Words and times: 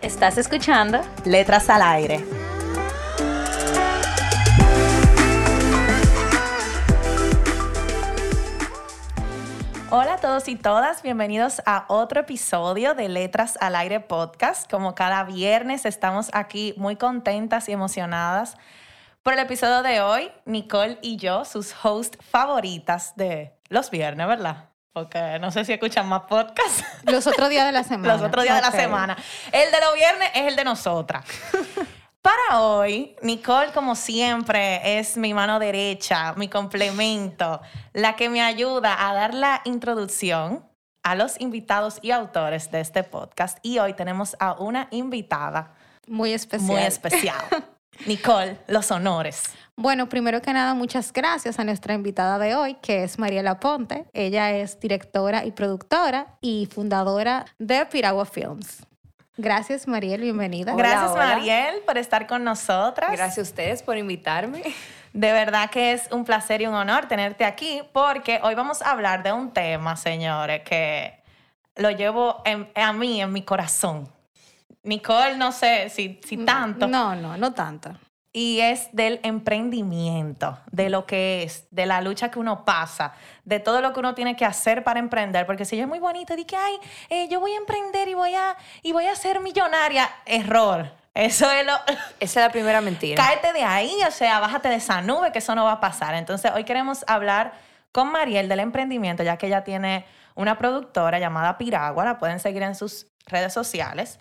Estás 0.00 0.38
escuchando 0.38 1.00
Letras 1.24 1.68
al 1.68 1.82
Aire. 1.82 2.24
Hola 9.90 10.14
a 10.14 10.16
todos 10.18 10.46
y 10.46 10.54
todas, 10.54 11.02
bienvenidos 11.02 11.60
a 11.66 11.84
otro 11.88 12.20
episodio 12.20 12.94
de 12.94 13.08
Letras 13.08 13.58
al 13.60 13.74
Aire 13.74 13.98
podcast. 13.98 14.70
Como 14.70 14.94
cada 14.94 15.24
viernes 15.24 15.84
estamos 15.84 16.30
aquí 16.32 16.74
muy 16.76 16.94
contentas 16.94 17.68
y 17.68 17.72
emocionadas 17.72 18.56
por 19.24 19.32
el 19.32 19.40
episodio 19.40 19.82
de 19.82 20.00
hoy. 20.00 20.30
Nicole 20.44 21.00
y 21.02 21.16
yo, 21.16 21.44
sus 21.44 21.74
hosts 21.84 22.18
favoritas 22.22 23.16
de 23.16 23.52
los 23.68 23.90
viernes, 23.90 24.28
¿verdad? 24.28 24.67
Porque 24.92 25.38
no 25.40 25.50
sé 25.50 25.64
si 25.64 25.72
escuchan 25.72 26.08
más 26.08 26.22
podcasts. 26.22 26.84
Los 27.04 27.26
otros 27.26 27.48
días 27.48 27.66
de 27.66 27.72
la 27.72 27.84
semana. 27.84 28.14
Los 28.14 28.22
otros 28.22 28.44
días 28.44 28.56
de 28.56 28.62
la 28.62 28.70
semana. 28.70 29.16
El 29.52 29.70
de 29.70 29.80
los 29.80 29.94
viernes 29.94 30.30
es 30.34 30.48
el 30.48 30.56
de 30.56 30.64
nosotras. 30.64 31.24
Para 32.22 32.60
hoy, 32.60 33.16
Nicole, 33.22 33.72
como 33.72 33.94
siempre, 33.94 34.98
es 34.98 35.16
mi 35.16 35.32
mano 35.32 35.58
derecha, 35.58 36.34
mi 36.34 36.48
complemento, 36.48 37.60
la 37.92 38.16
que 38.16 38.28
me 38.28 38.42
ayuda 38.42 39.08
a 39.08 39.14
dar 39.14 39.34
la 39.34 39.62
introducción 39.64 40.68
a 41.04 41.14
los 41.14 41.40
invitados 41.40 42.00
y 42.02 42.10
autores 42.10 42.70
de 42.70 42.80
este 42.80 43.02
podcast. 43.02 43.58
Y 43.62 43.78
hoy 43.78 43.94
tenemos 43.94 44.36
a 44.40 44.54
una 44.54 44.88
invitada. 44.90 45.74
Muy 46.06 46.32
especial. 46.32 46.68
Muy 46.68 46.82
especial. 46.82 47.44
Nicole, 48.06 48.58
los 48.66 48.90
honores. 48.90 49.42
Bueno, 49.76 50.08
primero 50.08 50.42
que 50.42 50.52
nada, 50.52 50.74
muchas 50.74 51.12
gracias 51.12 51.58
a 51.58 51.64
nuestra 51.64 51.94
invitada 51.94 52.38
de 52.38 52.56
hoy, 52.56 52.74
que 52.82 53.04
es 53.04 53.18
Mariela 53.18 53.60
Ponte. 53.60 54.06
Ella 54.12 54.50
es 54.50 54.80
directora 54.80 55.44
y 55.44 55.52
productora 55.52 56.38
y 56.40 56.66
fundadora 56.66 57.44
de 57.58 57.86
Piragua 57.86 58.26
Films. 58.26 58.82
Gracias, 59.36 59.86
Mariel, 59.86 60.22
bienvenida. 60.22 60.74
Gracias, 60.74 61.14
Mariel, 61.14 61.76
por 61.86 61.96
estar 61.96 62.26
con 62.26 62.42
nosotras. 62.42 63.12
Gracias 63.12 63.38
a 63.38 63.42
ustedes 63.42 63.82
por 63.84 63.96
invitarme. 63.96 64.64
De 65.12 65.32
verdad 65.32 65.70
que 65.70 65.92
es 65.92 66.10
un 66.10 66.24
placer 66.24 66.60
y 66.60 66.66
un 66.66 66.74
honor 66.74 67.06
tenerte 67.06 67.44
aquí, 67.44 67.80
porque 67.92 68.40
hoy 68.42 68.56
vamos 68.56 68.82
a 68.82 68.90
hablar 68.90 69.22
de 69.22 69.32
un 69.32 69.52
tema, 69.52 69.94
señores, 69.94 70.62
que 70.64 71.22
lo 71.76 71.92
llevo 71.92 72.42
a 72.74 72.92
mí, 72.92 73.22
en 73.22 73.32
mi 73.32 73.42
corazón. 73.42 74.08
Nicole, 74.88 75.36
no 75.36 75.52
sé 75.52 75.88
si, 75.90 76.20
si 76.24 76.38
tanto. 76.38 76.86
No, 76.86 77.14
no, 77.14 77.36
no 77.36 77.52
tanto 77.52 77.94
y 78.32 78.60
es 78.60 78.88
del 78.92 79.20
emprendimiento, 79.22 80.58
de 80.70 80.90
lo 80.90 81.06
que 81.06 81.42
es, 81.42 81.66
de 81.70 81.86
la 81.86 82.00
lucha 82.00 82.30
que 82.30 82.38
uno 82.38 82.64
pasa, 82.64 83.12
de 83.44 83.58
todo 83.58 83.80
lo 83.80 83.92
que 83.92 84.00
uno 84.00 84.14
tiene 84.14 84.36
que 84.36 84.44
hacer 84.44 84.84
para 84.84 85.00
emprender. 85.00 85.46
Porque 85.46 85.64
si 85.64 85.76
yo 85.76 85.82
es 85.82 85.88
muy 85.88 85.98
bonito, 85.98 86.36
di 86.36 86.44
que, 86.44 86.56
ay, 86.56 86.78
eh, 87.08 87.28
yo 87.28 87.40
voy 87.40 87.52
a 87.52 87.56
emprender 87.56 88.06
y 88.06 88.14
voy 88.14 88.34
a, 88.34 88.56
y 88.82 88.92
voy 88.92 89.06
a 89.06 89.16
ser 89.16 89.40
millonaria, 89.40 90.08
error. 90.26 90.92
Eso 91.14 91.50
es 91.50 91.66
lo... 91.66 91.72
Esa 92.20 92.40
es 92.40 92.46
la 92.46 92.52
primera 92.52 92.80
mentira. 92.80 93.20
Cáete 93.20 93.52
de 93.52 93.64
ahí, 93.64 93.96
o 94.06 94.10
sea, 94.10 94.38
bájate 94.40 94.68
de 94.68 94.76
esa 94.76 95.00
nube, 95.00 95.32
que 95.32 95.38
eso 95.38 95.54
no 95.54 95.64
va 95.64 95.72
a 95.72 95.80
pasar. 95.80 96.14
Entonces, 96.14 96.52
hoy 96.54 96.64
queremos 96.64 97.04
hablar 97.08 97.54
con 97.90 98.12
Mariel 98.12 98.48
del 98.48 98.60
emprendimiento, 98.60 99.22
ya 99.22 99.36
que 99.36 99.46
ella 99.46 99.64
tiene 99.64 100.04
una 100.34 100.58
productora 100.58 101.18
llamada 101.18 101.58
Piragua, 101.58 102.04
la 102.04 102.18
pueden 102.18 102.38
seguir 102.38 102.62
en 102.62 102.76
sus 102.76 103.08
redes 103.26 103.52
sociales. 103.52 104.20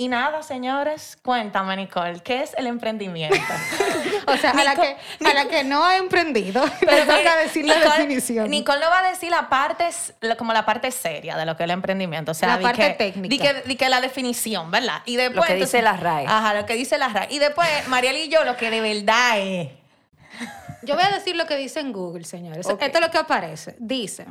Y 0.00 0.08
nada, 0.08 0.42
señores, 0.42 1.18
cuéntame, 1.22 1.76
Nicole, 1.76 2.20
¿qué 2.20 2.42
es 2.42 2.54
el 2.56 2.66
emprendimiento? 2.66 3.36
o 4.26 4.36
sea, 4.38 4.52
a, 4.52 4.64
la 4.64 4.74
que, 4.74 4.96
a 5.26 5.34
la 5.34 5.46
que 5.46 5.62
no 5.62 5.84
ha 5.84 5.98
emprendido, 5.98 6.64
pero 6.80 7.00
toca 7.00 7.36
decir 7.36 7.66
la 7.66 7.78
definición. 7.78 8.48
Nicole 8.48 8.80
no 8.80 8.88
va 8.88 9.00
a 9.00 9.10
decir 9.10 9.30
la 9.30 9.50
parte, 9.50 9.90
como 10.38 10.54
la 10.54 10.64
parte 10.64 10.90
seria 10.90 11.36
de 11.36 11.44
lo 11.44 11.54
que 11.54 11.64
es 11.64 11.66
el 11.66 11.72
emprendimiento. 11.72 12.30
O 12.30 12.34
sea, 12.34 12.56
la 12.56 12.62
parte 12.62 12.94
técnica. 12.96 13.60
Di 13.62 13.76
que, 13.76 13.88
la 13.90 14.00
definición, 14.00 14.70
¿verdad? 14.70 15.02
Y 15.04 15.16
después, 15.16 15.36
lo 15.36 15.54
que 15.54 15.60
dice 15.60 15.82
la 15.82 15.98
RAE. 15.98 16.24
Ajá, 16.26 16.54
lo 16.54 16.64
que 16.64 16.76
dice 16.76 16.96
la 16.96 17.10
RAE. 17.10 17.28
Y 17.32 17.38
después, 17.38 17.68
Mariel 17.88 18.16
y 18.16 18.30
yo, 18.30 18.42
lo 18.44 18.56
que 18.56 18.70
de 18.70 18.80
verdad 18.80 19.38
es... 19.38 19.68
Yo 20.82 20.94
voy 20.94 21.04
a 21.04 21.10
decir 21.10 21.36
lo 21.36 21.44
que 21.44 21.58
dice 21.58 21.80
en 21.80 21.92
Google, 21.92 22.24
señores. 22.24 22.66
Esto 22.66 22.82
es 22.82 23.00
lo 23.02 23.10
que 23.10 23.18
aparece. 23.18 23.76
Dice... 23.78 24.24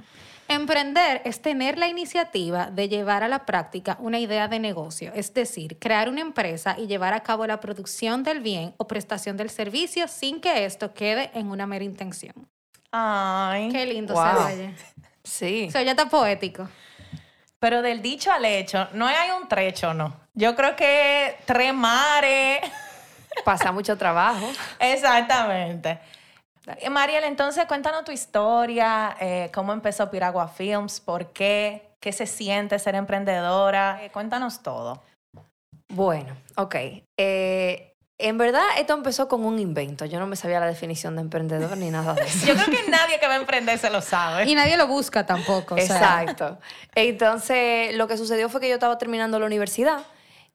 Emprender 0.52 1.22
es 1.26 1.44
tener 1.44 1.78
la 1.78 1.88
iniciativa 1.88 2.72
de 2.72 2.90
llevar 2.90 3.24
a 3.24 3.28
la 3.28 3.46
práctica 3.46 3.98
una 4.00 4.18
idea 4.18 4.48
de 4.48 4.58
negocio, 4.58 5.12
es 5.14 5.32
decir, 5.32 5.78
crear 5.78 6.10
una 6.10 6.22
empresa 6.22 6.76
y 6.76 6.88
llevar 6.88 7.14
a 7.14 7.22
cabo 7.22 7.46
la 7.46 7.60
producción 7.60 8.24
del 8.24 8.40
bien 8.40 8.74
o 8.78 8.88
prestación 8.88 9.38
del 9.38 9.52
servicio 9.52 10.08
sin 10.08 10.42
que 10.42 10.66
esto 10.66 10.92
quede 10.96 11.30
en 11.36 11.52
una 11.52 11.68
mera 11.68 11.86
intención. 11.86 12.34
Ay. 12.92 13.70
Qué 13.72 13.86
lindo 13.86 14.16
se 14.16 14.54
oye. 14.54 14.76
Sí. 15.24 15.70
Se 15.70 15.78
oye 15.78 15.94
tan 15.94 16.10
poético. 16.10 16.68
Pero 17.60 17.84
del 17.84 18.02
dicho 18.02 18.32
al 18.32 18.44
hecho, 18.44 18.88
no 18.94 19.06
hay 19.06 19.30
un 19.40 19.48
trecho, 19.48 19.94
no. 19.94 20.20
Yo 20.34 20.56
creo 20.56 20.76
que 20.76 21.38
tres 21.46 21.76
mares. 21.76 22.62
Pasa 23.46 23.72
mucho 23.72 23.96
trabajo. 24.00 24.50
Exactamente. 24.80 26.00
Eh, 26.78 26.90
Mariel, 26.90 27.24
entonces 27.24 27.66
cuéntanos 27.66 28.04
tu 28.04 28.12
historia, 28.12 29.16
eh, 29.20 29.50
cómo 29.54 29.74
empezó 29.74 30.10
Piragua 30.12 30.48
Films, 30.48 31.00
por 31.00 31.28
qué, 31.28 31.90
qué 32.00 32.12
se 32.12 32.28
siente 32.28 32.78
ser 32.80 32.96
emprendedora. 32.96 34.04
Eh, 34.04 34.12
cuéntanos 34.12 34.62
todo. 34.62 35.02
Bueno, 35.88 36.36
ok. 36.56 36.76
en 37.18 38.38
verdad, 38.38 38.64
esto 38.78 38.94
empezó 38.94 39.28
con 39.28 39.44
un 39.44 39.58
invento. 39.58 40.06
Yo 40.06 40.20
no 40.20 40.28
me 40.28 40.36
sabía 40.36 40.60
la 40.60 40.68
definición 40.68 41.16
de 41.16 41.22
emprendedor 41.22 41.76
ni 41.78 41.90
nada 41.90 42.14
de 42.14 42.26
eso. 42.26 42.46
Yo 42.46 42.54
creo 42.54 42.68
que 42.68 42.90
nadie 42.92 43.20
que 43.20 43.26
va 43.26 43.34
a 43.34 43.38
emprender 43.38 43.80
se 43.80 43.90
lo 43.90 44.02
sabe. 44.02 44.48
Y 44.48 44.54
nadie 44.54 44.78
lo 44.78 44.88
busca 44.88 45.26
tampoco. 45.26 45.78
Exacto. 45.78 46.60
Entonces, 46.94 47.96
lo 47.96 48.08
que 48.08 48.18
sucedió 48.18 48.50
fue 48.50 48.62
que 48.62 48.68
yo 48.68 48.76
estaba 48.76 48.98
terminando 49.00 49.40
la 49.40 49.48
universidad 49.48 50.04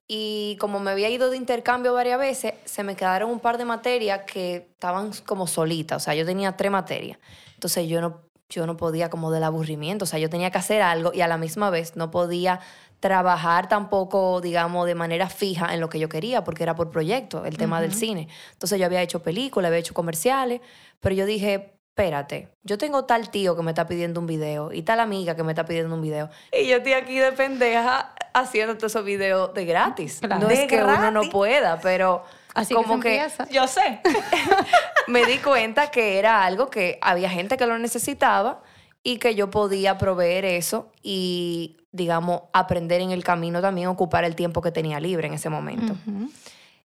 y 0.07 0.57
como 0.61 0.81
me 0.81 0.91
había 0.91 1.09
ido 1.09 1.31
de 1.31 1.37
intercambio 1.37 1.95
varias 1.95 2.19
veces, 2.19 2.55
se 2.65 2.83
me 2.83 2.95
quedaron 2.95 3.31
un 3.31 3.41
par 3.41 3.57
de 3.57 3.65
materias 3.65 4.23
que 4.27 4.69
estaban 4.73 5.13
como 5.25 5.47
solitas. 5.47 6.03
O 6.03 6.05
sea, 6.05 6.15
yo 6.15 6.27
tenía 6.27 6.57
tres 6.57 6.71
materias. 6.71 7.19
Entonces 7.55 7.89
yo 7.89 8.01
no, 8.03 8.21
yo 8.51 8.67
no 8.67 8.77
podía 8.77 9.09
como 9.09 9.31
del 9.31 9.45
aburrimiento. 9.45 10.05
O 10.05 10.07
sea, 10.07 10.19
yo 10.19 10.29
tenía 10.29 10.51
que 10.51 10.59
hacer 10.59 10.83
algo 10.83 11.13
y 11.15 11.23
a 11.23 11.29
la 11.29 11.39
misma 11.39 11.71
vez 11.71 11.97
no 11.97 12.11
podía 12.11 12.61
trabajar 13.01 13.69
tampoco, 13.69 14.41
digamos, 14.41 14.87
de 14.87 14.95
manera 14.95 15.29
fija 15.29 15.75
en 15.75 15.81
lo 15.81 15.89
que 15.89 15.99
yo 15.99 16.09
quería, 16.09 16.45
porque 16.45 16.63
era 16.63 16.75
por 16.75 16.91
proyecto, 16.91 17.45
el 17.45 17.57
tema 17.57 17.81
del 17.81 17.93
cine. 17.95 18.29
Entonces 18.53 18.79
yo 18.79 18.87
había 18.87 19.03
hecho 19.03 19.23
películas, 19.23 19.69
había 19.69 19.81
hecho 19.81 19.93
comerciales, 19.95 20.61
pero 21.01 21.15
yo 21.15 21.27
dije, 21.27 21.74
espérate, 21.95 22.49
yo 22.65 22.77
tengo 22.77 23.05
tal 23.05 23.31
tío 23.31 23.55
que 23.55 23.63
me 23.63 23.71
está 23.71 23.87
pidiendo 23.87 24.19
un 24.19 24.27
video 24.27 24.73
y 24.73 24.83
tal 24.83 24.99
amiga 24.99 25.37
que 25.37 25.45
me 25.45 25.53
está 25.53 25.65
pidiendo 25.65 25.95
un 25.95 26.03
video. 26.03 26.29
Y 26.51 26.67
yo 26.67 26.79
estoy 26.79 26.95
aquí 26.95 27.21
de 27.21 27.31
pendeja 27.31 28.13
haciendo 28.33 28.77
todos 28.77 28.91
esos 28.91 29.05
videos 29.05 29.55
de 29.55 29.65
gratis. 29.65 30.21
No 30.23 30.51
es 30.51 30.67
que 30.67 30.83
uno 30.83 31.13
no 31.13 31.23
pueda, 31.31 31.79
pero 31.81 32.25
Así 32.53 32.75
como 32.75 32.99
que, 32.99 33.25
yo 33.49 33.69
sé. 33.69 34.01
me 35.07 35.25
di 35.25 35.39
cuenta 35.39 35.93
que 35.93 36.19
era 36.19 36.45
algo 36.45 36.69
que 36.69 36.99
había 37.01 37.31
gente 37.31 37.57
que 37.57 37.67
lo 37.67 37.79
necesitaba 37.79 38.61
y 39.05 39.19
que 39.19 39.37
yo 39.37 39.51
podía 39.51 39.97
proveer 39.97 40.45
eso 40.45 40.91
y, 41.01 41.77
digamos, 41.93 42.43
aprender 42.53 43.03
en 43.03 43.13
el 43.13 43.23
camino 43.23 43.61
también, 43.61 43.87
ocupar 43.87 44.25
el 44.25 44.35
tiempo 44.35 44.63
que 44.63 44.73
tenía 44.73 44.99
libre 44.99 45.29
en 45.29 45.35
ese 45.35 45.49
momento. 45.49 45.95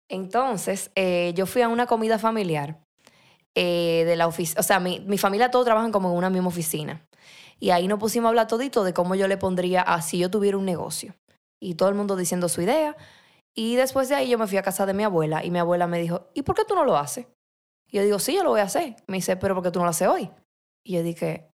Entonces, 0.08 0.90
eh, 0.94 1.32
yo 1.34 1.44
fui 1.44 1.60
a 1.60 1.68
una 1.68 1.86
comida 1.86 2.18
familiar 2.18 2.83
eh, 3.54 4.04
de 4.06 4.16
la 4.16 4.26
oficina. 4.26 4.60
O 4.60 4.62
sea, 4.62 4.80
mi, 4.80 5.00
mi, 5.00 5.18
familia 5.18 5.50
todos 5.50 5.64
trabajan 5.64 5.92
como 5.92 6.10
en 6.10 6.16
una 6.16 6.30
misma 6.30 6.48
oficina. 6.48 7.06
Y 7.60 7.70
ahí 7.70 7.88
nos 7.88 7.98
pusimos 7.98 8.26
a 8.26 8.28
hablar 8.30 8.48
todito 8.48 8.84
de 8.84 8.92
cómo 8.92 9.14
yo 9.14 9.28
le 9.28 9.36
pondría 9.36 9.82
a 9.82 10.02
si 10.02 10.18
yo 10.18 10.30
tuviera 10.30 10.58
un 10.58 10.64
negocio. 10.64 11.14
Y 11.60 11.74
todo 11.74 11.88
el 11.88 11.94
mundo 11.94 12.16
diciendo 12.16 12.48
su 12.48 12.62
idea. 12.62 12.96
Y 13.54 13.76
después 13.76 14.08
de 14.08 14.16
ahí 14.16 14.28
yo 14.28 14.38
me 14.38 14.46
fui 14.46 14.58
a 14.58 14.62
casa 14.62 14.86
de 14.86 14.94
mi 14.94 15.04
abuela 15.04 15.44
y 15.44 15.50
mi 15.50 15.58
abuela 15.60 15.86
me 15.86 16.00
dijo, 16.00 16.28
¿y 16.34 16.42
por 16.42 16.56
qué 16.56 16.64
tú 16.64 16.74
no 16.74 16.84
lo 16.84 16.96
haces? 16.96 17.26
Y 17.88 17.98
yo 17.98 18.02
digo, 18.02 18.18
sí, 18.18 18.34
yo 18.34 18.42
lo 18.42 18.50
voy 18.50 18.60
a 18.60 18.64
hacer. 18.64 18.96
Me 19.06 19.18
dice, 19.18 19.36
pero 19.36 19.54
¿por 19.54 19.62
qué 19.62 19.70
tú 19.70 19.78
no 19.78 19.84
lo 19.84 19.90
haces 19.90 20.08
hoy? 20.08 20.30
Y 20.84 20.94
yo 20.94 21.02
dije, 21.02 21.48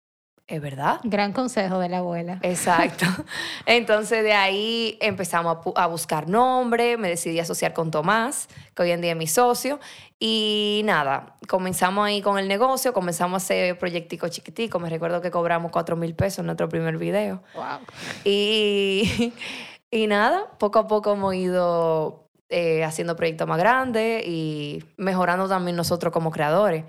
¿Es 0.48 0.60
verdad? 0.60 1.00
Gran 1.04 1.32
consejo 1.32 1.78
de 1.78 1.88
la 1.88 1.98
abuela. 1.98 2.38
Exacto. 2.42 3.06
Entonces 3.66 4.24
de 4.24 4.32
ahí 4.32 4.98
empezamos 5.00 5.58
a, 5.76 5.86
buscar 5.86 6.28
nombre, 6.28 6.96
me 6.96 7.08
decidí 7.08 7.38
asociar 7.38 7.74
con 7.74 7.90
Tomás, 7.90 8.48
que 8.74 8.82
hoy 8.82 8.90
en 8.90 9.00
día 9.00 9.12
es 9.12 9.16
mi 9.16 9.26
socio, 9.26 9.78
y 10.18 10.82
nada, 10.84 11.36
comenzamos 11.46 12.06
ahí 12.06 12.22
con 12.22 12.38
el 12.38 12.48
negocio, 12.48 12.92
comenzamos 12.92 13.42
a 13.42 13.44
hacer 13.44 13.78
proyecticos 13.78 14.30
chiquiticos, 14.30 14.82
me 14.82 14.88
recuerdo 14.88 15.20
que 15.20 15.30
cobramos 15.30 15.70
4 15.70 15.94
mil 15.96 16.14
pesos 16.14 16.40
en 16.40 16.46
nuestro 16.46 16.68
primer 16.68 16.96
video. 16.96 17.42
Wow. 17.54 17.78
Y 18.24 19.32
Y 19.90 20.06
nada, 20.06 20.46
poco 20.58 20.80
a 20.80 20.86
poco 20.86 21.12
hemos 21.14 21.34
ido 21.34 22.28
eh, 22.50 22.84
haciendo 22.84 23.16
proyectos 23.16 23.48
más 23.48 23.58
grandes 23.58 24.26
y 24.26 24.84
mejorando 24.98 25.48
también 25.48 25.76
nosotros 25.76 26.12
como 26.12 26.30
creadores. 26.30 26.84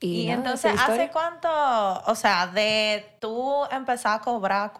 Y, 0.00 0.28
entonces, 0.30 0.78
¿hace 0.78 1.10
cuánto, 1.10 1.48
o 1.50 2.14
sea, 2.14 2.46
de 2.48 3.16
tú 3.18 3.64
empezar 3.70 4.20
a 4.20 4.22
cobrar, 4.22 4.72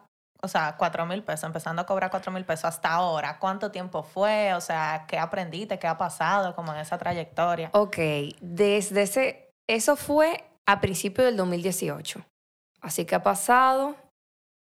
o 0.43 0.49
sea, 0.49 0.77
cuatro 0.77 1.07
mil 1.07 1.23
pesos, 1.23 1.45
empezando 1.45 1.81
a 1.83 1.87
cobrar 1.87 2.11
cuatro 2.11 2.31
mil 2.33 2.45
pesos 2.45 2.67
hasta 2.67 2.93
ahora, 2.93 3.39
cuánto 3.39 3.71
tiempo 3.71 4.03
fue? 4.03 4.53
O 4.55 4.61
sea, 4.61 5.07
¿qué 5.09 5.19
aprendiste? 5.19 5.79
¿Qué 5.79 5.87
ha 5.87 5.97
pasado 5.97 6.55
como 6.55 6.75
en 6.75 6.81
esa 6.81 6.99
trayectoria? 6.99 7.71
Ok, 7.73 7.97
desde 8.41 9.03
ese, 9.03 9.51
eso 9.67 9.97
fue 9.97 10.45
a 10.67 10.81
principios 10.81 11.27
del 11.27 11.37
2018. 11.39 12.21
Así 12.83 13.07
que 13.07 13.15
ha 13.15 13.23
pasado, 13.23 13.97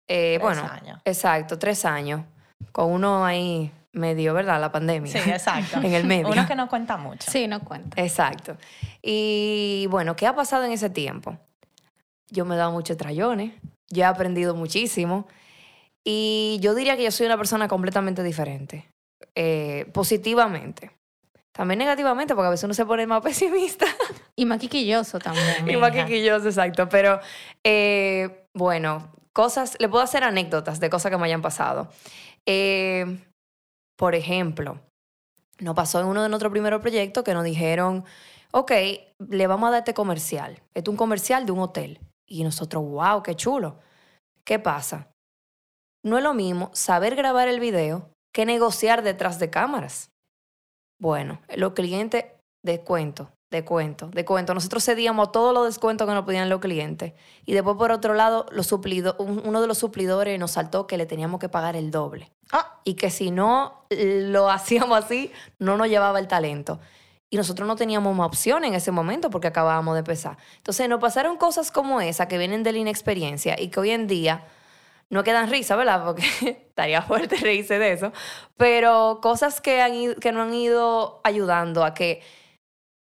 eh, 0.08 0.38
Tres 0.38 0.42
bueno, 0.42 0.72
años. 0.72 1.02
exacto, 1.04 1.60
tres 1.60 1.84
años, 1.84 2.22
con 2.72 2.92
uno 2.92 3.26
ahí 3.26 3.72
medio, 3.96 4.34
¿verdad? 4.34 4.60
La 4.60 4.72
pandemia. 4.72 5.12
Sí, 5.12 5.30
exacto. 5.30 5.78
en 5.84 5.94
el 5.94 6.06
medio. 6.06 6.28
Uno 6.30 6.48
que 6.48 6.56
no 6.56 6.68
cuenta 6.70 6.98
mucho. 6.98 7.30
Sí, 7.32 7.48
no 7.48 7.62
cuenta. 7.62 8.02
Exacto. 8.02 8.58
Y 9.02 9.88
bueno, 9.90 10.16
¿qué 10.16 10.28
ha 10.28 10.36
pasado 10.36 10.64
en 10.66 10.72
ese 10.72 10.90
tiempo? 10.90 11.38
Yo 12.30 12.46
me 12.46 12.56
he 12.56 12.58
dado 12.58 12.72
muchos 12.72 12.98
trayones, 12.98 13.54
yo 13.90 14.02
he 14.04 14.06
aprendido 14.06 14.56
muchísimo 14.56 15.28
y 16.04 16.58
yo 16.62 16.76
diría 16.76 16.98
que 16.98 17.04
yo 17.04 17.12
soy 17.12 17.26
una 17.28 17.38
persona 17.38 17.68
completamente 17.68 18.24
diferente, 18.24 18.86
eh, 19.36 19.86
positivamente. 19.94 20.92
También 21.52 21.78
negativamente, 21.80 22.36
porque 22.36 22.48
a 22.48 22.50
veces 22.50 22.66
uno 22.66 22.74
se 22.74 22.86
pone 22.86 23.08
más 23.08 23.22
pesimista 23.24 23.86
Y 24.36 24.46
más 24.46 24.60
quiquilloso 24.60 25.20
también. 25.20 25.70
y 25.70 25.78
más 25.78 25.92
Mija. 25.94 26.06
quisquilloso, 26.06 26.48
exacto. 26.48 26.90
Pero 26.90 27.20
eh, 27.64 28.48
bueno, 28.54 29.10
cosas, 29.32 29.78
le 29.80 29.88
puedo 29.88 30.04
hacer 30.04 30.24
anécdotas 30.24 30.80
de 30.80 30.90
cosas 30.90 31.12
que 31.12 31.18
me 31.18 31.26
hayan 31.26 31.42
pasado. 31.42 31.90
Eh, 32.46 33.20
por 33.96 34.16
ejemplo, 34.16 34.80
nos 35.60 35.76
pasó 35.76 36.00
en 36.00 36.08
uno 36.08 36.22
de 36.22 36.30
nuestros 36.30 36.52
primeros 36.52 36.82
proyectos 36.82 37.24
que 37.24 37.34
nos 37.34 37.44
dijeron, 37.44 38.04
ok, 38.52 38.72
le 39.30 39.48
vamos 39.48 39.68
a 39.68 39.72
dar 39.72 39.80
este 39.80 39.94
comercial. 39.94 40.62
Esto 40.74 40.92
es 40.92 40.94
un 40.94 40.98
comercial 40.98 41.46
de 41.46 41.52
un 41.52 41.60
hotel. 41.60 42.00
Y 42.28 42.44
nosotros, 42.44 42.84
wow, 42.84 43.24
qué 43.24 43.36
chulo. 43.36 43.80
¿Qué 44.44 44.60
pasa? 44.60 45.12
No 46.04 46.18
es 46.18 46.24
lo 46.24 46.34
mismo 46.34 46.70
saber 46.74 47.16
grabar 47.16 47.48
el 47.48 47.60
video 47.60 48.12
que 48.34 48.46
negociar 48.46 49.02
detrás 49.02 49.40
de 49.40 49.50
cámaras. 49.50 50.12
Bueno, 51.00 51.42
los 51.56 51.74
clientes, 51.74 52.26
descuento, 52.64 53.32
descuento, 53.56 54.08
descuento. 54.14 54.54
Nosotros 54.54 54.84
cedíamos 54.86 55.32
todos 55.32 55.54
los 55.54 55.66
descuentos 55.66 56.08
que 56.08 56.14
nos 56.14 56.26
pedían 56.26 56.50
los 56.50 56.60
clientes. 56.60 57.14
Y 57.46 57.54
después, 57.54 57.76
por 57.78 57.92
otro 57.92 58.14
lado, 58.14 58.46
los 58.52 58.68
suplido- 58.72 59.16
un- 59.20 59.42
uno 59.46 59.62
de 59.62 59.68
los 59.68 59.78
suplidores 59.78 60.40
nos 60.40 60.52
saltó 60.52 60.88
que 60.88 60.98
le 60.98 61.06
teníamos 61.06 61.40
que 61.40 61.50
pagar 61.50 61.76
el 61.76 61.92
doble 61.92 62.32
Ah, 62.52 62.80
y 62.84 62.94
que 62.94 63.10
si 63.10 63.32
no 63.32 63.86
lo 63.90 64.50
hacíamos 64.90 65.04
así, 65.04 65.32
no 65.60 65.78
nos 65.78 65.88
llevaba 65.88 66.20
el 66.20 66.28
talento. 66.28 66.80
Y 67.30 67.38
nosotros 67.38 67.68
no 67.68 67.76
teníamos 67.76 68.16
más 68.16 68.28
opción 68.28 68.64
en 68.66 68.76
ese 68.76 68.92
momento 68.92 69.30
porque 69.32 69.48
acabábamos 69.48 69.96
de 69.96 70.00
empezar. 70.00 70.38
Entonces 70.58 70.88
nos 70.88 71.00
pasaron 71.02 71.38
cosas 71.38 71.72
como 71.72 72.00
esa 72.00 72.28
que 72.28 72.38
vienen 72.38 72.62
de 72.64 72.72
la 72.72 72.78
inexperiencia 72.78 73.56
y 73.60 73.70
que 73.70 73.80
hoy 73.80 73.90
en 73.92 74.06
día 74.08 74.46
no 75.10 75.24
quedan 75.24 75.50
risa, 75.50 75.76
¿verdad? 75.76 76.04
Porque 76.06 76.24
estaría 76.70 77.02
fuerte 77.02 77.36
reírse 77.38 77.78
de 77.80 77.92
eso. 77.94 78.12
Pero 78.58 79.20
cosas 79.22 79.60
que, 79.60 79.82
han 79.82 80.16
que 80.16 80.32
nos 80.32 80.48
han 80.48 80.54
ido 80.54 81.20
ayudando 81.24 81.84
a 81.84 81.94
que 81.94 82.22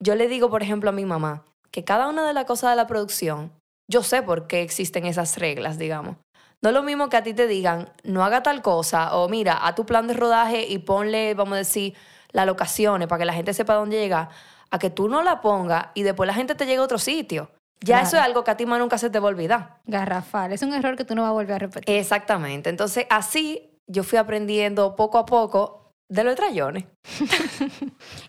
yo 0.05 0.15
le 0.15 0.29
digo, 0.29 0.51
por 0.51 0.63
ejemplo, 0.63 0.91
a 0.91 0.93
mi 0.93 1.07
mamá, 1.07 1.45
que 1.71 1.83
cada 1.83 2.09
una 2.09 2.27
de 2.27 2.35
las 2.35 2.45
cosas 2.45 2.71
de 2.71 2.77
la 2.77 2.87
producción, 2.87 3.51
yo 3.91 4.03
sé 4.03 4.23
por 4.23 4.47
qué 4.47 4.61
existen 4.63 5.07
esas 5.07 5.39
reglas, 5.39 5.79
digamos. 5.79 6.17
No 6.63 6.69
es 6.71 6.75
lo 6.75 6.83
mismo 6.83 7.09
que 7.09 7.17
a 7.17 7.23
ti 7.23 7.33
te 7.35 7.47
digan, 7.47 7.91
no 8.05 8.23
haga 8.25 8.43
tal 8.43 8.61
cosa, 8.63 9.17
o 9.17 9.29
mira, 9.29 9.67
a 9.67 9.75
tu 9.75 9.85
plan 9.87 10.07
de 10.07 10.15
rodaje 10.15 10.67
y 10.69 10.79
ponle, 10.79 11.33
vamos 11.35 11.55
a 11.55 11.59
decir, 11.59 11.95
las 12.33 12.47
locaciones 12.47 13.09
para 13.09 13.21
que 13.21 13.25
la 13.25 13.33
gente 13.33 13.55
sepa 13.55 13.75
dónde 13.75 13.99
llegar, 13.99 14.29
a 14.71 14.79
que 14.79 14.91
tú 14.91 15.09
no 15.09 15.23
la 15.23 15.41
pongas 15.41 15.87
y 15.95 16.03
después 16.03 16.27
la 16.27 16.35
gente 16.35 16.55
te 16.55 16.67
llegue 16.67 16.79
a 16.79 16.83
otro 16.83 16.99
sitio. 16.99 17.51
Ya 17.81 17.97
Claro. 17.97 18.07
eso 18.07 18.17
es 18.17 18.23
algo 18.23 18.45
que 18.45 18.51
a 18.51 18.57
ti 18.57 18.67
más 18.67 18.79
nunca 18.79 18.99
se 18.99 19.09
te 19.11 19.19
va 19.21 19.29
a 19.29 19.31
olvidar. 19.31 19.79
Garrafal. 19.87 20.53
Es 20.53 20.63
un 20.63 20.73
error 20.75 20.97
que 20.97 21.05
tú 21.05 21.15
no 21.15 21.23
vas 21.23 21.31
a 21.31 21.33
volver 21.33 21.55
a 21.55 21.59
repetir. 21.59 21.95
Exactamente. 21.97 22.71
Entonces, 22.71 23.07
así 23.11 23.71
yo 23.87 24.03
fui 24.05 24.19
aprendiendo 24.19 24.97
poco 24.97 25.19
a 25.19 25.27
poco 25.27 25.84
de 26.09 26.25
los 26.25 26.35
trayones. 26.37 26.85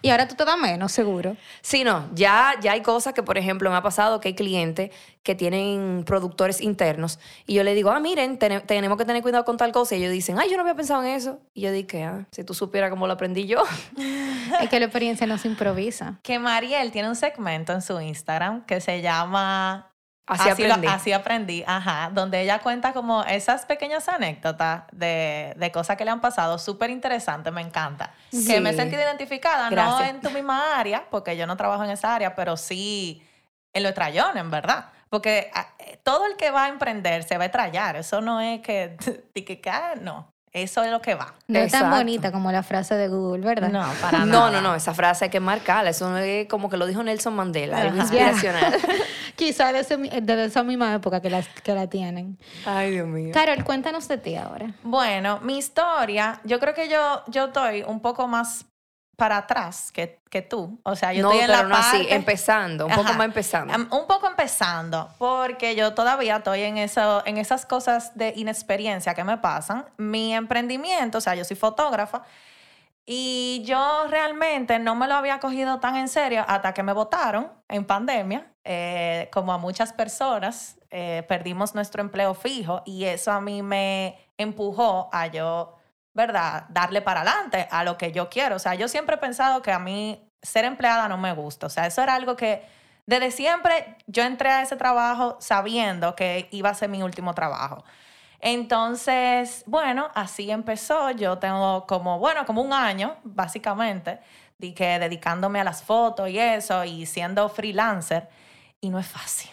Y 0.01 0.09
ahora 0.11 0.27
tú 0.27 0.35
te 0.35 0.45
das 0.45 0.57
menos, 0.57 0.91
seguro. 0.91 1.35
Sí, 1.61 1.83
no, 1.83 2.07
ya, 2.13 2.53
ya 2.61 2.73
hay 2.73 2.81
cosas 2.81 3.13
que, 3.13 3.23
por 3.23 3.37
ejemplo, 3.37 3.69
me 3.71 3.75
ha 3.75 3.81
pasado 3.81 4.19
que 4.19 4.29
hay 4.29 4.35
clientes 4.35 4.91
que 5.23 5.33
tienen 5.33 6.03
productores 6.05 6.61
internos 6.61 7.17
y 7.47 7.55
yo 7.55 7.63
le 7.63 7.73
digo, 7.73 7.89
ah, 7.89 7.99
miren, 7.99 8.37
tene- 8.37 8.61
tenemos 8.61 8.97
que 8.99 9.05
tener 9.05 9.23
cuidado 9.23 9.43
con 9.45 9.57
tal 9.57 9.71
cosa. 9.71 9.95
Y 9.95 9.99
ellos 9.99 10.11
dicen, 10.11 10.37
ay, 10.37 10.49
yo 10.49 10.57
no 10.57 10.61
había 10.61 10.75
pensado 10.75 11.03
en 11.03 11.09
eso. 11.09 11.39
Y 11.55 11.61
yo 11.61 11.71
dije, 11.71 12.03
ah, 12.03 12.27
si 12.31 12.43
tú 12.43 12.53
supieras 12.53 12.91
cómo 12.91 13.07
lo 13.07 13.13
aprendí 13.13 13.47
yo. 13.47 13.63
Es 14.61 14.69
que 14.69 14.79
la 14.79 14.85
experiencia 14.85 15.25
no 15.25 15.37
se 15.39 15.47
improvisa. 15.47 16.19
que 16.21 16.37
Mariel 16.37 16.91
tiene 16.91 17.09
un 17.09 17.15
segmento 17.15 17.73
en 17.73 17.81
su 17.81 17.99
Instagram 17.99 18.63
que 18.67 18.79
se 18.79 19.01
llama 19.01 19.91
Así, 20.27 20.63
lo- 20.63 20.73
aprendí. 20.73 20.87
así 20.87 21.13
aprendí, 21.13 21.63
ajá, 21.67 22.09
donde 22.11 22.41
ella 22.41 22.59
cuenta 22.59 22.93
como 22.93 23.23
esas 23.25 23.65
pequeñas 23.65 24.09
anécdotas 24.09 24.83
de, 24.91 25.53
de 25.55 25.71
cosas 25.71 25.97
que 25.97 26.05
le 26.05 26.11
han 26.11 26.21
pasado, 26.21 26.57
súper 26.57 26.89
interesante, 26.89 27.51
me 27.51 27.61
encanta. 27.61 28.11
Sí. 28.31 28.47
Que 28.47 28.59
me 28.59 28.71
he 28.71 28.73
sentido 28.73 29.01
identificada, 29.03 29.69
no 29.69 30.01
en 30.01 30.21
tu 30.21 30.31
misma 30.31 30.79
área, 30.79 31.05
porque 31.11 31.37
yo 31.37 31.45
no 31.45 31.55
trabajo 31.55 31.83
en 31.83 31.91
esa 31.91 32.15
área, 32.15 32.33
pero 32.35 32.57
sí 32.57 33.23
en 33.73 33.83
lo 33.83 33.93
trayón, 33.93 34.37
en 34.37 34.49
verdad. 34.49 34.85
Porque 35.09 35.51
ah, 35.53 35.67
eh, 35.77 35.99
todo 36.03 36.25
el 36.25 36.35
que 36.37 36.49
va 36.49 36.65
a 36.65 36.67
emprender 36.69 37.23
se 37.23 37.37
va 37.37 37.45
a 37.45 37.51
trallar, 37.51 37.95
eso 37.95 38.19
no 38.21 38.41
es 38.41 38.61
que, 38.61 38.97
que, 39.35 39.61
que, 39.61 39.69
ah, 39.69 39.93
no, 40.01 40.33
eso 40.63 40.83
es 40.83 40.89
lo 40.91 41.01
que 41.01 41.15
va. 41.15 41.33
No 41.47 41.59
es 41.59 41.71
tan 41.71 41.91
bonita 41.91 42.31
como 42.31 42.51
la 42.51 42.63
frase 42.63 42.95
de 42.95 43.09
Google, 43.09 43.45
¿verdad? 43.45 43.69
No, 43.69 43.83
para 44.01 44.19
No, 44.19 44.25
nada. 44.25 44.51
no, 44.51 44.61
no, 44.61 44.75
esa 44.75 44.93
frase 44.93 45.25
hay 45.25 45.29
que 45.31 45.39
marcarla. 45.41 45.89
Eso 45.89 46.09
no 46.09 46.17
es 46.17 46.47
como 46.47 46.69
que 46.69 46.77
lo 46.77 46.85
dijo 46.85 47.03
Nelson 47.03 47.35
Mandela, 47.35 47.77
algo 47.81 47.93
Ajá. 47.93 48.01
inspiracional. 48.03 48.75
Quizá 49.35 49.73
de, 49.73 49.79
ese 49.79 49.97
mi- 49.97 50.09
de 50.09 50.45
esa 50.45 50.63
misma 50.63 50.93
época 50.95 51.21
que 51.21 51.29
la, 51.29 51.41
que 51.41 51.73
la 51.73 51.87
tienen. 51.87 52.37
Ay, 52.65 52.91
Dios 52.91 53.07
mío. 53.07 53.31
Carol, 53.33 53.63
cuéntanos 53.65 54.07
de 54.07 54.17
ti 54.17 54.35
ahora. 54.37 54.67
Bueno, 54.83 55.39
mi 55.41 55.57
historia, 55.57 56.39
yo 56.45 56.59
creo 56.59 56.73
que 56.73 56.87
yo, 56.87 57.21
yo 57.27 57.45
estoy 57.47 57.83
un 57.83 57.99
poco 57.99 58.27
más 58.27 58.65
para 59.15 59.37
atrás 59.37 59.91
que, 59.91 60.19
que 60.29 60.41
tú. 60.41 60.79
O 60.83 60.95
sea, 60.95 61.13
yo 61.13 61.23
no, 61.23 61.31
estoy 61.31 61.45
en 61.45 61.51
pero 61.51 61.63
la 61.63 61.69
no 61.69 61.75
así, 61.75 61.97
parte- 61.97 62.15
empezando, 62.15 62.85
un 62.87 62.93
poco 62.93 63.13
más 63.13 63.25
empezando. 63.25 63.73
Un 63.73 64.07
poco 64.07 64.27
empezando, 64.27 65.09
porque 65.17 65.75
yo 65.75 65.93
todavía 65.93 66.37
estoy 66.37 66.61
en, 66.63 66.77
eso, 66.77 67.23
en 67.25 67.37
esas 67.37 67.65
cosas 67.65 68.15
de 68.15 68.33
inexperiencia 68.35 69.13
que 69.13 69.23
me 69.23 69.37
pasan. 69.37 69.85
Mi 69.97 70.33
emprendimiento, 70.33 71.17
o 71.19 71.21
sea, 71.21 71.35
yo 71.35 71.43
soy 71.45 71.55
fotógrafa, 71.55 72.23
y 73.07 73.61
yo 73.65 74.07
realmente 74.09 74.79
no 74.79 74.95
me 74.95 75.07
lo 75.07 75.13
había 75.13 75.39
cogido 75.39 75.79
tan 75.79 75.95
en 75.95 76.07
serio 76.07 76.43
hasta 76.47 76.73
que 76.73 76.81
me 76.81 76.91
votaron 76.91 77.51
en 77.67 77.85
pandemia. 77.85 78.51
Eh, 78.63 79.29
como 79.31 79.53
a 79.53 79.59
muchas 79.59 79.93
personas, 79.93 80.77
eh, 80.89 81.23
perdimos 81.27 81.75
nuestro 81.75 82.01
empleo 82.01 82.33
fijo 82.33 82.81
y 82.83 83.03
eso 83.03 83.31
a 83.31 83.39
mí 83.39 83.61
me 83.61 84.17
empujó 84.39 85.07
a 85.13 85.27
yo, 85.27 85.74
¿verdad?, 86.15 86.65
darle 86.69 87.01
para 87.01 87.21
adelante 87.21 87.67
a 87.69 87.83
lo 87.83 87.97
que 87.97 88.11
yo 88.11 88.29
quiero. 88.29 88.55
O 88.55 88.59
sea, 88.59 88.73
yo 88.73 88.87
siempre 88.87 89.15
he 89.15 89.19
pensado 89.19 89.61
que 89.61 89.71
a 89.71 89.79
mí 89.79 90.27
ser 90.41 90.65
empleada 90.65 91.07
no 91.07 91.17
me 91.17 91.33
gusta. 91.33 91.67
O 91.67 91.69
sea, 91.69 91.85
eso 91.85 92.01
era 92.01 92.15
algo 92.15 92.35
que 92.35 92.63
desde 93.05 93.31
siempre 93.31 93.97
yo 94.07 94.23
entré 94.23 94.49
a 94.49 94.61
ese 94.61 94.77
trabajo 94.77 95.37
sabiendo 95.39 96.15
que 96.15 96.47
iba 96.51 96.69
a 96.69 96.73
ser 96.73 96.89
mi 96.89 97.03
último 97.03 97.33
trabajo. 97.33 97.83
Entonces, 98.39 99.63
bueno, 99.67 100.09
así 100.15 100.49
empezó. 100.49 101.11
Yo 101.11 101.37
tengo 101.37 101.85
como, 101.85 102.17
bueno, 102.17 102.45
como 102.45 102.61
un 102.61 102.71
año, 102.71 103.17
básicamente, 103.23 104.19
de 104.57 104.73
que 104.73 104.99
dedicándome 104.99 105.59
a 105.59 105.65
las 105.65 105.83
fotos 105.83 106.29
y 106.29 106.39
eso, 106.39 106.85
y 106.85 107.05
siendo 107.05 107.49
freelancer. 107.49 108.29
Y 108.79 108.89
no 108.89 108.99
es 108.99 109.07
fácil. 109.07 109.51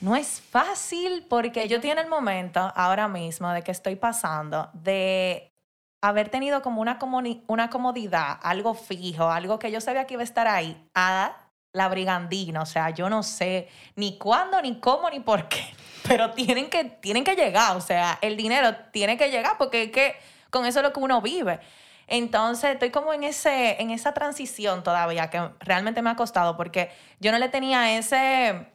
No 0.00 0.16
es 0.16 0.40
fácil 0.40 1.26
porque 1.28 1.68
yo 1.68 1.80
tiene 1.80 2.00
el 2.00 2.08
momento 2.08 2.72
ahora 2.74 3.08
mismo 3.08 3.50
de 3.50 3.62
que 3.62 3.72
estoy 3.72 3.96
pasando 3.96 4.70
de 4.72 5.52
haber 6.00 6.28
tenido 6.28 6.62
como 6.62 6.80
una, 6.80 6.98
una 7.46 7.70
comodidad, 7.70 8.38
algo 8.42 8.74
fijo, 8.74 9.30
algo 9.30 9.58
que 9.58 9.70
yo 9.70 9.80
sabía 9.80 10.06
que 10.06 10.14
iba 10.14 10.22
a 10.22 10.24
estar 10.24 10.46
ahí, 10.46 10.88
a 10.94 11.36
la 11.72 11.88
brigandina. 11.88 12.62
O 12.62 12.66
sea, 12.66 12.90
yo 12.90 13.08
no 13.08 13.22
sé 13.22 13.68
ni 13.96 14.18
cuándo, 14.18 14.60
ni 14.62 14.78
cómo, 14.80 15.10
ni 15.10 15.20
por 15.20 15.48
qué. 15.48 15.64
Pero 16.08 16.30
tienen 16.32 16.70
que, 16.70 16.84
tienen 16.84 17.24
que 17.24 17.34
llegar. 17.34 17.76
O 17.76 17.80
sea, 17.80 18.18
el 18.22 18.36
dinero 18.36 18.74
tiene 18.92 19.16
que 19.16 19.30
llegar 19.30 19.56
porque 19.58 19.84
es 19.84 19.90
que 19.90 20.16
con 20.50 20.64
eso 20.64 20.80
es 20.80 20.82
lo 20.84 20.92
que 20.92 21.00
uno 21.00 21.20
vive. 21.20 21.60
Entonces, 22.06 22.72
estoy 22.72 22.90
como 22.90 23.12
en, 23.12 23.22
ese, 23.22 23.80
en 23.82 23.90
esa 23.90 24.14
transición 24.14 24.82
todavía 24.82 25.28
que 25.28 25.50
realmente 25.60 26.00
me 26.00 26.08
ha 26.08 26.16
costado 26.16 26.56
porque 26.56 26.90
yo 27.20 27.30
no 27.32 27.38
le 27.38 27.50
tenía 27.50 27.98
ese, 27.98 28.72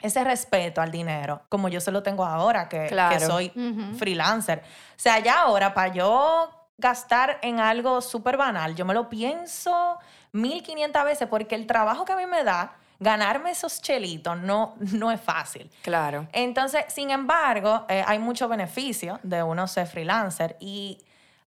ese 0.00 0.22
respeto 0.22 0.80
al 0.80 0.92
dinero 0.92 1.42
como 1.48 1.68
yo 1.68 1.80
se 1.80 1.90
lo 1.90 2.04
tengo 2.04 2.24
ahora 2.24 2.68
que, 2.68 2.88
soy 3.18 3.52
freelancer. 3.98 4.62
O 4.90 4.98
sea, 4.98 5.18
ya 5.18 5.40
ahora 5.40 5.74
para 5.74 5.92
yo 5.92 6.55
gastar 6.78 7.38
en 7.42 7.60
algo 7.60 8.00
súper 8.00 8.36
banal, 8.36 8.74
yo 8.74 8.84
me 8.84 8.94
lo 8.94 9.08
pienso 9.08 9.98
1500 10.32 11.04
veces 11.04 11.28
porque 11.28 11.54
el 11.54 11.66
trabajo 11.66 12.04
que 12.04 12.12
a 12.12 12.16
mí 12.16 12.26
me 12.26 12.44
da, 12.44 12.76
ganarme 12.98 13.50
esos 13.50 13.80
chelitos 13.82 14.38
no, 14.38 14.74
no 14.78 15.10
es 15.10 15.20
fácil. 15.20 15.70
Claro. 15.82 16.28
Entonces, 16.32 16.84
sin 16.88 17.10
embargo, 17.10 17.86
eh, 17.88 18.04
hay 18.06 18.18
mucho 18.18 18.48
beneficio 18.48 19.20
de 19.22 19.42
uno 19.42 19.66
ser 19.66 19.86
freelancer 19.86 20.56
y 20.60 20.98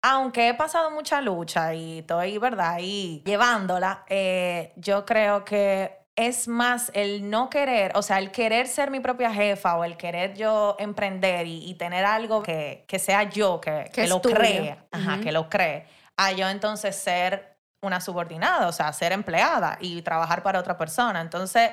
aunque 0.02 0.50
he 0.50 0.54
pasado 0.54 0.92
mucha 0.92 1.22
lucha 1.22 1.74
y 1.74 2.00
estoy, 2.00 2.38
¿verdad? 2.38 2.78
Y 2.82 3.24
llevándola, 3.26 4.04
eh, 4.10 4.74
yo 4.76 5.06
creo 5.06 5.46
que 5.46 6.03
es 6.16 6.48
más 6.48 6.92
el 6.94 7.30
no 7.30 7.50
querer, 7.50 7.92
o 7.96 8.02
sea, 8.02 8.20
el 8.20 8.32
querer 8.32 8.68
ser 8.68 8.92
mi 8.92 9.00
propia 9.00 9.34
jefa 9.34 9.76
o 9.78 9.84
el 9.84 9.98
querer 9.98 10.36
yo 10.36 10.76
emprender 10.80 11.48
y, 11.48 11.74
tener 11.76 12.06
algo 12.06 12.44
que, 12.44 12.86
sea 13.00 13.24
yo, 13.24 13.60
que, 13.60 13.90
que, 13.92 14.08
lo 14.08 14.22
cree, 14.22 14.78
ajá, 14.92 15.20
que 15.22 15.32
lo 15.32 15.50
cree, 15.50 15.88
a 16.18 16.32
yo 16.32 16.48
entonces 16.50 16.96
ser 16.96 17.58
una 17.82 18.00
subordinada, 18.00 18.68
o 18.68 18.72
sea, 18.72 18.94
ser 18.94 19.12
empleada 19.12 19.78
y 19.82 20.02
trabajar 20.04 20.44
para 20.44 20.60
otra 20.60 20.78
persona. 20.78 21.20
Entonces, 21.20 21.72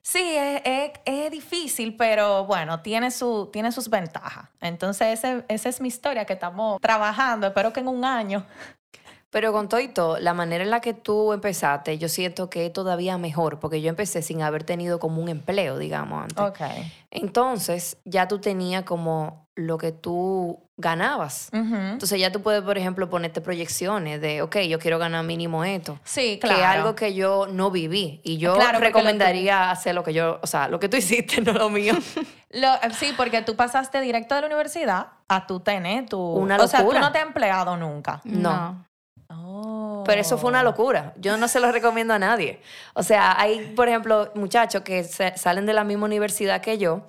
Sí, 0.00 0.24
es, 0.24 1.30
difícil, 1.30 1.94
pero 1.94 2.46
bueno, 2.46 2.80
tiene, 2.80 3.10
su, 3.10 3.50
tiene 3.52 3.70
sus 3.70 3.90
ventajas. 3.90 4.48
Entonces, 4.58 5.22
esa 5.48 5.68
es 5.68 5.80
mi 5.82 5.88
historia 5.88 6.24
que 6.24 6.32
estamos 6.32 6.80
trabajando. 6.80 7.48
Espero 7.48 7.74
que 7.74 7.80
en 7.80 7.88
un 7.88 8.06
año. 8.06 8.46
Pero 9.30 9.52
con 9.52 9.68
todo 9.68 9.80
y 9.80 9.88
todo, 9.88 10.18
la 10.18 10.32
manera 10.32 10.64
en 10.64 10.70
la 10.70 10.80
que 10.80 10.94
tú 10.94 11.32
empezaste, 11.32 11.98
yo 11.98 12.08
siento 12.08 12.48
que 12.48 12.66
es 12.66 12.72
todavía 12.72 13.18
mejor, 13.18 13.58
porque 13.58 13.82
yo 13.82 13.90
empecé 13.90 14.22
sin 14.22 14.42
haber 14.42 14.64
tenido 14.64 14.98
como 14.98 15.20
un 15.20 15.28
empleo, 15.28 15.76
digamos, 15.78 16.22
antes. 16.22 16.38
Ok. 16.38 16.60
Entonces, 17.10 17.98
ya 18.04 18.26
tú 18.26 18.38
tenías 18.38 18.84
como 18.84 19.46
lo 19.54 19.76
que 19.76 19.92
tú 19.92 20.68
ganabas. 20.76 21.50
Entonces 21.52 22.20
ya 22.20 22.30
tú 22.30 22.40
puedes, 22.40 22.62
por 22.62 22.78
ejemplo, 22.78 23.10
ponerte 23.10 23.40
proyecciones 23.40 24.20
de, 24.20 24.40
ok, 24.40 24.58
yo 24.68 24.78
quiero 24.78 24.98
ganar 24.98 25.24
mínimo 25.24 25.64
esto. 25.64 25.98
Sí, 26.04 26.38
claro. 26.40 26.56
Que 26.56 26.62
es 26.62 26.68
algo 26.68 26.94
que 26.94 27.14
yo 27.14 27.48
no 27.48 27.70
viví. 27.70 28.20
Y 28.22 28.38
yo 28.38 28.56
recomendaría 28.78 29.72
hacer 29.72 29.96
lo 29.96 30.04
que 30.04 30.14
yo, 30.14 30.38
o 30.40 30.46
sea, 30.46 30.68
lo 30.68 30.78
que 30.78 30.88
tú 30.88 30.96
hiciste, 30.98 31.40
no 31.40 31.52
lo 31.52 31.68
mío. 31.68 31.94
lo, 32.50 32.68
sí, 32.96 33.12
porque 33.16 33.42
tú 33.42 33.56
pasaste 33.56 34.00
directo 34.00 34.36
de 34.36 34.42
la 34.42 34.46
universidad 34.46 35.08
a 35.26 35.46
tu 35.46 35.58
tener 35.58 36.06
tu... 36.06 36.20
Una 36.20 36.56
locura. 36.56 36.64
O 36.64 36.68
sea, 36.68 36.88
tú 36.88 36.98
no 36.98 37.10
te 37.12 37.18
has 37.18 37.26
empleado 37.26 37.76
nunca. 37.76 38.20
No. 38.24 38.86
Oh. 39.30 40.04
Pero 40.06 40.20
eso 40.20 40.38
fue 40.38 40.48
una 40.48 40.62
locura. 40.62 41.12
Yo 41.16 41.36
no 41.36 41.48
se 41.48 41.60
lo 41.60 41.70
recomiendo 41.70 42.14
a 42.14 42.18
nadie. 42.18 42.60
O 42.94 43.02
sea, 43.02 43.38
hay, 43.38 43.72
por 43.76 43.88
ejemplo, 43.88 44.30
muchachos 44.34 44.82
que 44.82 45.04
salen 45.04 45.66
de 45.66 45.74
la 45.74 45.84
misma 45.84 46.06
universidad 46.06 46.60
que 46.60 46.78
yo 46.78 47.02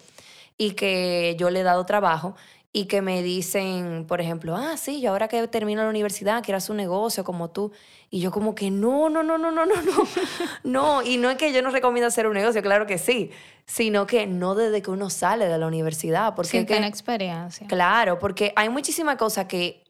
y 0.58 0.72
que 0.72 1.36
yo 1.40 1.50
le 1.50 1.62
he 1.62 1.64
dado 1.64 1.86
trabajo 1.86 2.36
y 2.72 2.86
que 2.86 3.02
me 3.02 3.24
dicen, 3.24 4.06
por 4.08 4.22
ejemplo, 4.22 4.56
ah, 4.56 4.78
sí, 4.78 5.02
yo 5.02 5.12
ahora 5.12 5.28
que 5.28 5.48
termino 5.48 5.82
la 5.82 5.90
universidad 5.90 6.44
quiero 6.44 6.58
hacer 6.58 6.72
un 6.72 6.78
negocio 6.78 7.24
como 7.24 7.50
tú. 7.50 7.72
Y 8.12 8.20
yo 8.20 8.32
como 8.32 8.54
que 8.54 8.70
no, 8.70 9.10
no, 9.10 9.24
no, 9.24 9.38
no, 9.38 9.52
no, 9.52 9.66
no, 9.66 9.82
no. 9.82 10.08
no, 10.64 11.02
y 11.02 11.18
no 11.18 11.30
es 11.30 11.38
que 11.38 11.54
yo 11.54 11.62
no 11.62 11.72
recomiendo 11.72 12.08
hacer 12.08 12.28
un 12.28 12.34
negocio, 12.34 12.62
claro 12.62 12.86
que 12.86 12.98
sí, 12.98 13.32
sino 13.66 14.06
que 14.06 14.28
no 14.28 14.56
desde 14.56 14.82
que 14.82 14.92
uno 14.92 15.10
sale 15.10 15.48
de 15.48 15.58
la 15.58 15.68
universidad. 15.68 16.36
Porque 16.36 16.50
Sin 16.50 16.66
tener 16.66 16.84
experiencia. 16.86 17.66
Claro, 17.68 18.20
porque 18.20 18.52
hay 18.56 18.70
muchísimas 18.70 19.16
cosas 19.16 19.46
que 19.46 19.84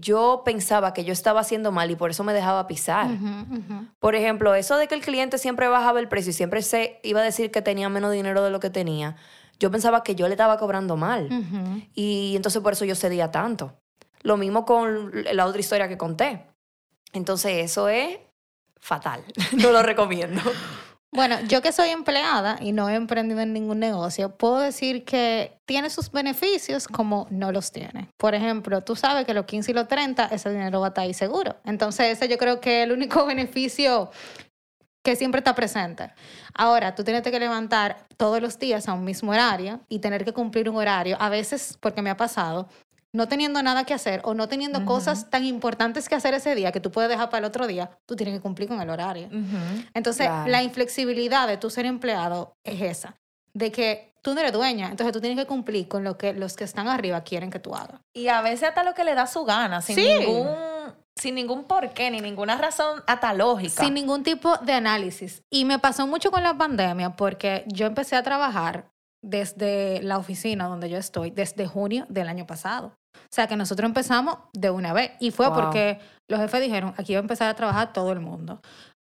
yo 0.00 0.42
pensaba 0.44 0.92
que 0.92 1.04
yo 1.04 1.12
estaba 1.12 1.40
haciendo 1.40 1.72
mal 1.72 1.90
y 1.90 1.96
por 1.96 2.10
eso 2.10 2.24
me 2.24 2.32
dejaba 2.32 2.66
pisar. 2.66 3.08
Por 3.98 4.14
ejemplo, 4.14 4.54
eso 4.54 4.76
de 4.76 4.88
que 4.88 4.94
el 4.94 5.00
cliente 5.00 5.38
siempre 5.38 5.68
bajaba 5.68 6.00
el 6.00 6.08
precio 6.08 6.30
y 6.30 6.34
siempre 6.34 6.62
se 6.62 7.00
iba 7.02 7.20
a 7.20 7.24
decir 7.24 7.50
que 7.50 7.62
tenía 7.62 7.88
menos 7.88 8.12
dinero 8.12 8.42
de 8.42 8.50
lo 8.50 8.60
que 8.60 8.70
tenía 8.70 9.16
yo 9.58 9.70
pensaba 9.70 10.02
que 10.02 10.14
yo 10.14 10.26
le 10.26 10.34
estaba 10.34 10.58
cobrando 10.58 10.96
mal. 10.96 11.28
Y 11.94 12.34
entonces 12.36 12.62
por 12.62 12.72
eso 12.72 12.84
yo 12.84 12.94
cedía 12.94 13.30
tanto. 13.30 13.74
Lo 14.22 14.36
mismo 14.36 14.64
con 14.64 15.12
la 15.32 15.46
otra 15.46 15.60
historia 15.60 15.88
que 15.88 15.98
conté. 15.98 16.46
Entonces 17.12 17.64
eso 17.64 17.88
es 17.88 18.18
fatal. 18.80 19.24
no 19.52 19.70
lo 19.70 19.82
recomiendo. 19.82 20.40
Bueno, 21.14 21.36
yo 21.46 21.62
que 21.62 21.70
soy 21.70 21.90
empleada 21.90 22.58
y 22.60 22.72
no 22.72 22.88
he 22.88 22.96
emprendido 22.96 23.40
en 23.40 23.52
ningún 23.52 23.78
negocio, 23.78 24.36
puedo 24.36 24.58
decir 24.58 25.04
que 25.04 25.56
tiene 25.64 25.88
sus 25.88 26.10
beneficios 26.10 26.88
como 26.88 27.28
no 27.30 27.52
los 27.52 27.70
tiene. 27.70 28.08
Por 28.16 28.34
ejemplo, 28.34 28.82
tú 28.82 28.96
sabes 28.96 29.24
que 29.24 29.32
los 29.32 29.46
15 29.46 29.70
y 29.70 29.74
los 29.74 29.86
30, 29.86 30.26
ese 30.26 30.50
dinero 30.50 30.80
va 30.80 30.86
a 30.86 30.88
estar 30.88 31.04
ahí 31.04 31.14
seguro. 31.14 31.54
Entonces, 31.64 32.18
ese 32.18 32.26
yo 32.26 32.36
creo 32.36 32.60
que 32.60 32.80
es 32.80 32.86
el 32.86 32.92
único 32.92 33.24
beneficio 33.26 34.10
que 35.04 35.14
siempre 35.14 35.38
está 35.38 35.54
presente. 35.54 36.10
Ahora, 36.52 36.96
tú 36.96 37.04
tienes 37.04 37.22
que 37.22 37.38
levantar 37.38 38.06
todos 38.16 38.42
los 38.42 38.58
días 38.58 38.88
a 38.88 38.94
un 38.94 39.04
mismo 39.04 39.30
horario 39.30 39.80
y 39.88 40.00
tener 40.00 40.24
que 40.24 40.32
cumplir 40.32 40.68
un 40.68 40.76
horario, 40.76 41.16
a 41.20 41.28
veces, 41.28 41.78
porque 41.80 42.02
me 42.02 42.10
ha 42.10 42.16
pasado, 42.16 42.68
no 43.14 43.28
teniendo 43.28 43.62
nada 43.62 43.84
que 43.84 43.94
hacer 43.94 44.20
o 44.24 44.34
no 44.34 44.48
teniendo 44.48 44.84
cosas 44.84 45.30
tan 45.30 45.44
importantes 45.44 46.08
que 46.08 46.16
hacer 46.16 46.34
ese 46.34 46.54
día 46.56 46.72
que 46.72 46.80
tú 46.80 46.90
puedes 46.90 47.08
dejar 47.08 47.30
para 47.30 47.38
el 47.38 47.44
otro 47.44 47.68
día, 47.68 47.96
tú 48.06 48.16
tienes 48.16 48.34
que 48.34 48.40
cumplir 48.40 48.68
con 48.68 48.80
el 48.80 48.90
horario. 48.90 49.30
Entonces, 49.94 50.28
la 50.46 50.62
inflexibilidad 50.62 51.46
de 51.46 51.56
tu 51.56 51.70
ser 51.70 51.86
empleado 51.86 52.56
es 52.64 52.82
esa, 52.82 53.16
de 53.52 53.70
que 53.70 54.12
tú 54.20 54.34
no 54.34 54.40
eres 54.40 54.52
dueña, 54.52 54.88
entonces 54.88 55.12
tú 55.12 55.20
tienes 55.20 55.38
que 55.38 55.46
cumplir 55.46 55.86
con 55.86 56.02
lo 56.02 56.18
que 56.18 56.32
los 56.32 56.56
que 56.56 56.64
están 56.64 56.88
arriba 56.88 57.22
quieren 57.22 57.50
que 57.50 57.60
tú 57.60 57.74
hagas. 57.76 58.00
Y 58.12 58.26
a 58.26 58.42
veces 58.42 58.68
hasta 58.68 58.82
lo 58.82 58.94
que 58.94 59.04
le 59.04 59.14
da 59.14 59.28
su 59.28 59.44
gana, 59.44 59.80
sin 59.80 59.96
ningún 59.96 60.48
sin 61.16 61.36
ningún 61.36 61.64
porqué 61.64 62.10
ni 62.10 62.20
ninguna 62.20 62.56
razón 62.56 63.00
hasta 63.06 63.32
lógica. 63.32 63.84
Sin 63.84 63.94
ningún 63.94 64.24
tipo 64.24 64.56
de 64.58 64.72
análisis. 64.72 65.44
Y 65.48 65.64
me 65.64 65.78
pasó 65.78 66.08
mucho 66.08 66.32
con 66.32 66.42
la 66.42 66.58
pandemia 66.58 67.10
porque 67.14 67.64
yo 67.68 67.86
empecé 67.86 68.16
a 68.16 68.24
trabajar 68.24 68.90
desde 69.22 70.02
la 70.02 70.18
oficina 70.18 70.66
donde 70.66 70.90
yo 70.90 70.98
estoy 70.98 71.30
desde 71.30 71.68
junio 71.68 72.06
del 72.08 72.28
año 72.28 72.46
pasado. 72.46 72.98
O 73.34 73.36
sea 73.36 73.48
que 73.48 73.56
nosotros 73.56 73.88
empezamos 73.88 74.38
de 74.52 74.70
una 74.70 74.92
vez 74.92 75.10
y 75.18 75.32
fue 75.32 75.52
porque 75.52 75.98
los 76.30 76.38
jefes 76.38 76.60
dijeron, 76.60 76.94
aquí 76.96 77.14
va 77.14 77.18
a 77.18 77.22
empezar 77.22 77.50
a 77.50 77.54
trabajar 77.54 77.92
todo 77.92 78.12
el 78.12 78.20
mundo. 78.20 78.60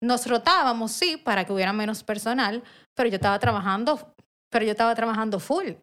Nos 0.02 0.26
rotábamos, 0.26 0.90
sí, 0.90 1.16
para 1.16 1.44
que 1.44 1.52
hubiera 1.52 1.72
menos 1.72 2.02
personal, 2.02 2.64
pero 2.96 3.08
yo 3.08 3.14
estaba 3.14 3.38
trabajando, 3.38 4.16
pero 4.50 4.64
yo 4.64 4.72
estaba 4.72 4.96
trabajando 4.96 5.38
full. 5.38 5.74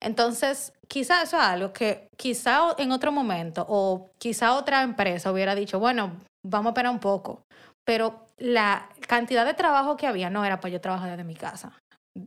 Entonces, 0.00 0.72
quizá 0.88 1.20
eso 1.20 1.36
es 1.36 1.42
algo 1.42 1.74
que 1.74 2.08
quizá 2.16 2.74
en 2.78 2.90
otro 2.90 3.12
momento 3.12 3.66
o 3.68 4.08
quizá 4.16 4.54
otra 4.54 4.80
empresa 4.80 5.30
hubiera 5.30 5.54
dicho, 5.54 5.78
bueno, 5.78 6.16
vamos 6.42 6.68
a 6.68 6.70
esperar 6.70 6.92
un 6.92 7.00
poco, 7.00 7.42
pero 7.84 8.24
la 8.38 8.88
cantidad 9.08 9.44
de 9.44 9.52
trabajo 9.52 9.98
que 9.98 10.06
había 10.06 10.30
no 10.30 10.42
era 10.42 10.58
para 10.58 10.72
yo 10.72 10.80
trabajar 10.80 11.10
desde 11.10 11.24
mi 11.24 11.34
casa. 11.34 11.70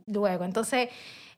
Luego, 0.06 0.44
entonces, 0.44 0.90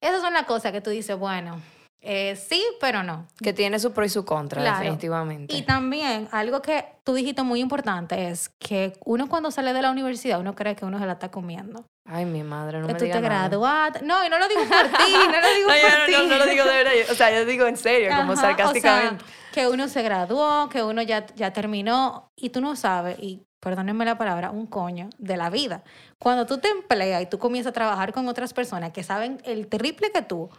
esas 0.01 0.19
son 0.19 0.33
las 0.33 0.43
cosas 0.43 0.73
que 0.73 0.81
tú 0.81 0.89
dices, 0.89 1.17
bueno, 1.17 1.61
eh, 2.07 2.35
sí, 2.35 2.63
pero 2.79 3.01
no. 3.01 3.27
Que 3.41 3.51
tiene 3.51 3.79
su 3.79 3.91
pro 3.91 4.05
y 4.05 4.09
su 4.09 4.25
contra, 4.25 4.61
definitivamente. 4.61 5.55
Y 5.55 5.63
también 5.63 6.27
algo 6.31 6.61
que 6.61 6.85
tú 7.03 7.15
dijiste 7.15 7.41
muy 7.41 7.59
importante 7.59 8.29
es 8.29 8.49
que 8.59 8.93
uno 9.03 9.27
cuando 9.27 9.49
sale 9.49 9.73
de 9.73 9.81
la 9.81 9.89
universidad, 9.89 10.39
uno 10.39 10.53
cree 10.53 10.75
que 10.75 10.85
uno 10.85 10.99
se 10.99 11.05
la 11.07 11.13
está 11.13 11.31
comiendo. 11.31 11.87
Ay, 12.07 12.25
mi 12.25 12.43
madre, 12.43 12.79
no 12.79 12.87
que 12.87 12.93
me 12.93 12.99
tú 12.99 13.05
te 13.05 13.19
graduaste. 13.19 14.03
No, 14.03 14.23
y 14.23 14.29
no 14.29 14.37
lo 14.37 14.47
digo 14.47 14.61
por 14.61 14.83
ti, 14.83 15.13
no 15.31 15.41
lo 15.41 15.53
digo 15.55 15.67
por 15.67 16.05
ti. 16.05 16.11
No, 16.11 16.27
no, 16.27 16.37
lo 16.37 16.45
digo 16.45 16.63
de 16.63 16.83
verdad. 16.83 16.93
O 17.11 17.15
sea, 17.15 17.31
yo 17.31 17.45
digo 17.45 17.65
en 17.65 17.77
serio, 17.77 18.11
como 18.15 18.35
sarcásticamente. 18.35 19.23
O 19.23 19.27
sea, 19.27 19.35
que 19.51 19.67
uno 19.67 19.87
se 19.87 20.03
graduó, 20.03 20.69
que 20.69 20.83
uno 20.83 21.01
ya, 21.01 21.25
ya 21.35 21.53
terminó 21.53 22.29
y 22.35 22.51
tú 22.51 22.61
no 22.61 22.75
sabes, 22.75 23.17
y 23.19 23.47
perdónenme 23.59 24.05
la 24.05 24.15
palabra, 24.15 24.51
un 24.51 24.67
coño 24.67 25.09
de 25.17 25.37
la 25.37 25.49
vida. 25.49 25.83
Cuando 26.19 26.45
tú 26.45 26.59
te 26.59 26.67
empleas 26.67 27.23
y 27.23 27.25
tú 27.25 27.39
comienzas 27.39 27.71
a 27.71 27.73
trabajar 27.73 28.13
con 28.13 28.27
otras 28.27 28.53
personas 28.53 28.91
que 28.91 29.01
saben 29.01 29.41
el 29.43 29.65
triple 29.67 30.11
que 30.11 30.21
tú, 30.21 30.51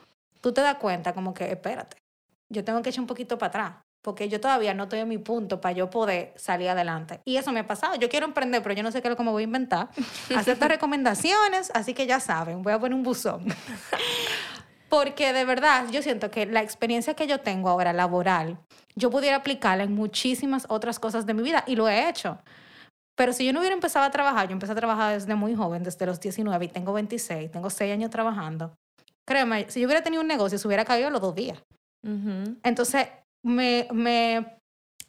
tú 0.46 0.52
te 0.52 0.60
das 0.60 0.76
cuenta 0.76 1.12
como 1.12 1.34
que, 1.34 1.50
espérate, 1.50 1.96
yo 2.48 2.62
tengo 2.62 2.80
que 2.80 2.90
echar 2.90 3.00
un 3.00 3.08
poquito 3.08 3.36
para 3.36 3.48
atrás, 3.48 3.84
porque 4.00 4.28
yo 4.28 4.40
todavía 4.40 4.74
no 4.74 4.84
estoy 4.84 5.00
en 5.00 5.08
mi 5.08 5.18
punto 5.18 5.60
para 5.60 5.72
yo 5.72 5.90
poder 5.90 6.34
salir 6.36 6.68
adelante. 6.68 7.20
Y 7.24 7.36
eso 7.36 7.50
me 7.50 7.58
ha 7.58 7.66
pasado. 7.66 7.96
Yo 7.96 8.08
quiero 8.08 8.26
emprender, 8.26 8.62
pero 8.62 8.72
yo 8.72 8.84
no 8.84 8.92
sé 8.92 9.02
qué 9.02 9.08
es 9.08 9.10
lo 9.10 9.16
que 9.16 9.24
me 9.24 9.32
voy 9.32 9.42
a 9.42 9.44
inventar. 9.44 9.88
Acepto 10.36 10.68
recomendaciones, 10.68 11.72
así 11.74 11.94
que 11.94 12.06
ya 12.06 12.20
saben, 12.20 12.62
voy 12.62 12.74
a 12.74 12.78
poner 12.78 12.94
un 12.94 13.02
buzón. 13.02 13.44
Porque 14.88 15.32
de 15.32 15.44
verdad, 15.44 15.86
yo 15.90 16.00
siento 16.00 16.30
que 16.30 16.46
la 16.46 16.62
experiencia 16.62 17.14
que 17.14 17.26
yo 17.26 17.40
tengo 17.40 17.68
ahora 17.68 17.92
laboral, 17.92 18.56
yo 18.94 19.10
pudiera 19.10 19.38
aplicarla 19.38 19.82
en 19.82 19.96
muchísimas 19.96 20.66
otras 20.68 21.00
cosas 21.00 21.26
de 21.26 21.34
mi 21.34 21.42
vida 21.42 21.64
y 21.66 21.74
lo 21.74 21.88
he 21.88 22.08
hecho. 22.08 22.38
Pero 23.16 23.32
si 23.32 23.44
yo 23.44 23.52
no 23.52 23.58
hubiera 23.58 23.74
empezado 23.74 24.04
a 24.04 24.12
trabajar, 24.12 24.46
yo 24.46 24.52
empecé 24.52 24.70
a 24.70 24.76
trabajar 24.76 25.14
desde 25.14 25.34
muy 25.34 25.56
joven, 25.56 25.82
desde 25.82 26.06
los 26.06 26.20
19 26.20 26.66
y 26.66 26.68
tengo 26.68 26.92
26, 26.92 27.50
tengo 27.50 27.68
6 27.68 27.92
años 27.92 28.10
trabajando. 28.10 28.76
Créeme, 29.26 29.66
si 29.68 29.80
yo 29.80 29.86
hubiera 29.86 30.02
tenido 30.02 30.22
un 30.22 30.28
negocio, 30.28 30.58
se 30.58 30.66
hubiera 30.66 30.84
caído 30.84 31.10
los 31.10 31.20
dos 31.20 31.34
días. 31.34 31.58
Entonces, 32.62 33.08
me, 33.42 33.88
me, 33.92 34.58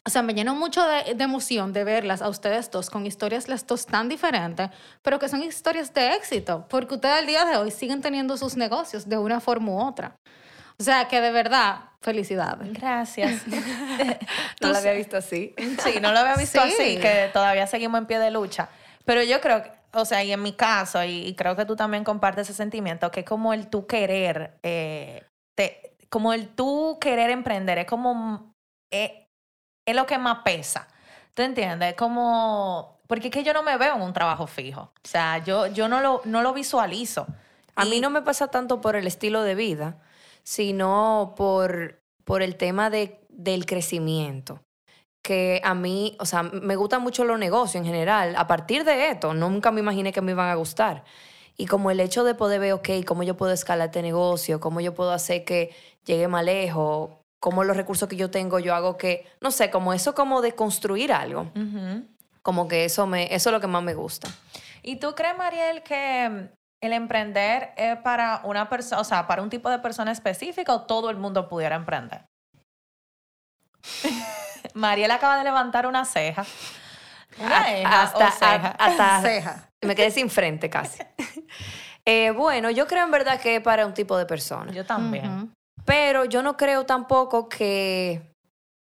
o 0.04 0.10
sea, 0.10 0.24
me 0.24 0.34
llenó 0.34 0.56
mucho 0.56 0.84
de, 0.88 1.14
de, 1.14 1.24
emoción 1.24 1.72
de 1.72 1.84
verlas 1.84 2.24
a 2.24 2.30
ustedes 2.30 2.72
dos 2.72 2.90
con 2.90 3.06
historias 3.06 3.48
las 3.48 3.68
dos 3.68 3.86
tan 3.86 4.10
diferentes, 4.10 4.72
pero 5.04 5.20
que 5.20 5.30
son 5.30 5.44
historias 5.44 5.94
de 5.94 6.16
éxito, 6.16 6.66
porque 6.70 6.96
ustedes 6.96 7.20
al 7.20 7.28
día 7.28 7.46
de 7.46 7.58
hoy 7.58 7.70
siguen 7.70 8.02
teniendo 8.02 8.36
sus 8.38 8.58
negocios 8.58 9.08
de 9.08 9.20
una 9.20 9.40
forma 9.40 9.72
u 9.74 9.80
otra. 9.80 10.16
O 10.80 10.84
sea, 10.84 11.08
que 11.08 11.22
de 11.22 11.32
verdad, 11.32 11.82
felicidades. 12.02 12.72
Gracias. 12.74 13.44
no 14.62 14.70
lo 14.70 14.78
había 14.78 14.94
visto 14.94 15.18
así. 15.18 15.54
Sí, 15.84 16.00
no 16.02 16.12
lo 16.12 16.20
había 16.20 16.36
visto 16.36 16.62
así, 16.62 16.98
que 16.98 17.30
todavía 17.34 17.68
seguimos 17.68 18.00
en 18.00 18.06
pie 18.08 18.20
de 18.20 18.32
lucha. 18.32 18.70
Pero 19.06 19.24
yo 19.24 19.42
creo 19.42 19.64
que 19.64 19.72
o 20.02 20.06
sea, 20.06 20.24
y 20.24 20.32
en 20.32 20.42
mi 20.42 20.54
caso, 20.54 21.04
y, 21.04 21.34
creo 21.36 21.56
que 21.56 21.66
tú 21.66 21.76
también 21.76 22.04
compartes 22.04 22.50
ese 22.50 22.58
sentimiento, 22.58 23.12
que 23.12 23.22
es 23.22 23.26
como 23.26 23.54
el 23.54 23.68
tú 23.68 23.88
querer, 23.88 24.60
eh, 24.64 25.24
como 26.10 26.34
el 26.34 26.50
tú 26.50 26.98
querer 27.02 27.30
emprender, 27.30 27.80
es 27.80 27.86
como, 27.86 28.54
eh, 28.92 29.28
es, 29.86 29.96
lo 29.96 30.06
que 30.06 30.18
más 30.18 30.40
pesa. 30.44 30.88
¿Tú 31.34 31.42
entiendes? 31.42 31.90
Es 31.90 31.96
como, 31.96 33.00
porque 33.08 33.28
es 33.28 33.34
que 33.34 33.44
yo 33.44 33.54
no 33.54 33.64
me 33.64 33.78
veo 33.78 33.96
en 33.96 34.02
un 34.02 34.14
trabajo 34.14 34.48
fijo. 34.48 34.82
O 34.82 35.08
sea, 35.08 35.40
yo, 35.40 35.68
yo 35.68 35.88
no, 35.88 36.00
lo, 36.02 36.22
no 36.26 36.42
lo 36.42 36.54
visualizo. 36.54 37.28
A 37.76 37.86
mí 37.86 38.00
no 38.00 38.10
me 38.10 38.22
pasa 38.22 38.48
tanto 38.48 38.82
por 38.82 38.96
el 38.96 39.06
estilo 39.06 39.44
de 39.44 39.56
vida, 39.56 40.00
sino 40.44 41.34
por, 41.38 42.02
por 42.24 42.42
el 42.42 42.56
tema 42.56 42.90
de, 42.90 43.20
del 43.30 43.66
crecimiento. 43.66 44.62
Que 45.28 45.60
a 45.62 45.76
mí, 45.76 46.16
o 46.20 46.26
sea, 46.26 46.42
me 46.42 46.78
gustan 46.78 47.02
mucho 47.02 47.26
los 47.26 47.38
negocios 47.38 47.76
en 47.76 47.86
general. 47.86 48.34
A 48.38 48.48
partir 48.48 48.86
de 48.86 49.10
esto, 49.10 49.34
nunca 49.34 49.72
me 49.72 49.82
imaginé 49.82 50.14
que 50.14 50.22
me 50.22 50.32
iban 50.32 50.48
a 50.48 50.56
gustar. 50.56 51.04
Y 51.58 51.66
como 51.66 51.92
el 51.92 52.00
hecho 52.00 52.24
de 52.24 52.34
poder 52.34 52.62
ver, 52.62 52.72
ok, 52.72 52.90
cómo 53.06 53.24
yo 53.24 53.36
puedo 53.36 53.52
escalar 53.52 53.88
este 53.88 54.02
negocio, 54.02 54.62
cómo 54.62 54.80
yo 54.80 54.94
puedo 54.94 55.12
hacer 55.12 55.44
que 55.44 55.76
llegue 56.06 56.30
más 56.30 56.46
lejos, 56.46 57.10
cómo 57.42 57.66
los 57.66 57.76
recursos 57.76 58.08
que 58.08 58.16
yo 58.16 58.32
tengo 58.32 58.60
yo 58.60 58.74
hago 58.74 58.98
que, 58.98 59.26
no 59.42 59.52
sé, 59.52 59.70
como 59.70 59.92
eso 59.92 60.16
como 60.16 60.42
de 60.42 60.54
construir 60.54 61.12
algo. 61.12 61.52
Como 62.42 62.70
que 62.70 62.86
eso, 62.86 63.06
me, 63.06 63.26
eso 63.36 63.50
es 63.50 63.54
lo 63.54 63.60
que 63.60 63.68
más 63.68 63.84
me 63.84 63.96
gusta. 63.96 64.30
¿Y 64.82 64.96
tú 64.96 65.14
crees, 65.14 65.38
Mariel, 65.38 65.84
que 65.84 66.52
el 66.80 66.94
emprender 66.94 67.74
es 67.76 67.98
para 67.98 68.40
una 68.46 68.70
persona, 68.70 69.02
o 69.02 69.04
sea, 69.04 69.28
para 69.28 69.42
un 69.42 69.50
tipo 69.50 69.70
de 69.70 69.80
persona 69.80 70.14
específica 70.14 70.74
o 70.74 70.84
todo 70.84 71.10
el 71.10 71.18
mundo 71.18 71.50
pudiera 71.50 71.76
emprender? 71.76 72.22
Mariel 74.78 75.12
acaba 75.12 75.38
de 75.38 75.44
levantar 75.44 75.86
una 75.88 76.06
ceja. 76.06 76.46
Una 77.40 77.64
ceja 77.66 78.02
hasta, 78.04 78.28
o 78.28 78.32
ceja. 78.32 78.68
hasta- 78.80 79.22
Ceja. 79.22 79.70
me 79.84 79.96
quedé 79.96 80.12
sin 80.12 80.30
frente 80.30 80.70
casi. 80.70 81.04
Eh, 82.10 82.32
bueno, 82.32 82.70
yo 82.72 82.88
creo 82.88 83.04
en 83.04 83.12
verdad 83.12 83.38
que 83.38 83.58
es 83.58 83.62
para 83.62 83.86
un 83.86 83.94
tipo 83.94 84.18
de 84.18 84.26
persona. 84.26 84.72
Yo 84.72 84.86
también. 84.86 85.52
Pero 85.84 86.24
yo 86.24 86.42
no 86.42 86.56
creo 86.56 86.86
tampoco 86.86 87.50
que 87.50 88.34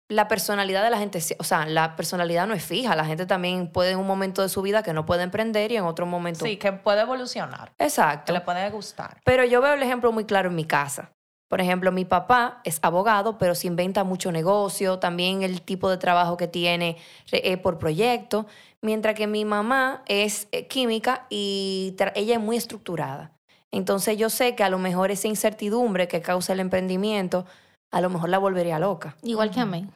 la 0.09 0.27
personalidad 0.27 0.83
de 0.83 0.89
la 0.89 0.97
gente, 0.97 1.21
o 1.39 1.45
sea, 1.45 1.67
la 1.67 1.97
personalidad 1.97 2.47
no 2.47 2.55
es 2.55 2.65
fija. 2.65 2.97
La 2.97 3.05
gente 3.05 3.27
también 3.27 3.71
puede 3.71 3.91
en 3.91 3.99
un 3.99 4.07
momento 4.07 4.41
de 4.41 4.49
su 4.49 4.63
vida 4.63 4.83
que 4.83 4.95
no 4.95 5.05
puede 5.05 5.23
emprender 5.23 5.71
y 5.71 5.77
en 5.77 5.85
otro 5.85 6.07
momento. 6.07 6.47
Sí, 6.47 6.57
que 6.57 6.73
puede 6.73 7.03
evolucionar, 7.03 7.73
que 7.77 7.85
Exacto. 7.85 8.33
le 8.33 8.41
puede 8.41 8.71
gustar. 8.71 9.19
Pero 9.23 9.45
yo 9.45 9.61
veo 9.61 9.75
el 9.75 9.83
ejemplo 9.83 10.13
muy 10.13 10.25
claro 10.25 10.49
en 10.49 10.55
mi 10.55 10.65
casa. 10.65 11.13
Por 11.51 11.61
ejemplo, 11.61 11.91
mi 11.91 12.05
papá 12.05 12.61
es 12.63 12.79
abogado, 12.81 13.37
pero 13.37 13.57
se 13.57 13.67
inventa 13.67 14.05
mucho 14.05 14.31
negocio, 14.31 15.01
también 15.01 15.43
el 15.43 15.63
tipo 15.63 15.91
de 15.91 15.97
trabajo 15.97 16.37
que 16.37 16.47
tiene 16.47 16.97
re- 17.29 17.43
eh, 17.51 17.57
por 17.57 17.77
proyecto, 17.77 18.47
mientras 18.83 19.17
que 19.17 19.27
mi 19.27 19.45
mamá 19.45 20.05
es 20.07 20.47
eh, 20.53 20.69
química 20.69 21.27
y 21.29 21.97
ella 22.15 22.35
es 22.37 22.41
muy 22.41 22.57
estructurada. 22.57 23.33
Entonces 23.73 24.17
yo 24.17 24.31
sé 24.31 24.55
que 24.55 24.63
a 24.63 24.69
lo 24.69 24.79
mejor 24.79 25.11
esa 25.11 25.27
incertidumbre 25.27 26.07
que 26.07 26.23
causa 26.23 26.53
el 26.53 26.61
emprendimiento, 26.61 27.47
a 27.91 28.01
lo 28.01 28.11
mejor 28.11 28.29
la 28.29 28.39
volvería 28.39 28.79
loca. 28.79 29.17
Igual 29.25 29.51
que 29.51 29.59
a 29.59 29.67
mí. 29.67 29.89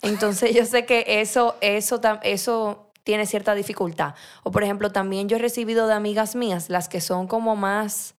Entonces 0.00 0.54
yo 0.54 0.64
sé 0.64 0.86
que 0.86 1.04
eso, 1.20 1.56
eso, 1.60 2.00
eso 2.22 2.92
tiene 3.02 3.26
cierta 3.26 3.56
dificultad. 3.56 4.14
O 4.44 4.52
por 4.52 4.62
ejemplo, 4.62 4.92
también 4.92 5.28
yo 5.28 5.38
he 5.38 5.40
recibido 5.40 5.88
de 5.88 5.94
amigas 5.94 6.36
mías, 6.36 6.70
las 6.70 6.88
que 6.88 7.00
son 7.00 7.26
como 7.26 7.56
más 7.56 8.14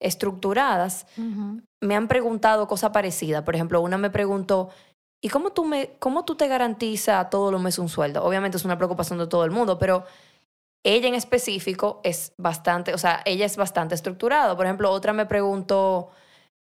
estructuradas, 0.00 1.06
me 1.80 1.96
han 1.96 2.08
preguntado 2.08 2.66
cosas 2.68 2.90
parecidas. 2.90 3.42
Por 3.42 3.54
ejemplo, 3.54 3.80
una 3.80 3.98
me 3.98 4.10
preguntó, 4.10 4.70
¿y 5.22 5.28
cómo 5.28 5.50
tú, 5.50 5.64
me, 5.64 5.96
cómo 5.98 6.24
tú 6.24 6.36
te 6.36 6.48
garantizas 6.48 7.30
todos 7.30 7.52
los 7.52 7.60
meses 7.60 7.78
un 7.78 7.88
sueldo? 7.88 8.24
Obviamente 8.24 8.56
es 8.56 8.64
una 8.64 8.76
preocupación 8.76 9.18
de 9.18 9.26
todo 9.26 9.44
el 9.44 9.50
mundo, 9.50 9.78
pero 9.78 10.04
ella 10.84 11.08
en 11.08 11.14
específico 11.14 12.00
es 12.04 12.32
bastante, 12.38 12.94
o 12.94 12.98
sea, 12.98 13.22
ella 13.24 13.44
es 13.44 13.56
bastante 13.56 13.94
estructurada. 13.94 14.56
Por 14.56 14.66
ejemplo, 14.66 14.90
otra 14.90 15.12
me 15.12 15.26
preguntó, 15.26 16.10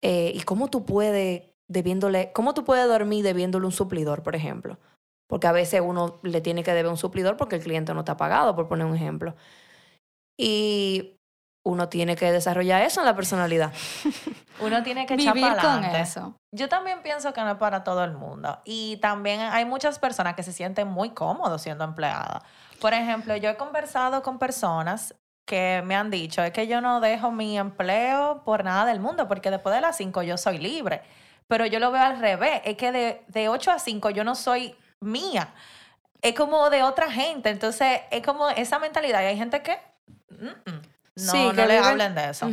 eh, 0.01 0.31
¿y 0.33 0.41
cómo 0.41 0.69
tú 0.69 0.85
puedes 0.85 1.43
debiéndole, 1.69 2.31
cómo 2.33 2.53
tú 2.53 2.63
puedes 2.63 2.87
dormir 2.87 3.23
debiéndole 3.23 3.65
un 3.65 3.71
suplidor, 3.71 4.23
por 4.23 4.35
ejemplo? 4.35 4.79
Porque 5.27 5.47
a 5.47 5.51
veces 5.51 5.81
uno 5.83 6.19
le 6.23 6.39
tiene 6.39 6.63
que 6.63 6.71
deber 6.71 6.89
un 6.89 6.97
suplidor 6.97 7.35
porque 7.35 7.57
el 7.57 7.63
cliente 7.63 7.93
no 7.93 7.99
está 7.99 8.15
pagado, 8.15 8.55
por 8.55 8.69
poner 8.69 8.87
un 8.87 8.95
ejemplo. 8.95 9.35
Y 10.39 11.16
uno 11.67 11.89
tiene 11.89 12.15
que 12.15 12.31
desarrollar 12.31 12.81
eso 12.81 13.01
en 13.01 13.05
la 13.05 13.15
personalidad. 13.15 13.71
Uno 14.59 14.81
tiene 14.81 15.05
que 15.05 15.13
echar 15.13 15.35
Vivir 15.35 15.49
para 15.49 15.61
con 15.61 15.71
adelante. 15.71 16.01
eso. 16.01 16.33
Yo 16.51 16.67
también 16.67 17.03
pienso 17.03 17.31
que 17.31 17.41
no 17.41 17.51
es 17.51 17.57
para 17.57 17.83
todo 17.83 18.03
el 18.03 18.13
mundo. 18.13 18.59
Y 18.65 18.97
también 18.97 19.39
hay 19.41 19.65
muchas 19.65 19.99
personas 19.99 20.33
que 20.33 20.41
se 20.41 20.51
sienten 20.51 20.87
muy 20.87 21.11
cómodos 21.11 21.61
siendo 21.61 21.83
empleadas. 21.83 22.41
Por 22.81 22.95
ejemplo, 22.95 23.35
yo 23.35 23.51
he 23.51 23.55
conversado 23.55 24.23
con 24.23 24.39
personas 24.39 25.13
que 25.45 25.83
me 25.85 25.95
han 25.95 26.09
dicho, 26.09 26.41
es 26.41 26.51
que 26.51 26.65
yo 26.65 26.81
no 26.81 26.99
dejo 27.01 27.29
mi 27.31 27.57
empleo 27.59 28.41
por 28.43 28.63
nada 28.63 28.85
del 28.85 28.99
mundo, 28.99 29.27
porque 29.27 29.51
después 29.51 29.75
de 29.75 29.81
las 29.81 29.95
5 29.97 30.23
yo 30.23 30.37
soy 30.37 30.57
libre. 30.57 31.03
Pero 31.47 31.67
yo 31.67 31.79
lo 31.79 31.91
veo 31.91 32.01
al 32.01 32.19
revés, 32.19 32.61
es 32.65 32.77
que 32.77 32.91
de, 32.91 33.23
de 33.27 33.49
8 33.49 33.71
a 33.71 33.79
5 33.79 34.09
yo 34.09 34.23
no 34.23 34.33
soy 34.33 34.75
mía. 35.01 35.53
Es 36.21 36.33
como 36.33 36.69
de 36.71 36.81
otra 36.81 37.11
gente. 37.11 37.49
Entonces, 37.51 38.01
es 38.09 38.23
como 38.25 38.49
esa 38.49 38.79
mentalidad. 38.79 39.21
Y 39.21 39.25
hay 39.25 39.37
gente 39.37 39.61
que... 39.61 39.77
mm, 40.31 40.71
mm, 40.71 40.81
no, 41.17 41.31
Sí, 41.31 41.43
no 41.45 41.51
que 41.53 41.65
le 41.67 41.79
viven- 41.79 41.83
hablen 41.83 42.15
de 42.15 42.29
eso. 42.29 42.49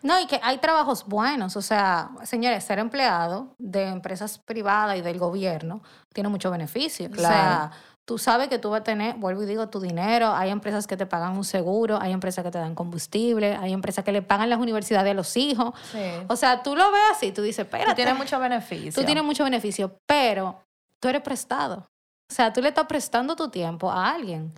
No, 0.00 0.20
y 0.20 0.26
que 0.26 0.38
hay 0.42 0.58
trabajos 0.58 1.04
buenos. 1.06 1.56
O 1.56 1.62
sea, 1.62 2.10
señores, 2.22 2.62
ser 2.64 2.78
empleado 2.78 3.48
de 3.58 3.88
empresas 3.88 4.38
privadas 4.38 4.96
y 4.96 5.00
del 5.02 5.18
gobierno 5.18 5.82
tiene 6.12 6.28
mucho 6.28 6.50
beneficio. 6.52 7.08
O 7.12 7.16
sea, 7.16 7.28
Claro. 7.28 7.70
tú 8.04 8.16
sabes 8.16 8.46
que 8.48 8.60
tú 8.60 8.70
vas 8.70 8.82
a 8.82 8.84
tener, 8.84 9.16
vuelvo 9.16 9.42
y 9.42 9.46
digo, 9.46 9.68
tu 9.68 9.80
dinero. 9.80 10.32
Hay 10.32 10.50
empresas 10.50 10.86
que 10.86 10.96
te 10.96 11.04
pagan 11.04 11.36
un 11.36 11.42
seguro, 11.44 11.98
hay 12.00 12.12
empresas 12.12 12.44
que 12.44 12.50
te 12.52 12.58
dan 12.58 12.76
combustible, 12.76 13.56
hay 13.56 13.72
empresas 13.72 14.04
que 14.04 14.12
le 14.12 14.22
pagan 14.22 14.48
las 14.48 14.60
universidades 14.60 15.10
a 15.10 15.14
los 15.14 15.36
hijos. 15.36 15.74
Sí. 15.90 15.98
O 16.28 16.36
sea, 16.36 16.62
tú 16.62 16.76
lo 16.76 16.92
ves 16.92 17.02
así, 17.10 17.32
tú 17.32 17.42
dices, 17.42 17.64
espérate. 17.64 17.90
Tú 17.90 17.96
tienes 17.96 18.16
mucho 18.16 18.38
beneficio. 18.38 18.92
Tú 18.92 19.04
tienes 19.04 19.24
mucho 19.24 19.42
beneficio, 19.42 19.98
pero 20.06 20.62
tú 21.00 21.08
eres 21.08 21.22
prestado. 21.22 21.88
O 22.30 22.34
sea, 22.34 22.52
tú 22.52 22.60
le 22.62 22.68
estás 22.68 22.86
prestando 22.86 23.34
tu 23.34 23.48
tiempo 23.48 23.90
a 23.90 24.10
alguien. 24.10 24.52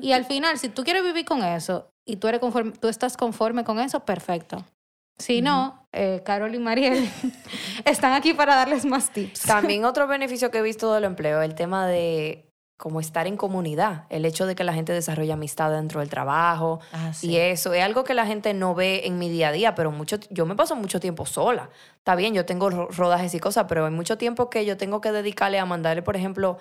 Y 0.00 0.12
al 0.12 0.24
final, 0.24 0.56
si 0.58 0.70
tú 0.70 0.82
quieres 0.82 1.02
vivir 1.04 1.26
con 1.26 1.44
eso 1.44 1.90
y 2.08 2.16
tú, 2.16 2.26
eres 2.28 2.40
conforme, 2.40 2.72
tú 2.72 2.88
estás 2.88 3.16
conforme 3.16 3.62
con 3.64 3.78
eso, 3.78 4.00
perfecto. 4.00 4.64
Si 5.18 5.42
no, 5.42 5.86
eh, 5.92 6.22
Carol 6.24 6.54
y 6.54 6.58
Mariel 6.58 7.08
están 7.84 8.12
aquí 8.12 8.34
para 8.34 8.54
darles 8.56 8.84
más 8.84 9.10
tips. 9.10 9.42
También 9.42 9.84
otro 9.84 10.06
beneficio 10.08 10.50
que 10.50 10.58
he 10.58 10.62
visto 10.62 10.92
del 10.94 11.04
empleo, 11.04 11.42
el 11.42 11.54
tema 11.54 11.86
de 11.86 12.44
como 12.76 13.00
estar 13.00 13.26
en 13.26 13.36
comunidad, 13.36 14.04
el 14.08 14.24
hecho 14.24 14.46
de 14.46 14.54
que 14.54 14.62
la 14.62 14.72
gente 14.72 14.92
desarrolla 14.92 15.34
amistad 15.34 15.72
dentro 15.72 15.98
del 15.98 16.08
trabajo 16.08 16.78
Ah, 16.92 17.12
sí. 17.12 17.30
y 17.30 17.36
eso 17.38 17.74
es 17.74 17.82
algo 17.82 18.04
que 18.04 18.14
la 18.14 18.24
gente 18.24 18.54
no 18.54 18.76
ve 18.76 19.02
en 19.06 19.18
mi 19.18 19.28
día 19.28 19.48
a 19.48 19.52
día, 19.52 19.74
pero 19.74 19.90
mucho 19.90 20.18
yo 20.30 20.46
me 20.46 20.54
paso 20.54 20.76
mucho 20.76 21.00
tiempo 21.00 21.26
sola. 21.26 21.70
Está 21.96 22.14
bien, 22.14 22.34
yo 22.34 22.46
tengo 22.46 22.70
ro- 22.70 22.86
rodajes 22.92 23.34
y 23.34 23.40
cosas, 23.40 23.64
pero 23.68 23.84
hay 23.86 23.90
mucho 23.90 24.16
tiempo 24.16 24.48
que 24.48 24.64
yo 24.64 24.76
tengo 24.76 25.00
que 25.00 25.10
dedicarle 25.10 25.58
a 25.58 25.66
mandarle, 25.66 26.02
por 26.02 26.14
ejemplo, 26.14 26.58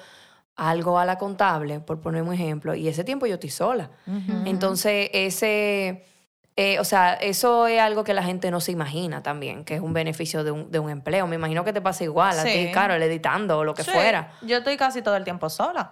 algo 0.58 0.98
a 1.00 1.06
la 1.06 1.18
contable, 1.18 1.80
por 1.80 2.02
poner 2.02 2.24
un 2.24 2.34
ejemplo, 2.34 2.74
y 2.76 2.88
ese 2.88 3.04
tiempo 3.04 3.26
yo 3.28 3.36
estoy 3.36 3.52
sola. 3.52 3.92
Ujú. 4.08 4.44
Entonces, 4.46 5.10
ese, 5.14 6.04
eh, 6.56 6.80
o 6.80 6.84
sea, 6.84 7.14
eso 7.14 7.68
es 7.68 7.80
algo 7.80 8.04
que 8.04 8.14
la 8.16 8.24
gente 8.24 8.50
no 8.50 8.60
se 8.60 8.72
imagina 8.72 9.22
también, 9.22 9.64
que 9.64 9.76
es 9.76 9.82
un 9.82 9.94
beneficio 9.94 10.44
de 10.44 10.50
un, 10.52 10.72
de 10.72 10.80
un 10.80 10.90
empleo. 10.90 11.28
Me 11.28 11.36
imagino 11.36 11.64
que 11.64 11.74
te 11.74 11.82
pasa 11.82 12.04
igual, 12.04 12.38
a 12.40 12.42
Sí. 12.44 12.50
ti, 12.68 12.72
Carol, 12.72 13.02
editando 13.04 13.60
o 13.60 13.64
lo 13.64 13.76
que 13.76 13.84
Sí, 13.84 13.92
fuera. 13.92 14.32
Yo 14.42 14.58
estoy 14.58 14.78
casi 14.78 15.04
todo 15.04 15.16
el 15.16 15.24
tiempo 15.24 15.48
sola. 15.50 15.92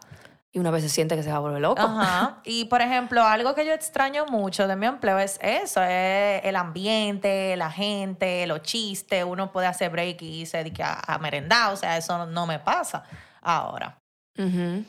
Y 0.51 0.59
una 0.59 0.71
vez 0.71 0.83
se 0.83 0.89
siente 0.89 1.17
que 1.17 1.21
se 1.23 1.29
va 1.29 1.35
a 1.35 1.39
volver 1.39 1.61
loco. 1.61 1.81
Ajá. 1.83 2.37
Y 2.45 2.65
por 2.65 2.81
ejemplo, 2.81 3.21
algo 3.23 3.53
que 3.53 3.65
yo 3.65 3.73
extraño 3.73 4.25
mucho 4.27 4.67
de 4.67 4.75
mi 4.77 4.85
empleo 4.87 5.19
es 5.19 5.37
eso, 5.41 5.83
es 5.83 6.41
el 6.45 6.55
ambiente, 6.55 7.55
la 7.57 7.69
gente, 7.69 8.47
los 8.47 8.61
chistes. 8.63 9.25
Uno 9.25 9.51
puede 9.51 9.67
hacer 9.67 9.91
break 9.91 10.21
y 10.21 10.41
irse 10.41 10.63
a, 10.81 11.13
a 11.13 11.17
merendar. 11.19 11.73
O 11.73 11.75
sea, 11.75 11.97
eso 11.97 12.25
no 12.25 12.47
me 12.47 12.57
pasa 12.59 13.03
ahora. 13.41 13.99
Ujú. 14.37 14.83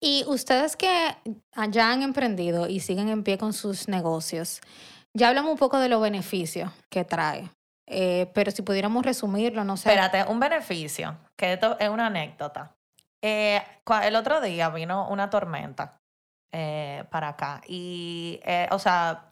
Y 0.00 0.24
ustedes 0.26 0.76
que 0.76 1.16
ya 1.70 1.92
han 1.92 2.02
emprendido 2.02 2.68
y 2.68 2.80
siguen 2.80 3.08
en 3.08 3.22
pie 3.22 3.38
con 3.38 3.52
sus 3.52 3.88
negocios, 3.88 4.60
ya 5.14 5.28
hablamos 5.28 5.52
un 5.52 5.58
poco 5.58 5.78
de 5.78 5.88
los 5.88 6.02
beneficios 6.02 6.70
que 6.90 7.04
trae. 7.04 7.48
Eh, 7.86 8.30
pero 8.34 8.50
si 8.50 8.62
pudiéramos 8.62 9.04
resumirlo, 9.04 9.64
no 9.64 9.76
sé. 9.76 9.88
Espérate, 9.90 10.24
un 10.30 10.40
beneficio, 10.40 11.16
que 11.36 11.52
esto 11.52 11.76
es 11.78 11.88
una 11.88 12.06
anécdota. 12.06 12.74
Eh, 13.22 13.62
el 14.04 14.16
otro 14.16 14.40
día 14.40 14.70
vino 14.70 15.08
una 15.08 15.30
tormenta 15.30 16.00
eh, 16.52 17.04
para 17.10 17.28
acá 17.28 17.60
y, 17.68 18.40
eh, 18.44 18.68
o 18.72 18.78
sea, 18.78 19.26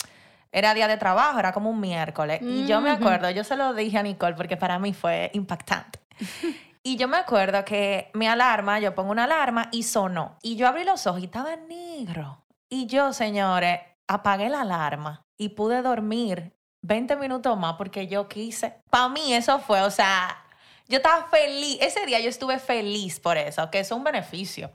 era 0.52 0.74
día 0.74 0.86
de 0.86 0.96
trabajo, 0.96 1.38
era 1.38 1.52
como 1.52 1.70
un 1.70 1.80
miércoles. 1.80 2.40
Y 2.42 2.66
yo 2.66 2.80
me 2.80 2.92
Ujú. 2.92 3.00
acuerdo, 3.02 3.30
yo 3.30 3.42
se 3.42 3.56
lo 3.56 3.74
dije 3.74 3.98
a 3.98 4.02
Nicole 4.02 4.36
porque 4.36 4.56
para 4.56 4.78
mí 4.78 4.92
fue 4.92 5.30
impactante. 5.34 5.98
Y 6.82 6.96
yo 6.96 7.08
me 7.08 7.18
acuerdo 7.18 7.64
que 7.64 8.10
mi 8.14 8.26
alarma, 8.26 8.80
yo 8.80 8.94
pongo 8.94 9.10
una 9.10 9.24
alarma 9.24 9.68
y 9.70 9.82
sonó. 9.82 10.38
Y 10.42 10.56
yo 10.56 10.66
abrí 10.66 10.84
los 10.84 11.06
ojos 11.06 11.20
y 11.20 11.26
estaba 11.26 11.56
negro. 11.56 12.42
Y 12.70 12.86
yo, 12.86 13.12
señores, 13.12 13.80
apagué 14.08 14.48
la 14.48 14.62
alarma 14.62 15.22
y 15.36 15.50
pude 15.50 15.82
dormir 15.82 16.54
20 16.82 17.16
minutos 17.16 17.58
más 17.58 17.74
porque 17.74 18.06
yo 18.06 18.28
quise. 18.28 18.80
Para 18.90 19.08
mí 19.08 19.34
eso 19.34 19.58
fue, 19.58 19.82
o 19.82 19.90
sea, 19.90 20.44
yo 20.88 20.96
estaba 20.96 21.26
feliz. 21.26 21.78
Ese 21.80 22.06
día 22.06 22.18
yo 22.20 22.28
estuve 22.28 22.58
feliz 22.58 23.20
por 23.20 23.36
eso, 23.36 23.70
que 23.70 23.80
eso 23.80 23.94
es 23.94 23.98
un 23.98 24.04
beneficio. 24.04 24.72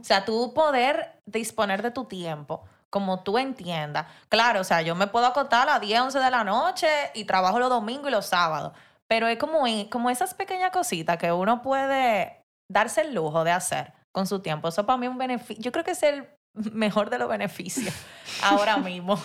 O 0.00 0.04
sea, 0.04 0.24
tú 0.24 0.54
poder 0.54 1.20
disponer 1.26 1.82
de 1.82 1.90
tu 1.90 2.06
tiempo 2.06 2.64
como 2.90 3.22
tú 3.22 3.38
entiendas. 3.38 4.06
Claro, 4.28 4.60
o 4.60 4.64
sea, 4.64 4.82
yo 4.82 4.94
me 4.94 5.06
puedo 5.06 5.26
acotar 5.26 5.62
a 5.62 5.72
las 5.72 5.80
10, 5.80 6.00
11 6.00 6.18
de 6.18 6.30
la 6.30 6.44
noche 6.44 6.88
y 7.14 7.24
trabajo 7.24 7.58
los 7.58 7.70
domingos 7.70 8.08
y 8.08 8.10
los 8.10 8.26
sábados. 8.26 8.72
Pero 9.12 9.28
es 9.28 9.36
como, 9.36 9.64
como 9.90 10.08
esas 10.08 10.32
pequeñas 10.32 10.70
cositas 10.70 11.18
que 11.18 11.30
uno 11.30 11.60
puede 11.60 12.42
darse 12.70 13.02
el 13.02 13.12
lujo 13.14 13.44
de 13.44 13.50
hacer 13.50 13.92
con 14.10 14.26
su 14.26 14.40
tiempo. 14.40 14.68
Eso 14.68 14.86
para 14.86 14.96
mí 14.96 15.04
es 15.04 15.12
un 15.12 15.18
beneficio. 15.18 15.62
Yo 15.62 15.70
creo 15.70 15.84
que 15.84 15.90
es 15.90 16.02
el 16.02 16.26
mejor 16.72 17.10
de 17.10 17.18
los 17.18 17.28
beneficios 17.28 17.94
ahora 18.42 18.78
mismo. 18.78 19.20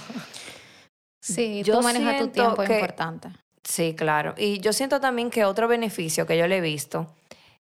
Sí, 1.23 1.63
Yo 1.63 1.77
tú 1.77 1.83
manejas 1.83 2.11
tu 2.17 2.17
siento 2.17 2.31
tiempo, 2.33 2.63
es 2.63 2.67
que- 2.67 2.75
importante. 2.75 3.29
Sí, 3.63 3.95
claro. 3.95 4.33
Y 4.37 4.59
yo 4.59 4.73
siento 4.73 4.99
también 4.99 5.29
que 5.29 5.45
otro 5.45 5.69
beneficio 5.69 6.25
que 6.25 6.37
yo 6.37 6.47
le 6.47 6.57
he 6.57 6.61
visto 6.61 7.13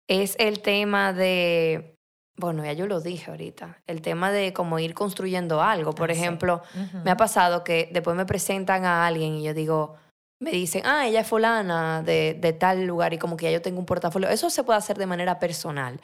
es 0.07 0.37
el 0.39 0.61
tema 0.61 1.11
de 1.11 1.95
bueno, 2.37 2.63
ya 2.63 2.71
yo 2.73 2.87
lo 2.87 2.99
dije 3.01 3.31
ahorita, 3.31 3.79
el 3.85 4.01
tema 4.01 4.31
de 4.31 4.53
como 4.53 4.79
ir 4.79 4.93
construyendo 4.93 5.61
algo. 5.61 5.93
Por 5.93 6.09
Ah, 6.09 6.13
sí. 6.13 6.19
ejemplo, 6.21 6.61
me 7.03 7.11
ha 7.11 7.17
pasado 7.17 7.65
que 7.65 7.89
después 7.91 8.15
me 8.15 8.25
presentan 8.25 8.85
a 8.85 9.05
alguien 9.05 9.35
y 9.35 9.43
yo 9.43 9.53
digo, 9.53 9.97
me 10.43 10.51
dicen, 10.51 10.83
ah, 10.85 11.07
ella 11.07 11.21
es 11.21 11.27
fulana 11.27 12.03
de, 12.03 12.37
de 12.39 12.53
tal 12.53 12.85
lugar 12.85 13.13
y 13.13 13.17
como 13.17 13.37
que 13.37 13.45
ya 13.45 13.51
yo 13.51 13.61
tengo 13.61 13.79
un 13.79 13.85
portafolio. 13.85 14.29
Eso 14.29 14.49
se 14.49 14.63
puede 14.63 14.77
hacer 14.77 14.97
de 14.97 15.05
manera 15.05 15.39
personal, 15.39 15.99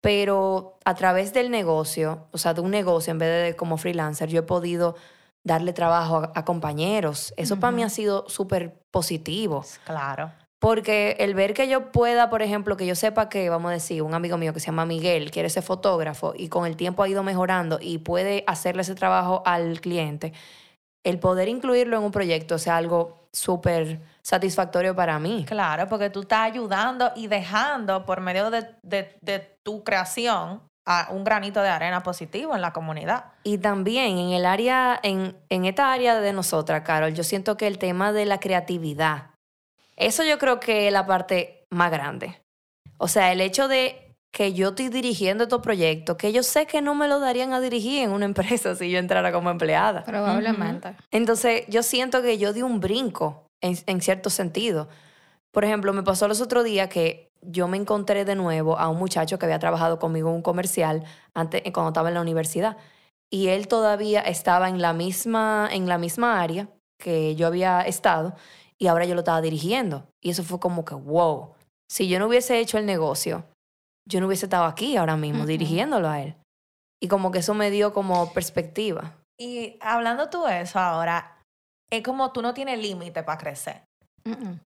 pero 0.00 0.78
a 0.84 0.94
través 0.94 1.32
del 1.32 1.50
negocio, 1.50 2.26
o 2.32 2.38
sea, 2.38 2.52
de 2.54 2.60
un 2.60 2.70
negocio 2.70 3.10
en 3.10 3.18
vez 3.18 3.44
de 3.46 3.56
como 3.56 3.76
freelancer, 3.78 4.28
yo 4.28 4.40
he 4.40 4.42
podido 4.42 4.96
darle 5.44 5.72
trabajo 5.72 6.18
a, 6.18 6.32
a 6.34 6.44
compañeros. 6.44 7.32
Eso 7.36 7.58
para 7.60 7.72
mí 7.72 7.82
ha 7.82 7.88
sido 7.88 8.28
súper 8.28 8.74
positivo. 8.90 9.64
Claro. 9.84 10.32
Porque 10.64 11.16
el 11.20 11.34
ver 11.34 11.52
que 11.52 11.68
yo 11.68 11.92
pueda, 11.92 12.30
por 12.30 12.40
ejemplo, 12.40 12.78
que 12.78 12.86
yo 12.86 12.94
sepa 12.94 13.28
que, 13.28 13.50
vamos 13.50 13.68
a 13.68 13.74
decir, 13.74 14.00
un 14.00 14.14
amigo 14.14 14.38
mío 14.38 14.54
que 14.54 14.60
se 14.60 14.66
llama 14.68 14.86
Miguel 14.86 15.30
quiere 15.30 15.50
ser 15.50 15.62
fotógrafo 15.62 16.32
y 16.34 16.48
con 16.48 16.64
el 16.64 16.76
tiempo 16.76 17.02
ha 17.02 17.08
ido 17.10 17.22
mejorando 17.22 17.78
y 17.82 17.98
puede 17.98 18.44
hacerle 18.46 18.80
ese 18.80 18.94
trabajo 18.94 19.42
al 19.44 19.82
cliente, 19.82 20.32
el 21.04 21.18
poder 21.18 21.48
incluirlo 21.48 21.96
en 21.98 22.02
un 22.02 22.10
proyecto 22.10 22.58
sea 22.58 22.76
algo 22.76 23.28
súper 23.32 24.00
satisfactorio 24.22 24.94
para 24.96 25.18
mí. 25.18 25.44
Claro, 25.46 25.88
porque 25.88 26.08
tú 26.10 26.22
estás 26.22 26.40
ayudando 26.50 27.12
y 27.14 27.26
dejando 27.26 28.04
por 28.06 28.20
medio 28.20 28.50
de, 28.50 28.66
de- 28.82 29.16
de 29.20 29.38
tu 29.62 29.84
creación 29.84 30.62
a 30.86 31.08
un 31.10 31.24
granito 31.24 31.62
de 31.62 31.68
arena 31.68 32.02
positivo 32.02 32.54
en 32.54 32.60
la 32.60 32.72
comunidad. 32.72 33.24
Y 33.42 33.58
también 33.58 34.18
en 34.18 34.30
el 34.30 34.44
área, 34.46 34.98
en, 35.02 35.36
en 35.48 35.64
esta 35.64 35.92
área 35.92 36.20
de 36.20 36.32
nosotras, 36.32 36.82
Carol, 36.82 37.14
yo 37.14 37.24
siento 37.24 37.56
que 37.56 37.66
el 37.66 37.78
tema 37.78 38.12
de 38.12 38.26
la 38.26 38.38
creatividad, 38.38 39.30
eso 39.96 40.24
yo 40.24 40.38
creo 40.38 40.60
que 40.60 40.86
es 40.86 40.92
la 40.92 41.06
parte 41.06 41.64
más 41.70 41.90
grande. 41.90 42.40
O 42.98 43.08
sea, 43.08 43.32
el 43.32 43.40
hecho 43.40 43.66
de 43.66 44.03
que 44.34 44.52
yo 44.52 44.70
estoy 44.70 44.88
dirigiendo 44.88 45.44
estos 45.44 45.62
proyectos, 45.62 46.16
que 46.16 46.32
yo 46.32 46.42
sé 46.42 46.66
que 46.66 46.82
no 46.82 46.96
me 46.96 47.06
lo 47.06 47.20
darían 47.20 47.52
a 47.52 47.60
dirigir 47.60 48.02
en 48.02 48.10
una 48.10 48.24
empresa 48.32 48.74
si 48.74 48.90
yo 48.90 48.98
entrara 48.98 49.32
como 49.32 49.48
empleada. 49.48 50.02
Probablemente. 50.02 50.96
Entonces, 51.12 51.64
yo 51.68 51.84
siento 51.84 52.20
que 52.20 52.36
yo 52.36 52.52
di 52.52 52.60
un 52.60 52.80
brinco 52.80 53.46
en, 53.62 53.78
en 53.86 54.00
cierto 54.00 54.30
sentido. 54.30 54.88
Por 55.52 55.64
ejemplo, 55.64 55.92
me 55.92 56.02
pasó 56.02 56.26
los 56.26 56.40
otros 56.40 56.64
días 56.64 56.88
que 56.88 57.30
yo 57.42 57.68
me 57.68 57.76
encontré 57.76 58.24
de 58.24 58.34
nuevo 58.34 58.76
a 58.76 58.88
un 58.88 58.98
muchacho 58.98 59.38
que 59.38 59.46
había 59.46 59.60
trabajado 59.60 60.00
conmigo 60.00 60.30
en 60.30 60.36
un 60.36 60.42
comercial 60.42 61.04
antes, 61.32 61.62
eh, 61.64 61.72
cuando 61.72 61.90
estaba 61.90 62.08
en 62.08 62.14
la 62.14 62.20
universidad. 62.20 62.76
Y 63.30 63.48
él 63.48 63.68
todavía 63.68 64.20
estaba 64.20 64.68
en 64.68 64.82
la 64.82 64.92
misma, 64.92 65.68
en 65.70 65.88
la 65.88 65.96
misma 65.96 66.42
área 66.42 66.68
que 66.98 67.36
yo 67.36 67.46
había 67.46 67.82
estado 67.82 68.34
y 68.78 68.88
ahora 68.88 69.04
yo 69.04 69.14
lo 69.14 69.20
estaba 69.20 69.40
dirigiendo. 69.40 70.08
Y 70.20 70.30
eso 70.30 70.42
fue 70.42 70.58
como 70.58 70.84
que, 70.84 70.96
wow, 70.96 71.52
si 71.88 72.08
yo 72.08 72.18
no 72.18 72.26
hubiese 72.26 72.58
hecho 72.58 72.78
el 72.78 72.86
negocio, 72.86 73.44
yo 74.08 74.20
no 74.20 74.26
hubiese 74.26 74.46
estado 74.46 74.64
aquí 74.64 74.96
ahora 74.96 75.16
mismo 75.16 75.46
dirigiéndolo 75.46 76.08
a 76.08 76.20
él. 76.20 76.36
Y 77.02 77.08
como 77.08 77.30
que 77.30 77.38
eso 77.38 77.54
me 77.54 77.70
dio 77.70 77.92
como 77.92 78.32
perspectiva. 78.32 79.12
Y 79.38 79.78
hablando 79.80 80.30
tú 80.30 80.44
de 80.44 80.60
eso 80.62 80.78
ahora, 80.78 81.42
es 81.90 82.02
como 82.02 82.32
tú 82.32 82.42
no 82.42 82.54
tienes 82.54 82.78
límite 82.78 83.22
para 83.22 83.38
crecer. 83.38 83.82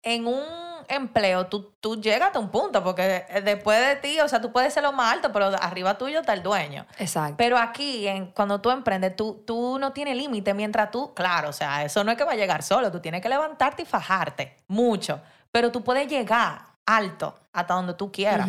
En 0.03 0.27
un 0.27 0.44
empleo, 0.88 1.46
tú, 1.46 1.72
tú 1.81 1.99
llegas 1.99 2.35
a 2.35 2.38
un 2.38 2.51
punto, 2.51 2.85
porque 2.85 3.25
después 3.42 3.81
de 3.87 3.96
ti, 3.96 4.20
o 4.20 4.29
sea, 4.29 4.40
tú 4.40 4.53
puedes 4.53 4.75
ser 4.75 4.83
lo 4.83 4.92
más 4.92 5.14
alto, 5.14 5.33
pero 5.33 5.46
arriba 5.46 5.96
tuyo 5.96 6.20
está 6.20 6.35
el 6.35 6.42
dueño. 6.42 6.85
Exacto. 6.99 7.37
Pero 7.38 7.57
aquí, 7.57 8.07
en, 8.07 8.27
cuando 8.33 8.61
tú 8.61 8.70
emprendes, 8.70 9.16
tú, 9.16 9.42
tú 9.46 9.79
no 9.79 9.92
tienes 9.94 10.16
límite 10.16 10.53
mientras 10.53 10.90
tú, 10.90 11.14
claro, 11.14 11.49
o 11.49 11.53
sea, 11.55 11.85
eso 11.85 12.05
no 12.05 12.12
es 12.12 12.18
que 12.18 12.25
va 12.25 12.33
a 12.33 12.37
llegar 12.37 12.62
solo, 12.62 12.92
tú 12.92 13.01
tienes 13.01 13.22
que 13.22 13.31
levantarte 13.31 13.83
y 13.83 13.87
fajarte 13.87 14.57
mucho, 14.68 15.20
pero 15.51 15.72
tú 15.72 15.83
puedes 15.83 16.07
llegar 16.07 16.66
alto 16.85 17.35
hasta 17.53 17.75
donde 17.75 17.94
tú 17.94 18.12
quieras. 18.12 18.49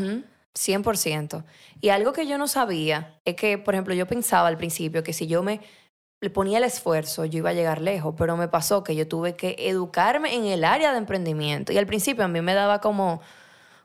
100%. 0.58 1.44
Y 1.82 1.90
algo 1.90 2.14
que 2.14 2.28
yo 2.28 2.38
no 2.38 2.48
sabía 2.48 3.20
es 3.26 3.36
que, 3.36 3.58
por 3.58 3.76
ejemplo, 3.76 3.94
yo 3.94 4.08
pensaba 4.08 4.48
al 4.48 4.58
principio 4.58 5.04
que 5.04 5.14
si 5.14 5.28
yo 5.28 5.44
me 5.44 5.62
le 6.20 6.30
ponía 6.30 6.58
el 6.58 6.64
esfuerzo, 6.64 7.26
yo 7.26 7.40
iba 7.40 7.52
a 7.52 7.54
llegar 7.54 7.80
lejos, 7.80 8.16
pero 8.18 8.36
me 8.38 8.48
pasó 8.48 8.84
que 8.84 8.96
yo 8.96 9.08
tuve 9.08 9.36
que 9.36 9.56
educarme 9.60 10.34
en 10.34 10.46
el 10.46 10.64
área 10.64 10.92
de 10.92 10.98
emprendimiento. 10.98 11.72
Y 11.72 11.78
al 11.78 11.86
principio 11.86 12.24
a 12.24 12.28
mí 12.28 12.42
me 12.42 12.56
daba 12.56 12.82
como, 12.82 13.22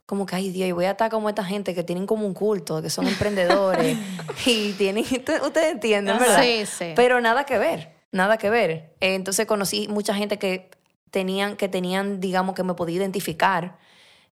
como 0.06 0.24
que, 0.24 0.37
ay 0.37 0.50
Dios, 0.50 0.68
y 0.68 0.72
voy 0.72 0.87
a 0.87 0.92
estar 0.92 1.11
como 1.11 1.28
esta 1.28 1.44
gente 1.44 1.74
que 1.74 1.85
tienen 1.85 2.06
como 2.06 2.26
un 2.26 2.32
culto, 2.32 2.80
que 2.80 2.88
son 2.88 3.06
emprendedores 3.06 3.98
y 4.46 4.72
tienen, 4.72 5.04
ustedes 5.04 5.72
entienden, 5.72 6.18
¿verdad? 6.18 6.42
Sí, 6.42 6.64
sí. 6.64 6.92
Pero 6.96 7.20
nada 7.20 7.44
que 7.44 7.58
ver, 7.58 7.92
nada 8.12 8.38
que 8.38 8.48
ver. 8.48 8.94
Entonces 9.00 9.44
conocí 9.44 9.88
mucha 9.88 10.14
gente 10.14 10.38
que 10.38 10.70
tenían, 11.11 11.56
que 11.56 11.68
tenían, 11.68 12.18
digamos, 12.18 12.54
que 12.54 12.62
me 12.62 12.72
podía 12.72 12.96
identificar. 12.96 13.76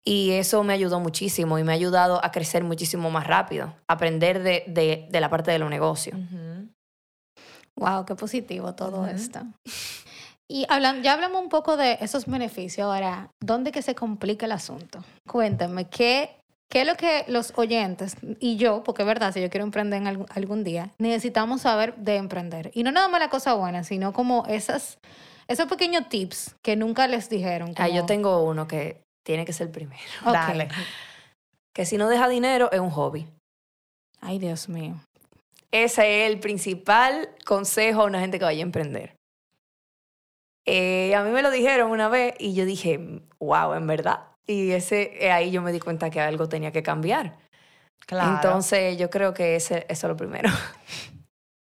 Y 0.07 0.33
eso 0.33 0.63
me 0.65 0.75
ayudó 0.75 1.01
muchísimo 1.01 1.59
y 1.59 1.65
me 1.65 1.73
ha 1.73 1.77
ayudado 1.77 2.23
a 2.23 2.31
crecer 2.31 2.63
muchísimo 2.63 3.11
más 3.11 3.27
rápido, 3.27 3.75
aprender 3.89 4.43
de, 4.43 4.65
de, 4.67 5.09
de 5.11 5.21
la 5.21 5.31
parte 5.31 5.51
de 5.51 5.59
los 5.59 5.71
negocios. 5.71 6.19
Wow, 7.77 8.05
qué 8.05 8.15
positivo 8.15 8.75
todo 8.75 9.07
esto. 9.07 9.41
Y 10.47 10.67
hablan, 10.69 11.03
ya 11.03 11.15
hablamos 11.15 11.43
un 11.43 11.49
poco 11.49 11.79
de 11.79 11.97
esos 12.03 12.27
beneficios. 12.27 12.85
Ahora, 12.85 13.31
¿dónde 13.43 13.73
que 13.73 13.81
se 13.81 13.95
complica 13.95 14.45
el 14.45 14.53
asunto? 14.53 15.03
Cuéntame, 15.27 15.87
¿qué, 15.89 16.37
qué 16.71 16.83
es 16.83 16.87
lo 16.87 16.97
que 16.97 17.25
los 17.29 17.55
oyentes 17.57 18.17
y 18.41 18.57
yo, 18.57 18.83
porque 18.85 19.03
es 19.03 19.09
verdad, 19.09 19.33
si 19.33 19.41
yo 19.41 19.49
quiero 19.49 19.65
emprender 19.65 20.03
en 20.03 20.07
algún, 20.07 20.27
algún 20.29 20.63
día, 20.63 20.91
necesitamos 20.99 21.63
saber 21.63 21.97
de 21.97 22.17
emprender? 22.17 22.71
Y 22.75 22.83
no 22.83 22.93
nada 22.93 23.09
más 23.09 23.21
la 23.21 23.31
cosa 23.31 23.55
buena, 23.55 23.85
sino 23.85 24.13
como 24.13 24.45
esas, 24.47 24.99
esos 25.49 25.67
pequeños 25.67 26.11
tips 26.11 26.55
que 26.63 26.77
nunca 26.77 27.09
les 27.09 27.31
dijeron. 27.31 27.73
Ah, 27.79 27.89
yo 27.89 28.05
tengo 28.05 28.45
uno 28.45 28.69
que 28.69 29.04
tiene 29.25 29.45
que 29.45 29.53
ser 29.53 29.67
el 29.67 29.73
primero. 29.73 30.01
Dale. 30.25 30.69
Que 31.75 31.85
si 31.85 31.97
no 31.97 32.09
deja 32.09 32.29
dinero 32.29 32.71
es 32.71 32.79
un 32.79 32.91
hobby. 32.91 33.27
Ay, 34.21 34.39
Dios 34.39 34.69
mío. 34.69 34.95
Ese 35.73 36.23
es 36.23 36.31
el 36.31 36.39
principal 36.39 37.31
consejo 37.45 38.03
a 38.03 38.05
una 38.05 38.21
gente 38.21 38.39
que 38.39 38.45
vaya 38.45 38.61
a 38.61 38.63
emprender. 38.63 39.17
Eh, 40.67 41.15
a 41.15 41.25
mí 41.25 41.31
me 41.31 41.43
lo 41.43 41.51
dijeron 41.51 41.91
una 41.91 42.09
vez 42.09 42.35
y 42.39 42.55
yo 42.55 42.65
dije, 42.65 42.99
wow, 43.41 43.75
en 43.75 43.87
verdad. 43.87 44.29
Y 44.47 44.71
ese, 44.71 45.25
eh, 45.25 45.33
ahí 45.33 45.51
yo 45.51 45.63
me 45.63 45.73
di 45.73 45.81
cuenta 45.81 46.11
que 46.11 46.21
algo 46.21 46.49
tenía 46.49 46.71
que 46.71 46.83
cambiar. 46.83 47.39
Claro. 48.07 48.37
Entonces 48.37 48.97
yo 48.97 49.11
creo 49.11 49.35
que 49.35 49.57
ese, 49.57 49.87
eso 49.89 50.07
es 50.07 50.11
lo 50.11 50.17
primero. 50.17 50.51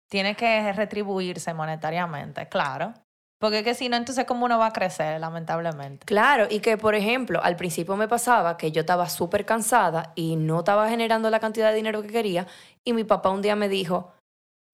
Tiene 0.10 0.36
que 0.36 0.72
retribuirse 0.74 1.54
monetariamente, 1.54 2.48
claro. 2.48 2.94
Porque 3.40 3.60
es 3.60 3.64
que 3.64 3.74
si 3.74 3.88
no, 3.88 3.96
entonces 3.96 4.26
cómo 4.26 4.46
uno 4.46 4.60
va 4.60 4.68
a 4.68 4.74
crecer, 4.74 5.20
lamentablemente. 5.20 6.06
Claro, 6.06 6.48
y 6.50 6.60
que 6.60 6.78
por 6.78 6.94
ejemplo, 6.94 7.42
al 7.42 7.56
principio 7.56 7.96
me 7.96 8.10
pasaba 8.10 8.58
que 8.58 8.72
yo 8.72 8.82
estaba 8.82 9.08
súper 9.08 9.46
cansada 9.46 10.12
y 10.16 10.36
no 10.36 10.60
estaba 10.60 10.90
generando 10.90 11.30
la 11.30 11.40
cantidad 11.40 11.70
de 11.70 11.78
dinero 11.78 12.02
que 12.02 12.10
quería. 12.10 12.48
Y 12.86 12.92
mi 12.92 13.06
papá 13.06 13.30
un 13.30 13.42
día 13.42 13.56
me 13.56 13.70
dijo, 13.70 14.14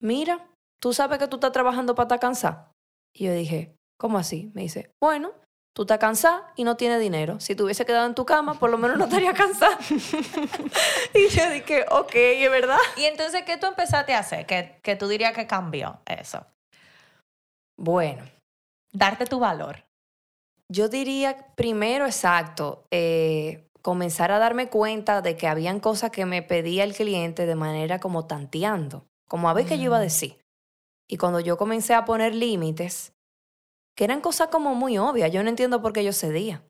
mira, 0.02 0.44
tú 0.82 0.92
sabes 0.92 1.18
que 1.18 1.28
tú 1.28 1.36
estás 1.36 1.52
trabajando 1.52 1.94
para 1.94 2.06
estar 2.06 2.20
cansada. 2.20 2.72
Y 3.14 3.26
yo 3.26 3.32
dije, 3.32 3.76
¿cómo 3.98 4.18
así? 4.18 4.50
Me 4.52 4.62
dice, 4.62 4.90
bueno, 5.00 5.32
tú 5.76 5.82
estás 5.82 5.98
cansada 5.98 6.52
y 6.56 6.64
no 6.64 6.76
tienes 6.76 6.98
dinero. 6.98 7.38
Si 7.38 7.54
te 7.54 7.62
hubiese 7.62 7.86
quedado 7.86 8.06
en 8.06 8.16
tu 8.16 8.26
cama, 8.26 8.54
por 8.54 8.70
lo 8.70 8.78
menos 8.78 8.98
no 8.98 9.04
estaría 9.04 9.32
cansada. 9.32 9.78
y 11.14 11.28
yo 11.28 11.50
dije, 11.50 11.86
ok, 11.88 12.12
es 12.14 12.50
verdad. 12.50 12.78
Y 12.96 13.04
entonces, 13.04 13.44
¿qué 13.44 13.58
tú 13.58 13.66
empezaste 13.66 14.12
a 14.12 14.18
hacer? 14.18 14.44
Que, 14.44 14.80
que 14.82 14.96
tú 14.96 15.06
dirías 15.06 15.34
que 15.34 15.46
cambió 15.46 16.00
eso. 16.06 16.44
Bueno, 17.78 18.24
Darte 18.96 19.26
tu 19.26 19.38
valor. 19.38 19.84
Yo 20.68 20.88
diría 20.88 21.48
primero, 21.54 22.06
exacto, 22.06 22.86
eh, 22.90 23.68
comenzar 23.82 24.32
a 24.32 24.38
darme 24.38 24.68
cuenta 24.68 25.22
de 25.22 25.36
que 25.36 25.46
habían 25.46 25.80
cosas 25.80 26.10
que 26.10 26.26
me 26.26 26.42
pedía 26.42 26.82
el 26.84 26.94
cliente 26.94 27.46
de 27.46 27.54
manera 27.54 28.00
como 28.00 28.26
tanteando, 28.26 29.06
como 29.28 29.48
a 29.48 29.52
ver 29.54 29.66
qué 29.66 29.76
yo 29.78 29.84
iba 29.84 29.96
a 29.96 30.00
Mm. 30.00 30.02
decir. 30.02 30.38
Y 31.08 31.18
cuando 31.18 31.38
yo 31.40 31.56
comencé 31.56 31.94
a 31.94 32.04
poner 32.04 32.34
límites, 32.34 33.12
que 33.94 34.04
eran 34.04 34.20
cosas 34.20 34.48
como 34.48 34.74
muy 34.74 34.98
obvias, 34.98 35.30
yo 35.30 35.42
no 35.42 35.48
entiendo 35.48 35.80
por 35.80 35.92
qué 35.92 36.02
yo 36.02 36.12
cedía. 36.12 36.62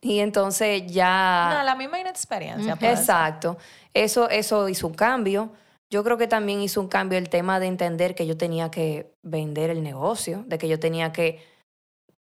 Y 0.00 0.20
entonces 0.20 0.90
ya... 0.90 1.50
No, 1.58 1.62
la 1.62 1.74
misma 1.74 2.00
inexperiencia. 2.00 2.74
Ser. 2.76 2.90
Exacto. 2.90 3.58
Eso, 3.92 4.30
eso 4.30 4.68
hizo 4.70 4.86
un 4.86 4.94
cambio. 4.94 5.52
Yo 5.90 6.04
creo 6.04 6.16
que 6.16 6.28
también 6.28 6.60
hizo 6.60 6.80
un 6.80 6.88
cambio 6.88 7.18
el 7.18 7.28
tema 7.28 7.58
de 7.58 7.66
entender 7.66 8.14
que 8.14 8.26
yo 8.26 8.36
tenía 8.36 8.70
que 8.70 9.12
vender 9.22 9.70
el 9.70 9.82
negocio, 9.82 10.44
de 10.46 10.56
que 10.56 10.68
yo 10.68 10.78
tenía 10.78 11.12
que, 11.12 11.42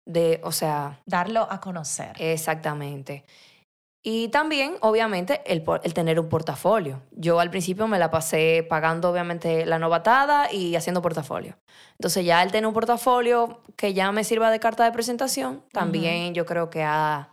de, 0.05 0.41
o 0.43 0.51
sea, 0.51 1.01
Darlo 1.05 1.47
a 1.49 1.61
conocer. 1.61 2.15
exactamente. 2.17 3.23
Y 4.03 4.29
también, 4.29 4.77
obviamente, 4.81 5.41
el, 5.45 5.63
el 5.83 5.93
tener 5.93 6.19
un 6.19 6.27
portafolio. 6.27 7.03
Yo 7.11 7.39
al 7.39 7.51
principio 7.51 7.87
me 7.87 7.99
la 7.99 8.09
pasé 8.09 8.65
pagando, 8.67 9.11
obviamente, 9.11 9.63
la 9.67 9.77
novatada 9.77 10.51
y 10.51 10.75
haciendo 10.75 11.03
portafolio. 11.03 11.59
Entonces 11.99 12.25
ya 12.25 12.41
el 12.41 12.51
tener 12.51 12.65
un 12.65 12.73
portafolio 12.73 13.61
que 13.75 13.93
ya 13.93 14.11
me 14.11 14.23
sirva 14.23 14.49
de 14.49 14.59
carta 14.59 14.83
de 14.85 14.91
presentación, 14.91 15.63
también 15.71 16.33
yo 16.33 16.47
creo 16.47 16.71
que 16.71 16.81
ha, 16.81 17.29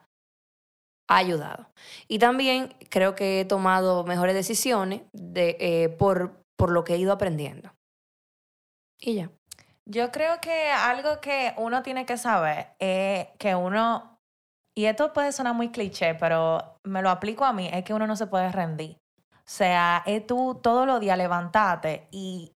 ha 1.09 1.17
ayudado. 1.17 1.71
Y 2.07 2.19
también 2.19 2.75
creo 2.91 3.15
que 3.15 3.41
he 3.41 3.45
tomado 3.45 4.05
mejores 4.05 4.35
decisiones 4.35 5.03
de, 5.13 5.57
eh, 5.59 5.89
por, 5.89 6.43
por 6.57 6.71
lo 6.71 6.85
que 6.85 6.95
he 6.95 6.99
ido 6.99 7.13
aprendiendo. 7.13 7.73
Y 9.01 9.15
ya. 9.15 9.31
Yo 9.87 10.13
creo 10.13 10.39
que 10.41 10.69
algo 10.69 11.21
que 11.21 11.55
uno 11.57 11.83
tiene 11.83 12.05
que 12.05 12.19
saber 12.19 12.75
es 12.79 13.29
que 13.39 13.55
uno, 13.55 14.19
y 14.77 14.85
esto 14.85 15.15
puede 15.15 15.33
sonar 15.33 15.55
muy 15.55 15.71
cliché, 15.71 16.15
pero 16.15 16.79
me 16.85 17.01
lo 17.01 17.09
aplico 17.09 17.47
a 17.47 17.55
mí, 17.55 17.71
es 17.73 17.85
que 17.85 17.95
uno 17.95 18.07
no 18.07 18.15
se 18.15 18.27
puede 18.27 18.53
rendir. 18.53 18.99
O 19.33 19.51
sea, 19.51 20.03
es 20.05 20.27
tú 20.27 20.61
todos 20.63 20.87
los 20.87 21.01
días 21.01 21.17
levantarte 21.17 22.07
y, 22.11 22.53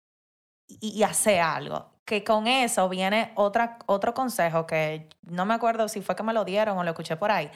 y, 0.69 0.91
y 0.91 1.03
hacer 1.05 1.41
algo. 1.41 1.91
Que 2.05 2.23
con 2.23 2.47
eso 2.47 2.89
viene 2.91 3.33
otra, 3.37 3.79
otro 3.87 4.13
consejo 4.13 4.67
que 4.67 5.09
no 5.23 5.47
me 5.47 5.55
acuerdo 5.55 5.89
si 5.89 6.03
fue 6.03 6.15
que 6.17 6.23
me 6.23 6.35
lo 6.35 6.45
dieron 6.45 6.77
o 6.77 6.85
lo 6.85 6.91
escuché 6.91 7.17
por 7.17 7.31
ahí, 7.31 7.51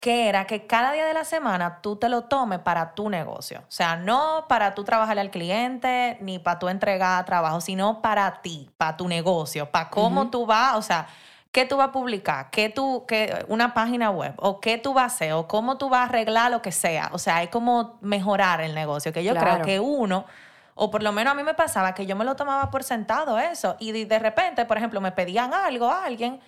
que 0.00 0.28
era 0.28 0.46
que 0.46 0.66
cada 0.66 0.92
día 0.92 1.06
de 1.06 1.14
la 1.14 1.24
semana 1.24 1.80
tú 1.80 1.96
te 1.96 2.08
lo 2.08 2.24
tomes 2.24 2.58
para 2.60 2.94
tu 2.94 3.08
negocio. 3.08 3.60
O 3.60 3.70
sea, 3.70 3.96
no 3.96 4.44
para 4.48 4.74
tú 4.74 4.84
trabajarle 4.84 5.20
al 5.20 5.30
cliente 5.30 6.18
ni 6.20 6.38
para 6.38 6.58
tú 6.58 6.68
entregar 6.68 7.24
trabajo, 7.24 7.60
sino 7.60 8.02
para 8.02 8.42
ti, 8.42 8.70
para 8.76 8.96
tu 8.96 9.08
negocio, 9.08 9.70
para 9.70 9.88
cómo 9.90 10.30
tú 10.30 10.46
vas, 10.46 10.76
o 10.76 10.82
sea, 10.82 11.06
qué 11.50 11.64
tú 11.64 11.78
vas 11.78 11.88
a 11.88 11.92
publicar, 11.92 12.50
qué 12.50 12.68
tú, 12.68 13.04
qué, 13.08 13.46
una 13.48 13.72
página 13.72 14.10
web, 14.10 14.34
o 14.36 14.60
qué 14.60 14.76
tú 14.76 14.92
vas 14.92 15.04
a 15.04 15.06
hacer, 15.06 15.32
o 15.32 15.48
cómo 15.48 15.78
tú 15.78 15.88
vas 15.88 16.00
a 16.00 16.04
arreglar 16.04 16.50
lo 16.50 16.60
que 16.60 16.72
sea. 16.72 17.08
O 17.12 17.18
sea, 17.18 17.36
hay 17.36 17.48
como 17.48 17.98
mejorar 18.02 18.60
el 18.60 18.74
negocio, 18.74 19.12
que 19.12 19.24
yo 19.24 19.34
creo 19.34 19.62
que 19.62 19.80
uno, 19.80 20.26
o 20.74 20.90
por 20.90 21.02
lo 21.02 21.12
menos 21.12 21.32
a 21.32 21.34
mí 21.34 21.42
me 21.42 21.54
pasaba 21.54 21.94
que 21.94 22.04
yo 22.04 22.14
me 22.14 22.26
lo 22.26 22.36
tomaba 22.36 22.70
por 22.70 22.84
sentado 22.84 23.38
eso, 23.38 23.76
y 23.78 24.04
de 24.04 24.18
repente, 24.18 24.66
por 24.66 24.76
ejemplo, 24.76 25.00
me 25.00 25.12
pedían 25.12 25.54
algo 25.54 25.90
a 25.90 26.04
alguien 26.04 26.40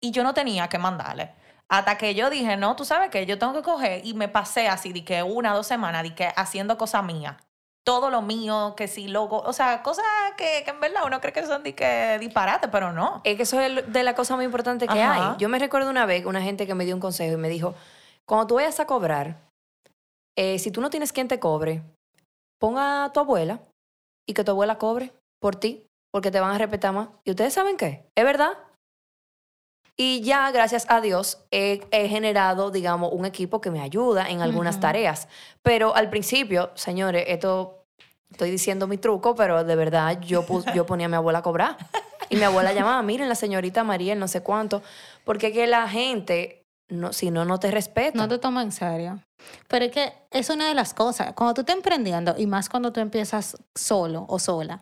y 0.00 0.12
yo 0.12 0.22
no 0.22 0.32
tenía 0.32 0.68
que 0.68 0.78
mandarle. 0.78 1.32
Hasta 1.72 1.96
que 1.96 2.14
yo 2.14 2.28
dije, 2.28 2.58
no, 2.58 2.76
tú 2.76 2.84
sabes 2.84 3.08
que 3.08 3.24
yo 3.24 3.38
tengo 3.38 3.54
que 3.54 3.62
coger 3.62 4.04
y 4.04 4.12
me 4.12 4.28
pasé 4.28 4.68
así, 4.68 4.92
de 4.92 5.06
que 5.06 5.22
una, 5.22 5.54
dos 5.54 5.66
semanas, 5.66 6.02
de 6.02 6.14
que 6.14 6.28
haciendo 6.36 6.76
cosas 6.76 7.02
mías. 7.02 7.36
Todo 7.82 8.10
lo 8.10 8.20
mío, 8.20 8.74
que 8.76 8.88
si 8.88 9.08
logo, 9.08 9.40
o 9.40 9.54
sea, 9.54 9.82
cosas 9.82 10.04
que, 10.36 10.64
que 10.64 10.70
en 10.70 10.80
verdad 10.80 11.04
uno 11.06 11.18
cree 11.22 11.32
que 11.32 11.46
son 11.46 11.62
de 11.62 11.74
que 11.74 12.18
disparate, 12.20 12.68
pero 12.68 12.92
no. 12.92 13.22
Es 13.24 13.38
que 13.38 13.44
eso 13.44 13.58
es 13.58 13.90
de 13.90 14.02
la 14.02 14.14
cosa 14.14 14.36
más 14.36 14.44
importante 14.44 14.86
que 14.86 15.00
Ajá. 15.00 15.30
hay. 15.30 15.38
Yo 15.38 15.48
me 15.48 15.58
recuerdo 15.58 15.88
una 15.88 16.04
vez 16.04 16.26
una 16.26 16.42
gente 16.42 16.66
que 16.66 16.74
me 16.74 16.84
dio 16.84 16.94
un 16.94 17.00
consejo 17.00 17.32
y 17.32 17.38
me 17.38 17.48
dijo, 17.48 17.74
cuando 18.28 18.48
tú 18.48 18.56
vayas 18.56 18.78
a 18.78 18.86
cobrar, 18.86 19.38
eh, 20.36 20.58
si 20.58 20.70
tú 20.70 20.82
no 20.82 20.90
tienes 20.90 21.10
quien 21.10 21.26
te 21.26 21.40
cobre, 21.40 21.82
ponga 22.60 23.04
a 23.04 23.12
tu 23.14 23.20
abuela 23.20 23.60
y 24.28 24.34
que 24.34 24.44
tu 24.44 24.50
abuela 24.50 24.76
cobre 24.76 25.14
por 25.40 25.56
ti, 25.56 25.86
porque 26.12 26.30
te 26.30 26.38
van 26.38 26.54
a 26.54 26.58
respetar 26.58 26.92
más. 26.92 27.08
¿Y 27.24 27.30
ustedes 27.30 27.54
saben 27.54 27.78
qué? 27.78 28.04
¿Es 28.14 28.24
verdad? 28.26 28.58
Y 29.96 30.22
ya, 30.22 30.50
gracias 30.50 30.86
a 30.88 31.00
Dios, 31.00 31.44
he, 31.50 31.82
he 31.90 32.08
generado, 32.08 32.70
digamos, 32.70 33.12
un 33.12 33.26
equipo 33.26 33.60
que 33.60 33.70
me 33.70 33.80
ayuda 33.80 34.28
en 34.30 34.40
algunas 34.40 34.80
tareas. 34.80 35.28
Pero 35.62 35.94
al 35.94 36.08
principio, 36.08 36.70
señores, 36.74 37.24
esto 37.28 37.84
estoy 38.30 38.50
diciendo 38.50 38.86
mi 38.86 38.96
truco, 38.96 39.34
pero 39.34 39.64
de 39.64 39.76
verdad 39.76 40.18
yo, 40.20 40.44
yo 40.74 40.86
ponía 40.86 41.06
a 41.06 41.08
mi 41.08 41.16
abuela 41.16 41.40
a 41.40 41.42
cobrar. 41.42 41.76
Y 42.30 42.36
mi 42.36 42.42
abuela 42.42 42.72
llamaba, 42.72 43.02
miren, 43.02 43.28
la 43.28 43.34
señorita 43.34 43.84
María, 43.84 44.14
no 44.14 44.26
sé 44.26 44.42
cuánto. 44.42 44.82
Porque 45.24 45.52
que 45.52 45.66
la 45.66 45.86
gente, 45.88 46.64
no, 46.88 47.12
si 47.12 47.30
no, 47.30 47.44
no 47.44 47.60
te 47.60 47.70
respeta. 47.70 48.16
No 48.16 48.28
te 48.28 48.38
toma 48.38 48.62
en 48.62 48.72
serio. 48.72 49.20
Pero 49.68 49.84
es 49.84 49.92
que 49.92 50.12
es 50.30 50.48
una 50.48 50.66
de 50.66 50.74
las 50.74 50.94
cosas. 50.94 51.34
Cuando 51.34 51.52
tú 51.52 51.60
estás 51.60 51.76
emprendiendo, 51.76 52.34
y 52.38 52.46
más 52.46 52.70
cuando 52.70 52.92
tú 52.92 53.00
empiezas 53.00 53.58
solo 53.74 54.24
o 54.28 54.38
sola, 54.38 54.80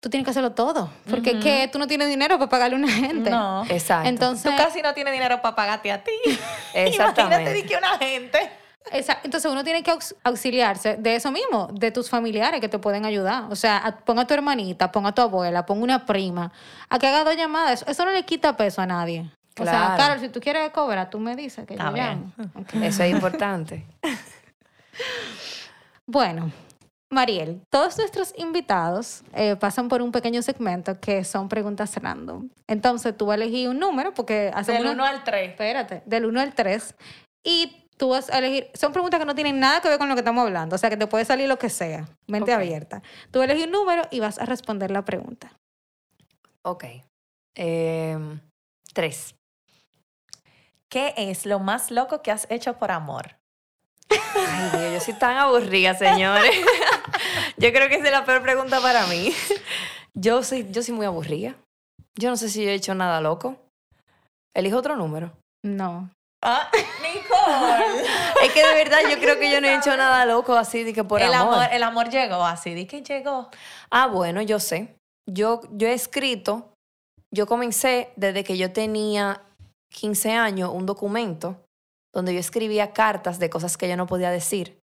tú 0.00 0.08
tienes 0.10 0.24
que 0.24 0.30
hacerlo 0.30 0.52
todo. 0.52 0.90
Porque 1.08 1.30
es 1.32 1.42
que 1.44 1.68
tú 1.72 1.78
no 1.78 1.86
tienes 1.86 2.08
dinero 2.08 2.38
para 2.38 2.48
pagarle 2.48 2.76
a 2.76 2.78
una 2.78 2.90
gente. 2.92 3.30
No. 3.30 3.64
Exacto. 3.68 4.08
Entonces, 4.08 4.50
Tú 4.50 4.56
casi 4.62 4.80
no 4.82 4.94
tienes 4.94 5.12
dinero 5.12 5.40
para 5.42 5.54
pagarte 5.56 5.90
a 5.92 6.02
ti. 6.04 6.12
Imagínate 6.24 6.88
Exactamente. 6.90 7.52
de 7.52 7.62
que 7.64 7.76
una 7.76 7.98
gente. 7.98 8.50
Esa- 8.92 9.18
Entonces 9.22 9.50
uno 9.50 9.64
tiene 9.64 9.82
que 9.82 9.90
aux- 9.90 10.14
auxiliarse 10.24 10.96
de 10.96 11.16
eso 11.16 11.30
mismo, 11.30 11.68
de 11.72 11.90
tus 11.90 12.08
familiares 12.08 12.60
que 12.60 12.68
te 12.68 12.78
pueden 12.78 13.04
ayudar. 13.04 13.44
O 13.50 13.56
sea, 13.56 13.98
ponga 14.04 14.22
a 14.22 14.26
tu 14.26 14.32
hermanita, 14.34 14.90
ponga 14.90 15.10
a 15.10 15.12
tu 15.14 15.20
abuela, 15.20 15.66
ponga 15.66 15.82
una 15.84 16.06
prima, 16.06 16.52
a 16.88 16.98
que 16.98 17.06
haga 17.06 17.24
dos 17.24 17.36
llamadas. 17.36 17.84
Eso 17.86 18.04
no 18.06 18.12
le 18.12 18.24
quita 18.24 18.56
peso 18.56 18.80
a 18.80 18.86
nadie. 18.86 19.30
O 19.60 19.64
sea, 19.64 19.72
Claro. 19.72 19.96
Carol, 19.98 20.20
si 20.20 20.28
tú 20.28 20.40
quieres 20.40 20.70
cobrar, 20.70 21.10
tú 21.10 21.18
me 21.18 21.34
dices 21.36 21.66
que 21.66 21.76
yo 21.76 21.82
llamo. 21.90 22.32
Ok. 22.54 22.74
Eso 22.82 23.02
es 23.02 23.12
importante. 23.12 23.84
Bueno, 26.06 26.50
Mariel, 27.10 27.62
todos 27.70 27.96
nuestros 27.96 28.34
invitados 28.36 29.22
eh, 29.32 29.56
pasan 29.56 29.88
por 29.88 30.02
un 30.02 30.12
pequeño 30.12 30.42
segmento 30.42 31.00
que 31.00 31.24
son 31.24 31.48
preguntas 31.48 31.94
random. 31.96 32.50
Entonces 32.66 33.16
tú 33.16 33.32
elegir 33.32 33.70
un 33.70 33.78
número 33.78 34.12
porque 34.12 34.50
hacemos 34.54 34.82
Del 34.82 34.92
una- 34.92 35.04
1 35.04 35.04
al 35.16 35.24
3. 35.24 35.48
Espérate, 35.50 36.02
del 36.04 36.26
1 36.26 36.40
al 36.40 36.54
3. 36.54 36.94
Y 37.42 37.86
tú 37.96 38.10
vas 38.10 38.28
a 38.28 38.38
elegir. 38.38 38.70
Son 38.74 38.92
preguntas 38.92 39.18
que 39.18 39.24
no 39.26 39.34
tienen 39.34 39.58
nada 39.58 39.80
que 39.80 39.88
ver 39.88 39.98
con 39.98 40.08
lo 40.10 40.14
que 40.14 40.20
estamos 40.20 40.44
hablando. 40.44 40.76
O 40.76 40.78
sea, 40.78 40.90
que 40.90 40.98
te 40.98 41.06
puede 41.06 41.24
salir 41.24 41.48
lo 41.48 41.58
que 41.58 41.70
sea. 41.70 42.06
Mente 42.26 42.52
abierta. 42.52 43.02
Tú 43.30 43.42
elegir 43.42 43.66
un 43.66 43.72
número 43.72 44.02
y 44.10 44.20
vas 44.20 44.38
a 44.38 44.44
responder 44.44 44.90
la 44.90 45.04
pregunta. 45.06 45.50
Ok. 46.62 46.84
Em, 47.54 48.38
tres. 48.92 49.34
¿Qué 50.90 51.14
es 51.16 51.46
lo 51.46 51.58
más 51.58 51.90
loco 51.90 52.20
que 52.22 52.30
has 52.30 52.46
hecho 52.50 52.78
por 52.78 52.90
amor? 52.90 53.36
Ay, 54.10 54.70
Dios, 54.80 54.92
yo 54.94 55.00
soy 55.00 55.14
tan 55.14 55.36
aburrida, 55.36 55.94
señores. 55.94 56.54
yo 57.56 57.72
creo 57.72 57.88
que 57.88 57.96
esa 57.96 58.06
es 58.06 58.12
la 58.12 58.24
peor 58.24 58.42
pregunta 58.42 58.80
para 58.80 59.06
mí. 59.06 59.32
Yo 60.14 60.42
soy, 60.42 60.66
yo 60.72 60.82
soy 60.82 60.94
muy 60.94 61.06
aburrida. 61.06 61.54
Yo 62.18 62.28
no 62.28 62.36
sé 62.36 62.48
si 62.48 62.64
yo 62.64 62.70
he 62.70 62.74
hecho 62.74 62.92
nada 62.92 63.20
loco. 63.20 63.56
Elijo 64.52 64.78
otro 64.78 64.96
número. 64.96 65.30
No. 65.64 66.10
Ah, 66.42 66.68
Nicole. 67.02 68.04
Es 68.42 68.52
que 68.52 68.66
de 68.66 68.74
verdad 68.74 68.98
yo 69.08 69.18
creo 69.20 69.38
que 69.38 69.52
yo 69.52 69.60
no 69.60 69.68
he 69.68 69.76
hecho 69.76 69.96
nada 69.96 70.24
loco 70.26 70.54
así 70.54 70.82
de 70.82 70.92
que 70.92 71.04
por 71.04 71.22
el 71.22 71.32
amor. 71.32 71.54
amor. 71.54 71.68
El 71.70 71.82
amor 71.84 72.10
llegó 72.10 72.44
así, 72.44 72.74
di 72.74 72.86
que 72.86 73.02
llegó. 73.02 73.48
Ah, 73.90 74.08
bueno, 74.08 74.42
yo 74.42 74.58
sé. 74.58 74.96
Yo, 75.30 75.60
yo 75.70 75.86
he 75.86 75.92
escrito, 75.92 76.72
yo 77.32 77.46
comencé 77.46 78.12
desde 78.16 78.42
que 78.42 78.56
yo 78.56 78.72
tenía 78.72 79.42
15 79.92 80.32
años 80.32 80.70
un 80.72 80.86
documento 80.86 81.64
donde 82.14 82.34
yo 82.34 82.40
escribía 82.40 82.92
cartas 82.92 83.38
de 83.38 83.50
cosas 83.50 83.76
que 83.76 83.88
yo 83.88 83.96
no 83.96 84.06
podía 84.06 84.30
decir. 84.30 84.78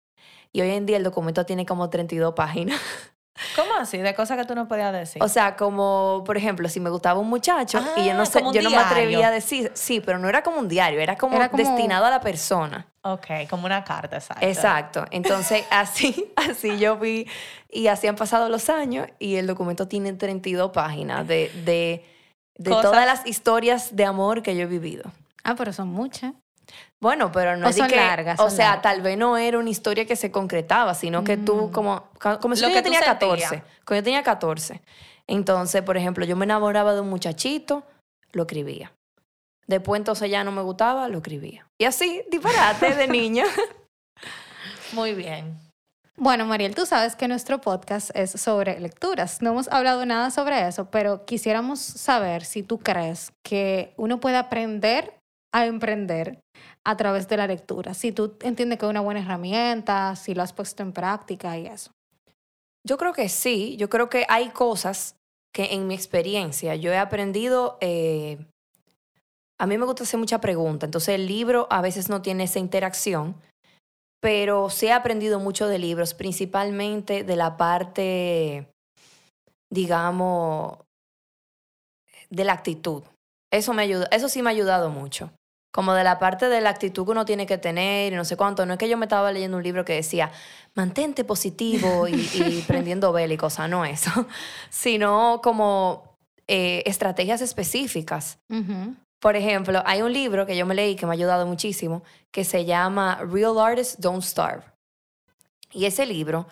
Y 0.55 0.61
hoy 0.61 0.71
en 0.71 0.85
día 0.85 0.95
el 0.95 1.03
documento 1.03 1.45
tiene 1.45 1.65
como 1.65 1.89
32 1.89 2.33
páginas. 2.33 2.79
¿Cómo 3.57 3.73
así? 3.77 3.97
De 3.97 4.15
cosas 4.15 4.37
que 4.37 4.45
tú 4.45 4.55
no 4.55 4.69
podías 4.69 4.93
decir. 4.93 5.21
O 5.21 5.27
sea, 5.27 5.57
como, 5.57 6.23
por 6.25 6.37
ejemplo, 6.37 6.69
si 6.69 6.79
me 6.79 6.89
gustaba 6.89 7.19
un 7.19 7.27
muchacho 7.27 7.81
y 7.97 8.05
yo 8.05 8.11
Ah, 8.11 8.13
no 8.13 8.25
sé, 8.25 8.39
como 8.39 8.51
un 8.51 8.55
yo 8.55 8.61
no 8.61 8.69
me 8.69 8.77
atrevía 8.77 9.27
a 9.27 9.31
decir, 9.31 9.69
sí, 9.73 9.99
pero 9.99 10.17
no 10.17 10.29
era 10.29 10.43
como 10.43 10.59
un 10.59 10.69
diario, 10.69 11.01
era 11.01 11.17
como, 11.17 11.35
Era 11.35 11.49
como- 11.49 11.61
destinado 11.61 12.05
a 12.05 12.09
la 12.09 12.21
persona. 12.21 12.87
ok, 13.01 13.27
como 13.49 13.65
una 13.65 13.83
carta, 13.83 14.15
exacto. 14.15 14.45
Exacto. 14.45 15.05
Entonces, 15.11 15.65
así, 15.71 16.31
así 16.37 16.77
yo 16.79 16.95
vi, 16.97 17.27
y 17.69 17.87
así 17.87 18.07
han 18.07 18.15
pasado 18.15 18.47
los 18.47 18.69
años, 18.69 19.07
y 19.19 19.35
el 19.35 19.47
documento 19.47 19.89
tiene 19.89 20.13
32 20.13 20.71
páginas 20.71 21.27
de, 21.27 21.51
de, 21.65 22.05
de 22.57 22.69
Cosas- 22.71 22.83
todas 22.91 23.05
las 23.05 23.27
historias 23.27 23.93
de 23.97 24.05
amor 24.05 24.41
que 24.41 24.55
yo 24.55 24.61
he 24.61 24.67
vivido. 24.67 25.11
Ah, 25.43 25.55
pero 25.57 25.73
son 25.73 25.89
muchas. 25.89 26.31
Bueno, 27.01 27.31
pero 27.31 27.57
no 27.57 27.67
O 27.67 27.69
es 27.69 27.75
son 27.75 27.87
que, 27.89 27.95
largas, 27.97 28.39
o 28.39 28.43
son 28.49 28.51
sea, 28.57 28.65
largas. 28.67 28.81
tal 28.83 29.01
vez 29.01 29.17
no 29.17 29.37
era 29.37 29.59
una 29.59 29.69
historia 29.69 30.05
que 30.05 30.15
se 30.15 30.31
concretaba, 30.31 30.93
sino 30.95 31.23
que 31.23 31.37
tú 31.37 31.67
Mm. 31.67 31.71
como 31.71 32.09
como 32.41 32.55
si 32.55 32.61
Lo 32.63 32.69
yo 32.69 32.81
tenía 32.81 32.99
sentías. 32.99 33.49
14, 33.49 33.63
cuando 33.85 33.99
yo 33.99 34.03
tenía 34.03 34.23
14. 34.23 34.81
Entonces, 35.27 35.81
por 35.81 35.97
ejemplo, 35.97 36.25
yo 36.25 36.35
me 36.35 36.45
enamoraba 36.45 36.93
de 36.93 37.01
un 37.01 37.09
muchachito, 37.09 37.83
lo 38.31 38.43
escribía. 38.43 38.91
Después 39.67 39.99
entonces 39.99 40.29
ya 40.29 40.43
no 40.43 40.51
me 40.51 40.61
gustaba, 40.61 41.07
lo 41.07 41.17
escribía. 41.17 41.67
Y 41.79 41.85
así, 41.85 42.23
disparate 42.31 42.95
de 42.95 43.07
niña. 43.07 43.45
Muy 44.93 45.13
bien. 45.13 45.57
Bueno, 46.17 46.45
Mariel, 46.45 46.75
tú 46.75 46.85
sabes 46.85 47.15
que 47.15 47.27
nuestro 47.27 47.59
podcast 47.59 48.09
es 48.15 48.31
sobre 48.31 48.79
lecturas. 48.79 49.41
No 49.41 49.49
hemos 49.51 49.67
hablado 49.67 50.05
nada 50.05 50.31
sobre 50.31 50.65
eso, 50.67 50.89
pero 50.89 51.25
quisiéramos 51.25 51.79
saber 51.79 52.45
si 52.45 52.63
tú 52.63 52.79
crees 52.79 53.33
que 53.43 53.93
uno 53.97 54.19
puede 54.21 54.37
aprender 54.37 55.13
a 55.55 55.67
emprender 55.67 56.41
a 56.83 56.97
través 56.97 57.29
de 57.29 57.37
la 57.37 57.47
lectura. 57.47 57.93
Si 57.93 58.11
tú 58.11 58.37
entiendes 58.41 58.77
que 58.77 58.85
es 58.85 58.89
una 58.89 58.99
buena 58.99 59.21
herramienta, 59.21 60.13
si 60.17 60.33
lo 60.33 60.43
has 60.43 60.51
puesto 60.51 60.83
en 60.83 60.91
práctica 60.91 61.57
y 61.57 61.65
eso. 61.65 61.91
Yo 62.85 62.97
creo 62.97 63.13
que 63.13 63.29
sí, 63.29 63.77
yo 63.77 63.89
creo 63.89 64.09
que 64.09 64.25
hay 64.27 64.49
cosas 64.49 65.15
que 65.53 65.73
en 65.73 65.87
mi 65.87 65.95
experiencia 65.95 66.75
yo 66.75 66.91
he 66.91 66.97
aprendido, 66.97 67.77
eh, 67.79 68.37
a 69.57 69.65
mí 69.65 69.77
me 69.77 69.85
gusta 69.85 70.03
hacer 70.03 70.19
mucha 70.19 70.41
pregunta, 70.41 70.85
entonces 70.85 71.15
el 71.15 71.25
libro 71.25 71.67
a 71.69 71.81
veces 71.81 72.09
no 72.09 72.21
tiene 72.21 72.43
esa 72.43 72.59
interacción, 72.59 73.35
pero 74.19 74.69
sí 74.69 74.87
he 74.87 74.91
aprendido 74.91 75.39
mucho 75.39 75.69
de 75.69 75.79
libros, 75.79 76.13
principalmente 76.13 77.23
de 77.23 77.35
la 77.37 77.55
parte, 77.55 78.67
digamos, 79.71 80.79
de 82.29 82.43
la 82.43 82.51
actitud. 82.51 83.03
Eso, 83.53 83.73
me 83.73 83.83
ayuda, 83.83 84.09
eso 84.11 84.27
sí 84.27 84.41
me 84.41 84.49
ha 84.49 84.51
ayudado 84.51 84.89
mucho. 84.89 85.31
Como 85.75 85.93
de 85.93 86.05
la 86.05 86.19
parte 86.19 86.47
de 86.47 86.61
la 86.61 86.69
actitud 86.69 87.03
que 87.03 87.11
uno 87.11 87.25
tiene 87.25 87.45
que 87.45 87.57
tener 87.57 88.13
y 88.13 88.15
no 88.15 88.23
sé 88.23 88.37
cuánto. 88.37 88.65
No 88.65 88.71
es 88.71 88.79
que 88.79 88.87
yo 88.87 88.95
me 88.95 89.07
estaba 89.07 89.33
leyendo 89.33 89.57
un 89.57 89.63
libro 89.63 89.83
que 89.83 89.91
decía, 89.91 90.31
mantente 90.73 91.25
positivo 91.25 92.07
y, 92.07 92.13
y 92.13 92.63
prendiendo 92.67 93.11
vela 93.11 93.33
y 93.33 93.37
cosas, 93.37 93.69
no 93.69 93.83
eso. 93.83 94.09
Sino 94.69 95.41
como 95.43 96.17
eh, 96.47 96.81
estrategias 96.85 97.41
específicas. 97.41 98.39
Ujú. 98.47 98.95
Por 99.19 99.35
ejemplo, 99.35 99.83
hay 99.85 100.01
un 100.01 100.13
libro 100.13 100.45
que 100.45 100.55
yo 100.55 100.65
me 100.65 100.75
leí 100.75 100.95
que 100.95 101.05
me 101.05 101.11
ha 101.11 101.15
ayudado 101.15 101.45
muchísimo 101.45 102.03
que 102.31 102.45
se 102.45 102.63
llama 102.63 103.19
Real 103.29 103.59
Artists 103.59 103.99
Don't 103.99 104.23
Starve. 104.23 104.63
Y 105.73 105.83
ese 105.87 106.05
libro... 106.05 106.47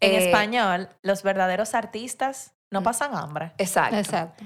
En 0.00 0.12
eh, 0.12 0.26
español, 0.26 0.90
los 1.00 1.22
verdaderos 1.22 1.72
artistas 1.72 2.52
no 2.70 2.82
pasan 2.82 3.16
hambre. 3.16 3.52
Exacto. 3.56 3.96
Exacto. 3.96 4.44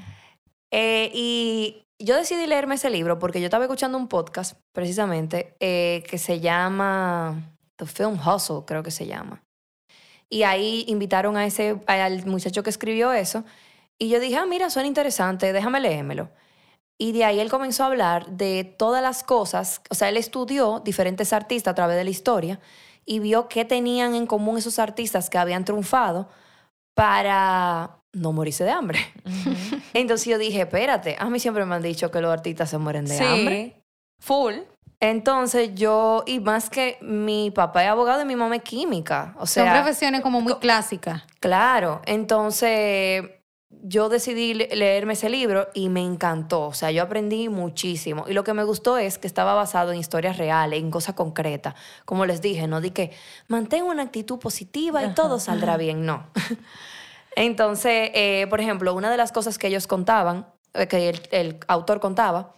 Eh, 0.71 1.11
y 1.13 1.83
yo 2.01 2.17
decidí 2.17 2.47
leerme 2.47 2.75
ese 2.75 2.91
libro 2.91 3.19
porque 3.19 3.41
yo 3.41 3.47
estaba 3.47 3.65
escuchando 3.65 3.99
un 3.99 4.09
podcast, 4.09 4.59
precisamente, 4.73 5.57
eh, 5.61 6.03
que 6.09 6.19
se 6.19 6.41
llama 6.41 7.57
The 7.77 7.87
Film 7.87 8.19
Hustle, 8.19 8.63
creo 8.67 8.83
que 8.83 8.91
se 8.91 9.07
llama. 9.07 9.43
Y 10.29 10.45
ahí 10.45 10.85
invitaron 10.89 11.37
a 11.37 11.45
ese, 11.45 11.81
al 11.87 12.25
muchacho 12.27 12.63
que 12.63 12.71
escribió 12.71 13.13
eso. 13.13 13.45
Y 13.99 14.09
yo 14.09 14.19
dije, 14.21 14.37
ah, 14.37 14.47
mira, 14.47 14.71
suena 14.71 14.89
interesante, 14.89 15.53
déjame 15.53 15.81
leérmelo. 15.81 16.31
Y 16.99 17.13
de 17.13 17.25
ahí 17.25 17.41
él 17.41 17.51
comenzó 17.51 17.85
a 17.85 17.87
hablar 17.87 18.31
de 18.31 18.65
todas 18.65 19.03
las 19.03 19.23
cosas, 19.23 19.81
o 19.91 19.95
sea, 19.95 20.09
él 20.09 20.17
estudió 20.17 20.81
diferentes 20.81 21.33
artistas 21.33 21.73
a 21.73 21.75
través 21.75 21.97
de 21.97 22.05
la 22.05 22.11
historia 22.11 22.61
y 23.07 23.21
vio 23.21 23.49
qué 23.49 23.65
tenían 23.65 24.15
en 24.15 24.27
común 24.27 24.59
esos 24.59 24.79
artistas 24.79 25.31
que 25.31 25.39
habían 25.39 25.65
triunfado 25.65 26.29
para 26.95 28.00
no 28.13 28.33
morirse 28.33 28.65
de 28.65 28.71
hambre. 28.71 28.99
Entonces 29.95 30.27
yo 30.27 30.39
dije, 30.39 30.61
espérate, 30.63 31.17
a 31.19 31.29
mí 31.31 31.39
siempre 31.41 31.65
me 31.65 31.75
han 31.75 31.83
dicho 31.83 32.11
que 32.11 32.21
los 32.21 32.33
artistas 32.33 32.71
se 32.71 32.79
mueren 32.79 33.05
de 33.07 33.17
sí, 33.19 33.25
hambre. 33.25 33.83
full. 34.21 34.55
Entonces 35.03 35.71
yo, 35.75 36.25
y 36.27 36.41
más 36.41 36.69
que 36.69 36.99
mi 37.01 37.51
papá 37.51 37.85
es 37.85 37.89
abogado 37.91 38.21
y 38.21 38.27
mi 38.27 38.37
mamá 38.37 38.57
es 38.57 38.63
química. 38.63 39.35
O 39.39 39.47
Son 39.47 39.65
sea, 39.65 39.73
profesiones 39.73 40.21
como 40.21 40.41
muy 40.43 40.55
clásicas. 40.57 41.23
claro. 41.41 42.03
Entonces 42.05 43.31
yo 43.83 44.09
decidí 44.11 44.53
le- 44.53 44.69
leerme 44.77 45.15
ese 45.15 45.31
libro 45.31 45.69
y 45.73 45.89
me 45.89 46.03
encantó. 46.03 46.67
O 46.67 46.75
sea, 46.75 46.91
yo 46.91 47.03
aprendí 47.03 47.49
muchísimo. 47.49 48.27
Y 48.29 48.35
lo 48.35 48.45
que 48.45 48.53
me 48.53 48.65
gustó 48.65 48.99
es 48.99 49.17
que 49.17 49.27
estaba 49.27 49.55
basado 49.55 49.93
en 49.93 49.99
historias 50.01 50.37
reales, 50.37 50.81
en 50.81 50.91
cosas 50.91 51.15
concretas. 51.15 51.75
Como 52.05 52.27
les 52.27 52.43
dije, 52.43 52.67
no 52.67 52.83
di 52.83 52.91
que 52.91 53.13
mantén 53.49 53.85
una 53.85 54.03
actitud 54.03 54.39
positiva 54.39 55.03
y 55.03 55.15
todo 55.15 55.39
saldrá 55.41 55.79
bien. 55.79 56.05
No. 56.05 56.27
Entonces, 57.37 58.11
eh, 58.15 58.47
por 58.51 58.61
ejemplo, 58.61 58.95
una 58.95 59.11
de 59.11 59.17
las 59.17 59.33
cosas 59.33 59.59
que 59.59 59.69
ellos 59.69 59.87
contaban, 59.87 60.47
eh, 60.75 60.87
que 60.87 61.09
el, 61.09 61.23
el 61.31 61.59
autor 61.69 62.01
contaba, 62.01 62.55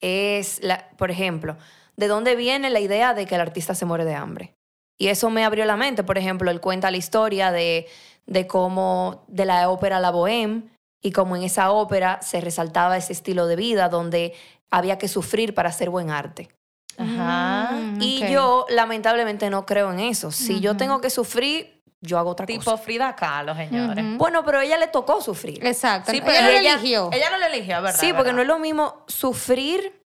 es, 0.00 0.62
la, 0.62 0.88
por 0.96 1.10
ejemplo, 1.10 1.56
de 1.96 2.08
dónde 2.08 2.36
viene 2.36 2.70
la 2.70 2.80
idea 2.80 3.14
de 3.14 3.26
que 3.26 3.34
el 3.34 3.40
artista 3.40 3.74
se 3.74 3.84
muere 3.84 4.04
de 4.04 4.14
hambre. 4.14 4.54
Y 4.98 5.08
eso 5.08 5.30
me 5.30 5.44
abrió 5.44 5.64
la 5.64 5.76
mente. 5.76 6.04
Por 6.04 6.18
ejemplo, 6.18 6.50
él 6.50 6.60
cuenta 6.60 6.90
la 6.90 6.96
historia 6.96 7.50
de, 7.50 7.86
de 8.26 8.46
cómo, 8.46 9.24
de 9.28 9.44
la 9.44 9.68
ópera 9.68 10.00
La 10.00 10.12
Bohème, 10.12 10.70
y 11.02 11.10
cómo 11.10 11.34
en 11.34 11.42
esa 11.42 11.72
ópera 11.72 12.20
se 12.22 12.40
resaltaba 12.40 12.96
ese 12.96 13.12
estilo 13.12 13.46
de 13.46 13.56
vida 13.56 13.88
donde 13.88 14.34
había 14.70 14.98
que 14.98 15.08
sufrir 15.08 15.54
para 15.54 15.68
hacer 15.70 15.90
buen 15.90 16.10
arte. 16.10 16.48
Ajá. 16.96 17.72
Mm, 17.72 18.00
Y 18.00 18.30
yo, 18.30 18.66
lamentablemente, 18.68 19.50
no 19.50 19.66
creo 19.66 19.92
en 19.92 19.98
eso. 19.98 20.30
Si 20.30 20.60
yo 20.60 20.76
tengo 20.76 21.00
que 21.00 21.10
sufrir, 21.10 21.81
yo 22.02 22.18
hago 22.18 22.30
otra 22.30 22.44
Tipo 22.44 22.64
cosa. 22.64 22.76
Frida 22.82 23.14
Kahlo, 23.16 23.54
señores. 23.54 24.04
Bueno, 24.18 24.44
pero 24.44 24.58
a 24.58 24.64
ella 24.64 24.76
le 24.76 24.88
tocó 24.88 25.20
sufrir. 25.22 25.64
Exacto. 25.64 26.10
Sí, 26.10 26.18
ella 26.18 26.26
pero 26.26 26.42
lo 26.52 26.58
ella, 26.58 26.74
eligió. 26.74 27.10
ella 27.12 27.30
no 27.30 27.38
lo 27.38 27.46
eligió, 27.46 27.80
¿verdad? 27.80 27.98
Sí, 27.98 28.12
porque 28.12 28.32
no 28.32 28.42
es 28.42 28.46
lo 28.48 28.58
mismo 28.58 29.04
sufrir 29.06 30.02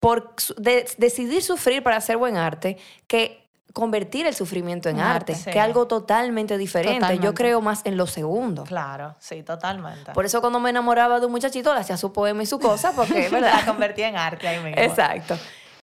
por 0.00 0.34
de- 0.56 0.88
decidir 0.98 1.42
sufrir 1.42 1.82
para 1.82 1.96
hacer 1.96 2.16
buen 2.16 2.36
arte 2.36 2.76
que 3.06 3.44
convertir 3.72 4.26
el 4.26 4.34
sufrimiento 4.34 4.88
en 4.88 4.98
arte, 4.98 5.32
arte, 5.32 5.34
sí. 5.36 5.50
que 5.50 5.58
es 5.58 5.64
algo 5.64 5.86
totalmente 5.86 6.56
diferente. 6.58 6.94
Totalmente. 7.00 7.24
Yo 7.26 7.34
creo 7.34 7.60
más 7.60 7.82
en 7.84 7.96
lo 7.96 8.06
segundo. 8.06 8.64
Claro, 8.64 9.14
sí, 9.20 9.42
totalmente. 9.42 10.12
Por 10.12 10.24
eso 10.24 10.40
cuando 10.40 10.58
me 10.58 10.70
enamoraba 10.70 11.20
de 11.20 11.26
un 11.26 11.32
muchachito 11.32 11.72
le 11.74 11.80
hacía 11.80 11.96
su 11.96 12.12
poema 12.12 12.42
y 12.42 12.46
su 12.46 12.58
cosa, 12.58 12.92
porque, 12.92 13.28
¿verdad? 13.30 13.54
La 13.60 13.66
convertí 13.66 14.02
en 14.02 14.16
arte 14.16 14.48
ahí 14.48 14.58
mismo. 14.62 14.80
Exacto. 14.82 15.38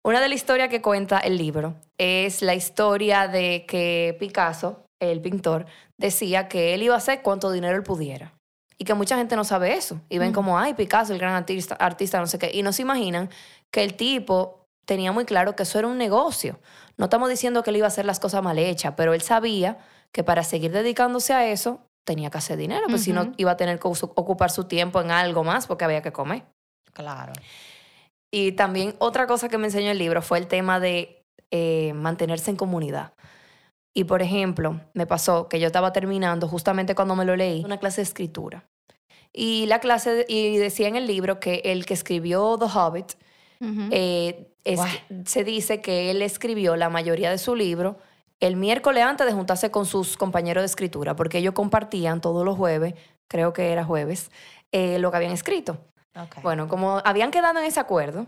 Una 0.04 0.20
de 0.20 0.28
las 0.28 0.36
historias 0.36 0.68
que 0.68 0.80
cuenta 0.82 1.18
el 1.18 1.36
libro 1.36 1.74
es 1.98 2.42
la 2.42 2.54
historia 2.54 3.28
de 3.28 3.64
que 3.68 4.16
Picasso, 4.18 4.84
el 5.10 5.20
pintor, 5.20 5.66
decía 5.98 6.48
que 6.48 6.74
él 6.74 6.82
iba 6.82 6.94
a 6.94 6.98
hacer 6.98 7.22
cuanto 7.22 7.50
dinero 7.50 7.76
él 7.76 7.82
pudiera. 7.82 8.34
Y 8.78 8.84
que 8.84 8.94
mucha 8.94 9.16
gente 9.16 9.36
no 9.36 9.44
sabe 9.44 9.74
eso. 9.74 10.00
Y 10.08 10.18
ven 10.18 10.32
como, 10.32 10.58
ay, 10.58 10.74
Picasso, 10.74 11.12
el 11.12 11.18
gran 11.18 11.34
artista, 11.34 11.74
artista, 11.74 12.18
no 12.18 12.26
sé 12.26 12.38
qué. 12.38 12.50
Y 12.52 12.62
no 12.62 12.72
se 12.72 12.82
imaginan 12.82 13.30
que 13.70 13.84
el 13.84 13.94
tipo 13.94 14.66
tenía 14.84 15.12
muy 15.12 15.24
claro 15.24 15.54
que 15.54 15.62
eso 15.62 15.78
era 15.78 15.88
un 15.88 15.98
negocio. 15.98 16.58
No 16.96 17.04
estamos 17.04 17.28
diciendo 17.28 17.62
que 17.62 17.70
él 17.70 17.76
iba 17.76 17.86
a 17.86 17.88
hacer 17.88 18.04
las 18.04 18.20
cosas 18.20 18.42
mal 18.42 18.58
hechas, 18.58 18.94
pero 18.96 19.14
él 19.14 19.22
sabía 19.22 19.78
que 20.12 20.24
para 20.24 20.42
seguir 20.42 20.72
dedicándose 20.72 21.32
a 21.32 21.46
eso 21.46 21.80
tenía 22.04 22.30
que 22.30 22.38
hacer 22.38 22.58
dinero, 22.58 22.86
pues 22.88 23.02
si 23.02 23.12
no 23.12 23.32
iba 23.36 23.52
a 23.52 23.56
tener 23.56 23.78
que 23.78 23.86
ocupar 23.86 24.50
su 24.50 24.64
tiempo 24.64 25.00
en 25.00 25.10
algo 25.10 25.44
más 25.44 25.66
porque 25.66 25.84
había 25.84 26.02
que 26.02 26.12
comer. 26.12 26.44
Claro. 26.92 27.32
Y 28.30 28.52
también 28.52 28.94
otra 28.98 29.26
cosa 29.26 29.48
que 29.48 29.58
me 29.58 29.66
enseñó 29.66 29.90
el 29.90 29.98
libro 29.98 30.22
fue 30.22 30.38
el 30.38 30.48
tema 30.48 30.80
de 30.80 31.22
eh, 31.50 31.92
mantenerse 31.94 32.50
en 32.50 32.56
comunidad. 32.56 33.12
Y 33.94 34.04
por 34.04 34.22
ejemplo, 34.22 34.80
me 34.94 35.06
pasó 35.06 35.48
que 35.48 35.60
yo 35.60 35.66
estaba 35.66 35.92
terminando 35.92 36.48
justamente 36.48 36.94
cuando 36.94 37.14
me 37.14 37.24
lo 37.24 37.36
leí 37.36 37.62
una 37.64 37.78
clase 37.78 38.00
de 38.00 38.04
escritura. 38.04 38.64
Y 39.32 39.66
la 39.66 39.80
clase, 39.80 40.24
y 40.28 40.56
decía 40.56 40.88
en 40.88 40.96
el 40.96 41.06
libro 41.06 41.40
que 41.40 41.62
el 41.64 41.84
que 41.86 41.94
escribió 41.94 42.56
The 42.58 42.66
Hobbit, 42.66 43.12
eh, 43.92 44.48
es- 44.64 44.80
se 45.26 45.44
dice 45.44 45.80
que 45.80 46.10
él 46.10 46.20
escribió 46.22 46.76
la 46.76 46.88
mayoría 46.88 47.30
de 47.30 47.38
su 47.38 47.54
libro 47.54 47.98
el 48.40 48.56
miércoles 48.56 49.04
antes 49.04 49.24
de 49.26 49.32
juntarse 49.32 49.70
con 49.70 49.86
sus 49.86 50.16
compañeros 50.16 50.62
de 50.62 50.66
escritura, 50.66 51.14
porque 51.14 51.38
ellos 51.38 51.54
compartían 51.54 52.20
todos 52.20 52.44
los 52.44 52.56
jueves, 52.56 52.94
creo 53.28 53.52
que 53.52 53.70
era 53.72 53.84
jueves, 53.84 54.30
eh, 54.72 54.98
lo 54.98 55.10
que 55.10 55.16
habían 55.18 55.32
escrito. 55.32 55.78
Bueno, 56.42 56.66
como 56.66 57.00
habían 57.04 57.30
quedado 57.30 57.58
en 57.60 57.64
ese 57.66 57.78
acuerdo, 57.78 58.26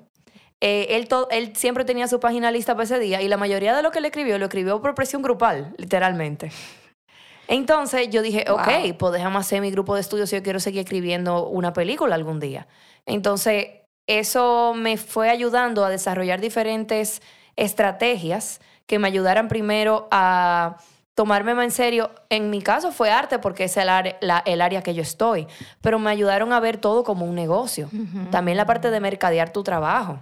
eh, 0.61 1.07
él, 1.31 1.53
siempre 1.57 1.85
tenía 1.85 2.09
su 2.09 2.21
página 2.21 2.51
lista 2.51 2.75
para 2.75 2.85
ese 2.85 2.99
día 2.99 3.21
y 3.23 3.29
la 3.29 3.37
mayoría 3.37 3.75
de 3.77 3.83
lo 3.83 3.91
que 3.91 3.99
él 3.99 4.05
escribió 4.07 4.39
lo 4.39 4.47
escribió 4.47 4.81
por 4.81 4.95
presión 4.95 5.21
grupal, 5.23 5.75
literalmente. 5.79 6.51
Entonces 7.47 8.09
yo 8.11 8.23
dije, 8.23 8.45
Wow. 8.49 8.59
ok, 8.61 8.97
pues 8.99 9.13
déjame 9.13 9.37
hacer 9.39 9.61
mi 9.61 9.71
grupo 9.71 9.95
de 9.95 10.01
estudios 10.01 10.31
si 10.31 10.37
yo 10.37 10.43
quiero 10.43 10.61
seguir 10.61 10.81
escribiendo 10.81 11.47
una 11.49 11.73
película 11.73 12.15
algún 12.15 12.41
día. 12.41 12.67
Entonces 13.05 13.67
eso 14.07 14.73
me 14.75 14.97
fue 14.97 15.29
ayudando 15.31 15.85
a 15.85 15.91
desarrollar 15.91 16.41
diferentes 16.41 17.21
estrategias 17.57 18.61
que 18.87 18.99
me 18.99 19.09
ayudaran 19.09 19.49
primero 19.49 20.09
a 20.11 20.77
tomarme 21.15 21.55
más 21.55 21.65
en 21.65 21.71
serio. 21.71 22.11
En 22.31 22.51
mi 22.51 22.61
caso 22.63 22.93
fue 22.93 23.11
arte 23.11 23.39
porque 23.39 23.65
es 23.65 23.77
el, 23.77 23.87
la- 24.21 24.43
el 24.47 24.61
área 24.61 24.83
que 24.83 24.95
yo 24.95 25.03
estoy, 25.03 25.47
pero 25.81 25.99
me 25.99 26.11
ayudaron 26.11 26.53
a 26.53 26.61
ver 26.61 26.79
todo 26.79 27.05
como 27.05 27.25
un 27.27 27.35
negocio. 27.35 27.91
También 28.31 28.57
la 28.57 28.67
parte 28.67 28.91
de 28.91 29.01
mercadear 29.01 29.53
tu 29.53 29.63
trabajo. 29.63 30.19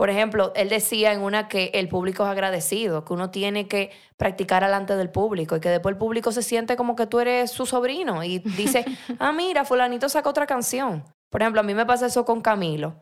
Por 0.00 0.08
ejemplo, 0.08 0.50
él 0.56 0.70
decía 0.70 1.12
en 1.12 1.20
una 1.20 1.46
que 1.46 1.72
el 1.74 1.86
público 1.86 2.22
es 2.22 2.30
agradecido, 2.30 3.04
que 3.04 3.12
uno 3.12 3.30
tiene 3.30 3.68
que 3.68 3.90
practicar 4.16 4.62
delante 4.64 4.96
del 4.96 5.10
público 5.10 5.56
y 5.56 5.60
que 5.60 5.68
después 5.68 5.92
el 5.92 5.98
público 5.98 6.32
se 6.32 6.42
siente 6.42 6.74
como 6.74 6.96
que 6.96 7.06
tú 7.06 7.20
eres 7.20 7.50
su 7.50 7.66
sobrino 7.66 8.24
y 8.24 8.38
dice, 8.38 8.86
ah, 9.18 9.30
mira, 9.32 9.66
fulanito 9.66 10.08
sacó 10.08 10.30
otra 10.30 10.46
canción. 10.46 11.04
Por 11.28 11.42
ejemplo, 11.42 11.60
a 11.60 11.64
mí 11.64 11.74
me 11.74 11.84
pasa 11.84 12.06
eso 12.06 12.24
con 12.24 12.40
Camilo, 12.40 12.96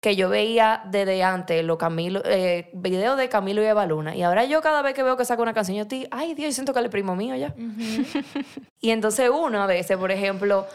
que 0.00 0.14
yo 0.14 0.28
veía 0.28 0.84
desde 0.86 1.24
antes 1.24 1.64
los 1.64 1.76
Camilo, 1.76 2.22
eh, 2.24 2.70
videos 2.72 3.18
de 3.18 3.28
Camilo 3.28 3.60
y 3.60 3.66
Eva 3.66 3.84
Luna 3.84 4.14
y 4.14 4.22
ahora 4.22 4.44
yo 4.44 4.62
cada 4.62 4.80
vez 4.80 4.94
que 4.94 5.02
veo 5.02 5.16
que 5.16 5.24
saca 5.24 5.42
una 5.42 5.54
canción, 5.54 5.76
yo 5.76 5.82
estoy, 5.82 6.06
ay 6.12 6.34
Dios, 6.34 6.50
yo 6.50 6.52
siento 6.52 6.72
que 6.72 6.78
él 6.78 6.84
es 6.84 6.92
primo 6.92 7.16
mío 7.16 7.34
ya. 7.34 7.52
Y 8.80 8.90
entonces 8.90 9.28
uno 9.28 9.60
a 9.60 9.66
veces, 9.66 9.96
por 9.96 10.12
ejemplo, 10.12 10.68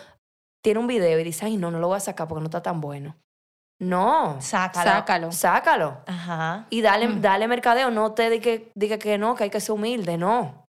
tiene 0.61 0.81
un 0.81 0.87
video 0.87 1.17
y 1.17 1.23
dice, 1.23 1.45
ay, 1.45 1.55
no, 1.55 1.71
no 1.71 1.79
lo 1.79 1.87
voy 1.87 1.95
a 1.95 2.01
sacar 2.01 2.27
porque 2.27 2.41
no 2.41 2.47
está 2.47 2.61
tan 2.61 2.81
bueno. 2.81 3.15
No, 3.79 4.37
Sácalo. 4.41 4.89
Sácalo. 4.91 5.31
sácalo. 5.31 5.97
Ajá. 6.05 6.65
Y 6.69 6.81
dale, 6.81 7.07
Mm. 7.07 7.21
dale 7.21 7.47
mercadeo, 7.47 7.89
no 7.91 8.11
te 8.11 8.29
diga 8.29 8.97
que, 8.97 8.99
que 8.99 9.17
no, 9.17 9.35
que 9.35 9.45
hay 9.45 9.49
que 9.49 9.61
ser 9.61 9.71
humilde, 9.71 10.17
no. 10.17 10.65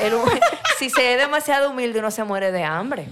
El 0.00 0.12
si 0.78 0.90
se 0.90 1.14
es 1.14 1.18
demasiado 1.20 1.70
humilde, 1.70 1.98
uno 2.00 2.10
se 2.10 2.22
muere 2.24 2.52
de 2.52 2.62
hambre. 2.64 3.08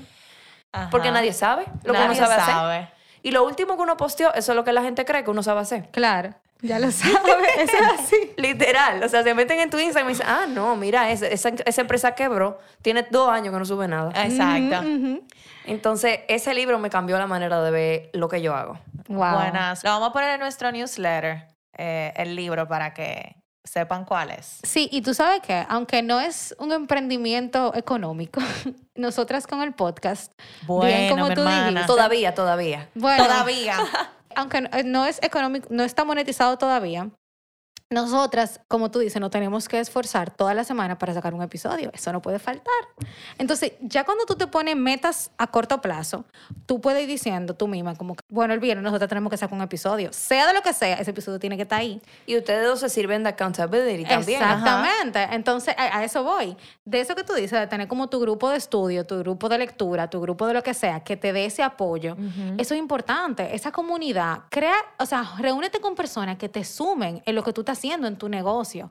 Ajá. 0.72 0.88
Porque 0.90 1.10
nadie 1.10 1.32
sabe 1.32 1.64
lo 1.84 1.92
que 1.94 2.00
uno 2.00 2.14
sabe, 2.14 2.34
hacer. 2.34 2.54
sabe. 2.54 2.88
Y 3.22 3.30
lo 3.30 3.44
último 3.44 3.76
que 3.76 3.82
uno 3.82 3.96
posteó, 3.96 4.34
eso 4.34 4.52
es 4.52 4.56
lo 4.56 4.64
que 4.64 4.72
la 4.72 4.82
gente 4.82 5.04
cree 5.04 5.24
que 5.24 5.30
uno 5.30 5.42
sabe 5.42 5.60
hacer. 5.60 5.88
Claro, 5.92 6.34
ya 6.60 6.78
lo 6.78 6.90
sabes, 6.90 7.16
eso 7.58 7.76
es 7.76 8.00
así. 8.00 8.16
Literal. 8.36 9.02
O 9.02 9.08
sea, 9.08 9.22
se 9.22 9.32
meten 9.34 9.60
en 9.60 9.70
tu 9.70 9.78
Instagram 9.78 10.10
y 10.10 10.12
dicen, 10.14 10.26
ah, 10.28 10.44
no, 10.48 10.76
mira, 10.76 11.10
esa, 11.10 11.26
esa, 11.26 11.50
esa 11.64 11.80
empresa 11.80 12.14
quebró. 12.14 12.58
Tiene 12.82 13.06
dos 13.10 13.30
años 13.30 13.52
que 13.52 13.58
no 13.58 13.64
sube 13.64 13.88
nada. 13.88 14.10
Exacto. 14.24 14.84
Entonces, 15.64 16.20
ese 16.28 16.52
libro 16.54 16.78
me 16.78 16.90
cambió 16.90 17.16
la 17.18 17.26
manera 17.26 17.62
de 17.62 17.70
ver 17.70 18.10
lo 18.14 18.28
que 18.28 18.42
yo 18.42 18.54
hago. 18.54 18.78
Wow. 19.08 19.34
Buenas. 19.34 19.82
Lo 19.84 19.90
vamos 19.90 20.10
a 20.10 20.12
poner 20.12 20.30
en 20.30 20.40
nuestro 20.40 20.70
newsletter, 20.72 21.48
eh, 21.76 22.12
el 22.16 22.34
libro, 22.36 22.66
para 22.68 22.92
que 22.94 23.36
sepan 23.64 24.04
cuál 24.04 24.30
es. 24.32 24.58
Sí, 24.64 24.88
y 24.92 25.02
tú 25.02 25.14
sabes 25.14 25.40
que, 25.40 25.64
aunque 25.68 26.02
no 26.02 26.20
es 26.20 26.54
un 26.58 26.72
emprendimiento 26.72 27.72
económico, 27.74 28.40
nosotras 28.96 29.46
con 29.46 29.62
el 29.62 29.72
podcast, 29.72 30.32
bien 30.82 31.08
como 31.10 31.28
mi 31.28 31.34
tú 31.34 31.40
hermana. 31.42 31.68
dijiste, 31.70 31.86
Todavía, 31.86 32.34
todavía. 32.34 32.88
bueno, 32.94 33.24
Todavía. 33.24 33.76
aunque 34.34 34.62
no- 34.62 34.70
no 34.84 35.06
es 35.06 35.22
económico, 35.22 35.68
no 35.70 35.82
está 35.84 36.04
monetizado 36.04 36.58
todavía, 36.58 37.08
nosotras, 37.92 38.60
como 38.68 38.90
tú 38.90 38.98
dices, 38.98 39.20
no 39.20 39.30
tenemos 39.30 39.68
que 39.68 39.78
esforzar 39.78 40.30
toda 40.30 40.54
la 40.54 40.64
semana 40.64 40.98
para 40.98 41.14
sacar 41.14 41.34
un 41.34 41.42
episodio. 41.42 41.90
Eso 41.92 42.12
no 42.12 42.22
puede 42.22 42.38
faltar. 42.38 42.72
Entonces, 43.38 43.72
ya 43.80 44.04
cuando 44.04 44.24
tú 44.24 44.34
te 44.34 44.46
pones 44.46 44.76
metas 44.76 45.30
a 45.38 45.46
corto 45.46 45.80
plazo, 45.80 46.24
tú 46.66 46.80
puedes 46.80 47.02
ir 47.02 47.08
diciendo 47.08 47.54
tú 47.54 47.68
misma, 47.68 47.94
como 47.94 48.14
que 48.14 48.22
bueno, 48.28 48.54
el 48.54 48.60
viernes 48.60 48.84
nosotros 48.84 49.08
tenemos 49.08 49.30
que 49.30 49.36
sacar 49.36 49.54
un 49.56 49.62
episodio. 49.62 50.12
Sea 50.12 50.46
de 50.46 50.54
lo 50.54 50.62
que 50.62 50.72
sea, 50.72 50.96
ese 50.96 51.10
episodio 51.10 51.38
tiene 51.38 51.56
que 51.56 51.62
estar 51.62 51.80
ahí. 51.80 52.00
Y 52.26 52.36
ustedes 52.36 52.66
dos 52.66 52.80
se 52.80 52.88
sirven 52.88 53.22
de 53.22 53.30
accountability 53.30 54.04
también. 54.04 54.40
Exactamente. 54.40 55.22
Entonces, 55.32 55.74
a, 55.76 56.02
eso 56.04 56.22
voy. 56.22 56.56
De 56.84 57.00
eso 57.00 57.14
que 57.14 57.24
tú 57.24 57.34
dices, 57.34 57.58
de 57.58 57.66
tener 57.66 57.88
como 57.88 58.08
tu 58.08 58.20
grupo 58.20 58.50
de 58.50 58.56
estudio, 58.56 59.06
tu 59.06 59.18
grupo 59.18 59.48
de 59.48 59.58
lectura, 59.58 60.08
tu 60.08 60.20
grupo 60.20 60.46
de 60.46 60.54
lo 60.54 60.62
que 60.62 60.74
sea, 60.74 61.00
que 61.00 61.16
te 61.16 61.32
dé 61.32 61.44
ese 61.44 61.62
apoyo, 61.62 62.16
eso 62.58 62.74
es 62.74 62.80
importante. 62.80 63.54
Esa 63.54 63.70
comunidad, 63.70 64.44
crea, 64.48 64.76
o 64.98 65.06
sea, 65.06 65.34
reúnete 65.38 65.80
con 65.80 65.94
personas 65.94 66.38
que 66.38 66.48
te 66.48 66.64
sumen 66.64 67.22
en 67.26 67.34
lo 67.34 67.42
que 67.42 67.52
tú 67.52 67.60
estás 67.62 67.81
haciendo 67.82 68.06
en 68.06 68.16
tu 68.16 68.28
negocio. 68.28 68.90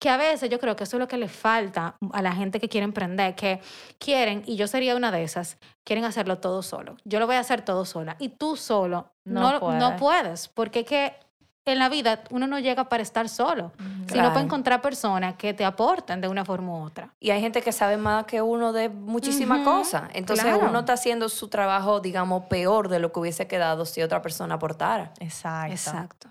Que 0.00 0.10
a 0.10 0.16
veces 0.16 0.50
yo 0.50 0.58
creo 0.58 0.74
que 0.74 0.84
eso 0.84 0.96
es 0.96 1.00
lo 1.00 1.06
que 1.06 1.16
le 1.16 1.28
falta 1.28 1.94
a 2.12 2.22
la 2.22 2.32
gente 2.32 2.58
que 2.58 2.68
quiere 2.68 2.84
emprender, 2.84 3.36
que 3.36 3.60
quieren, 3.98 4.42
y 4.46 4.56
yo 4.56 4.66
sería 4.66 4.96
una 4.96 5.12
de 5.12 5.22
esas, 5.22 5.58
quieren 5.84 6.04
hacerlo 6.04 6.38
todo 6.38 6.62
solo. 6.62 6.96
Yo 7.04 7.20
lo 7.20 7.26
voy 7.26 7.36
a 7.36 7.40
hacer 7.40 7.62
todo 7.62 7.84
sola. 7.84 8.16
Y 8.18 8.30
tú 8.30 8.56
solo 8.56 9.12
no, 9.24 9.60
no, 9.78 9.96
puedes, 9.96 10.48
porque 10.48 10.80
es 10.80 10.86
que 10.86 11.14
en 11.64 11.78
la 11.78 11.88
vida 11.88 12.24
uno 12.30 12.48
no 12.48 12.58
llega 12.58 12.88
para 12.88 13.04
estar 13.04 13.28
solo, 13.28 13.70
sino 14.08 14.28
para 14.30 14.40
encontrar 14.40 14.82
personas 14.82 15.36
que 15.36 15.54
te 15.54 15.64
aporten 15.64 16.20
de 16.20 16.26
una 16.26 16.44
forma 16.44 16.72
u 16.72 16.84
otra. 16.84 17.14
Y 17.20 17.30
hay 17.30 17.40
gente 17.40 17.62
que 17.62 17.70
sabe 17.70 17.96
más 17.96 18.24
que 18.24 18.42
uno 18.42 18.72
de 18.72 18.88
muchísimas 18.88 19.60
cosas. 19.60 20.10
Entonces 20.14 20.52
uno 20.60 20.80
está 20.80 20.94
haciendo 20.94 21.28
su 21.28 21.46
trabajo, 21.46 22.00
digamos, 22.00 22.46
peor 22.46 22.88
de 22.88 22.98
lo 22.98 23.12
que 23.12 23.20
hubiese 23.20 23.46
quedado 23.46 23.86
si 23.86 24.02
otra 24.02 24.20
persona 24.20 24.56
aportara. 24.56 25.12
Exacto. 25.20 25.72
Exacto. 25.72 26.28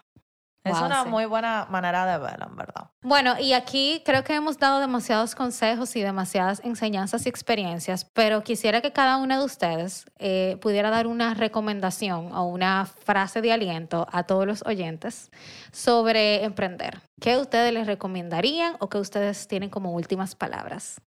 Es 0.63 0.79
una 0.79 1.05
muy 1.05 1.25
buena 1.25 1.65
manera 1.69 2.05
de 2.05 2.19
verlo, 2.19 2.45
en 2.47 2.55
verdad. 2.55 2.91
Bueno, 3.01 3.39
y 3.39 3.53
aquí 3.53 4.03
creo 4.05 4.23
que 4.23 4.35
hemos 4.35 4.59
dado 4.59 4.79
demasiados 4.79 5.33
consejos 5.33 5.95
y 5.95 6.01
demasiadas 6.01 6.61
enseñanzas 6.63 7.25
y 7.25 7.29
experiencias, 7.29 8.05
pero 8.13 8.43
quisiera 8.43 8.81
que 8.81 8.93
cada 8.93 9.17
una 9.17 9.39
de 9.39 9.45
ustedes 9.45 10.05
eh, 10.19 10.57
pudiera 10.61 10.91
dar 10.91 11.07
una 11.07 11.33
recomendación 11.33 12.31
o 12.33 12.43
una 12.43 12.85
frase 12.85 13.41
de 13.41 13.51
aliento 13.51 14.07
a 14.11 14.23
todos 14.23 14.45
los 14.45 14.63
oyentes 14.65 15.31
sobre 15.71 16.43
emprender. 16.43 17.01
¿Qué 17.19 17.37
ustedes 17.37 17.73
les 17.73 17.87
recomendarían 17.87 18.75
o 18.79 18.87
qué 18.87 18.99
ustedes 18.99 19.47
tienen 19.47 19.71
como 19.71 19.93
últimas 19.93 20.35
palabras? 20.35 21.01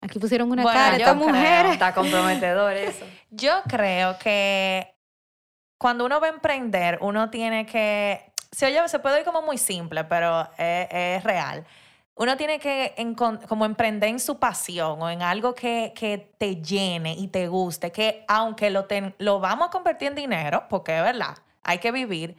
Aquí 0.00 0.20
pusieron 0.20 0.52
una 0.52 0.62
cara, 0.62 0.96
esta 0.96 1.14
mujer. 1.14 1.66
Está 1.66 1.92
comprometedor 1.92 2.72
eso. 2.76 3.04
Yo 3.30 3.62
creo 3.66 4.16
que 4.18 4.95
cuando 5.86 6.04
uno 6.04 6.18
va 6.18 6.26
a 6.26 6.30
emprender, 6.30 6.98
uno 7.00 7.30
tiene 7.30 7.64
que, 7.64 8.32
se 8.50 8.98
puede 8.98 9.18
oír 9.18 9.24
como 9.24 9.40
muy 9.40 9.56
simple, 9.56 10.02
pero 10.02 10.50
es, 10.58 11.22
real. 11.22 11.64
Uno 12.16 12.36
tiene 12.36 12.58
que 12.58 12.92
como 13.46 13.64
emprender 13.64 14.08
en 14.08 14.18
su 14.18 14.36
pasión 14.40 15.00
o 15.00 15.08
en 15.08 15.22
algo 15.22 15.54
que, 15.54 15.92
que 15.94 16.32
te 16.38 16.56
llene 16.56 17.12
y 17.12 17.28
te 17.28 17.46
guste, 17.46 17.92
que 17.92 18.24
aunque 18.26 18.68
lo, 18.70 18.88
lo 19.18 19.38
vamos 19.38 19.68
a 19.68 19.70
convertir 19.70 20.08
en 20.08 20.16
dinero, 20.16 20.64
porque 20.68 20.96
es 20.96 21.04
verdad, 21.04 21.38
hay 21.62 21.78
que 21.78 21.92
vivir, 21.92 22.36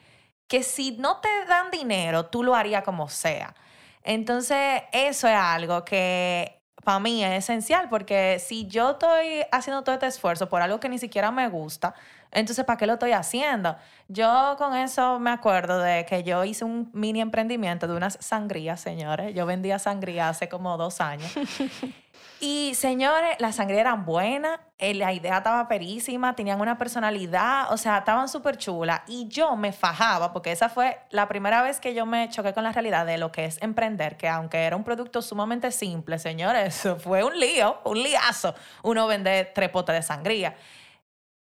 que 0.49 0.61
si 0.61 0.97
no 0.97 1.21
te 1.21 1.29
dan 1.47 1.71
dinero, 1.71 2.25
tú 2.25 2.43
lo 2.43 2.53
harías 2.53 2.83
como 2.83 3.07
sea. 3.07 3.55
Entonces, 4.03 4.83
eso 4.91 5.25
es 5.29 5.35
algo 5.37 5.85
que 5.85 6.57
para 6.83 6.99
mí 6.99 7.23
es 7.23 7.45
esencial, 7.45 7.87
porque 7.87 8.39
si 8.39 8.67
yo 8.67 8.91
estoy 8.91 9.45
haciendo 9.53 9.83
todo 9.83 9.95
este 9.95 10.07
esfuerzo 10.07 10.49
por 10.49 10.61
algo 10.61 10.81
que 10.81 10.89
ni 10.89 10.97
siquiera 10.99 11.31
me 11.31 11.47
gusta, 11.47 11.95
entonces, 12.31 12.65
¿para 12.65 12.77
qué 12.77 12.85
lo 12.85 12.93
estoy 12.93 13.11
haciendo? 13.11 13.75
Yo 14.07 14.55
con 14.57 14.75
eso 14.75 15.19
me 15.19 15.31
acuerdo 15.31 15.79
de 15.79 16.05
que 16.05 16.23
yo 16.23 16.43
hice 16.43 16.65
un 16.65 16.89
mini 16.93 17.21
emprendimiento 17.21 17.87
de 17.87 17.95
unas 17.95 18.17
sangrías, 18.19 18.79
señores. 18.81 19.33
Yo 19.33 19.45
vendía 19.45 19.79
sangría 19.79 20.29
hace 20.29 20.49
como 20.49 20.77
dos 20.77 21.01
años. 21.01 21.31
Y 22.39 22.75
señores, 22.75 23.35
las 23.39 23.55
sangrías 23.55 23.81
eran 23.81 24.05
buenas, 24.05 24.59
eh, 24.77 24.93
la 24.93 25.11
idea 25.11 25.37
estaba 25.37 25.67
perísima, 25.67 26.35
tenían 26.35 26.61
una 26.61 26.77
personalidad, 26.77 27.73
o 27.73 27.77
sea, 27.77 27.97
estaban 27.97 28.29
súper 28.29 28.57
chulas. 28.57 29.01
Y 29.07 29.27
yo 29.27 29.55
me 29.55 29.71
fajaba, 29.71 30.31
porque 30.33 30.51
esa 30.51 30.69
fue 30.69 30.99
la 31.09 31.27
primera 31.27 31.63
vez 31.63 31.79
que 31.79 31.95
yo 31.95 32.05
me 32.05 32.29
choqué 32.29 32.53
con 32.53 32.63
la 32.63 32.71
realidad 32.71 33.07
de 33.07 33.17
lo 33.17 33.31
que 33.31 33.45
es 33.45 33.59
emprender, 33.63 34.17
que 34.17 34.27
aunque 34.27 34.65
era 34.65 34.75
un 34.75 34.83
producto 34.83 35.23
sumamente 35.23 35.71
simple, 35.71 36.19
señores, 36.19 36.87
fue 36.99 37.23
un 37.23 37.39
lío, 37.39 37.79
un 37.85 38.03
liazo, 38.03 38.53
uno 38.83 39.07
vende 39.07 39.51
tres 39.55 39.69
potes 39.69 39.95
de 39.95 40.03
sangría. 40.03 40.55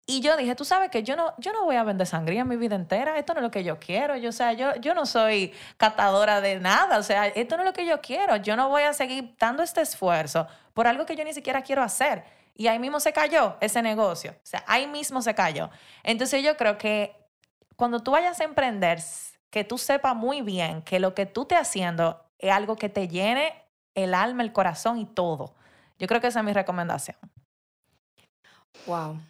Y 0.04 0.20
yo 0.20 0.36
dije, 0.36 0.54
tú 0.56 0.64
sabes 0.64 0.90
que 0.90 1.04
yo 1.04 1.14
no, 1.14 1.32
yo 1.38 1.52
no 1.52 1.64
voy 1.64 1.76
a 1.76 1.84
vender 1.84 2.06
sangría 2.06 2.44
mi 2.44 2.56
vida 2.56 2.74
entera, 2.74 3.18
esto 3.18 3.34
no 3.34 3.40
es 3.40 3.44
lo 3.44 3.50
que 3.52 3.62
yo 3.62 3.78
quiero, 3.78 4.16
yo, 4.16 4.30
o 4.30 4.32
sea, 4.32 4.52
yo, 4.52 4.74
yo 4.76 4.94
no 4.94 5.06
soy 5.06 5.54
catadora 5.76 6.40
de 6.40 6.58
nada, 6.58 6.98
o 6.98 7.02
sea, 7.04 7.28
esto 7.28 7.56
no 7.56 7.62
es 7.62 7.66
lo 7.66 7.72
que 7.72 7.86
yo 7.86 8.00
quiero, 8.00 8.36
yo 8.36 8.56
no 8.56 8.68
voy 8.68 8.82
a 8.82 8.92
seguir 8.92 9.36
dando 9.38 9.62
este 9.62 9.80
esfuerzo 9.80 10.48
por 10.74 10.88
algo 10.88 11.06
que 11.06 11.14
yo 11.14 11.24
ni 11.24 11.32
siquiera 11.32 11.62
quiero 11.62 11.82
hacer. 11.82 12.24
Y 12.54 12.66
ahí 12.66 12.78
mismo 12.78 13.00
se 13.00 13.12
cayó 13.12 13.56
ese 13.60 13.80
negocio, 13.80 14.32
o 14.32 14.46
sea, 14.46 14.64
ahí 14.66 14.88
mismo 14.88 15.22
se 15.22 15.34
cayó. 15.34 15.70
Entonces 16.02 16.42
yo 16.42 16.56
creo 16.56 16.78
que 16.78 17.16
cuando 17.76 18.00
tú 18.00 18.10
vayas 18.10 18.40
a 18.40 18.44
emprender, 18.44 19.00
que 19.50 19.64
tú 19.64 19.78
sepas 19.78 20.16
muy 20.16 20.40
bien 20.42 20.82
que 20.82 20.98
lo 20.98 21.14
que 21.14 21.26
tú 21.26 21.42
estés 21.42 21.58
haciendo 21.58 22.24
es 22.38 22.50
algo 22.50 22.74
que 22.76 22.88
te 22.88 23.06
llene 23.06 23.52
el 23.94 24.14
alma, 24.14 24.42
el 24.42 24.52
corazón 24.52 24.98
y 24.98 25.06
todo. 25.06 25.54
Yo 25.98 26.08
creo 26.08 26.20
que 26.20 26.26
esa 26.26 26.40
es 26.40 26.44
mi 26.44 26.52
recomendación. 26.52 27.16
Wow. 28.86 29.20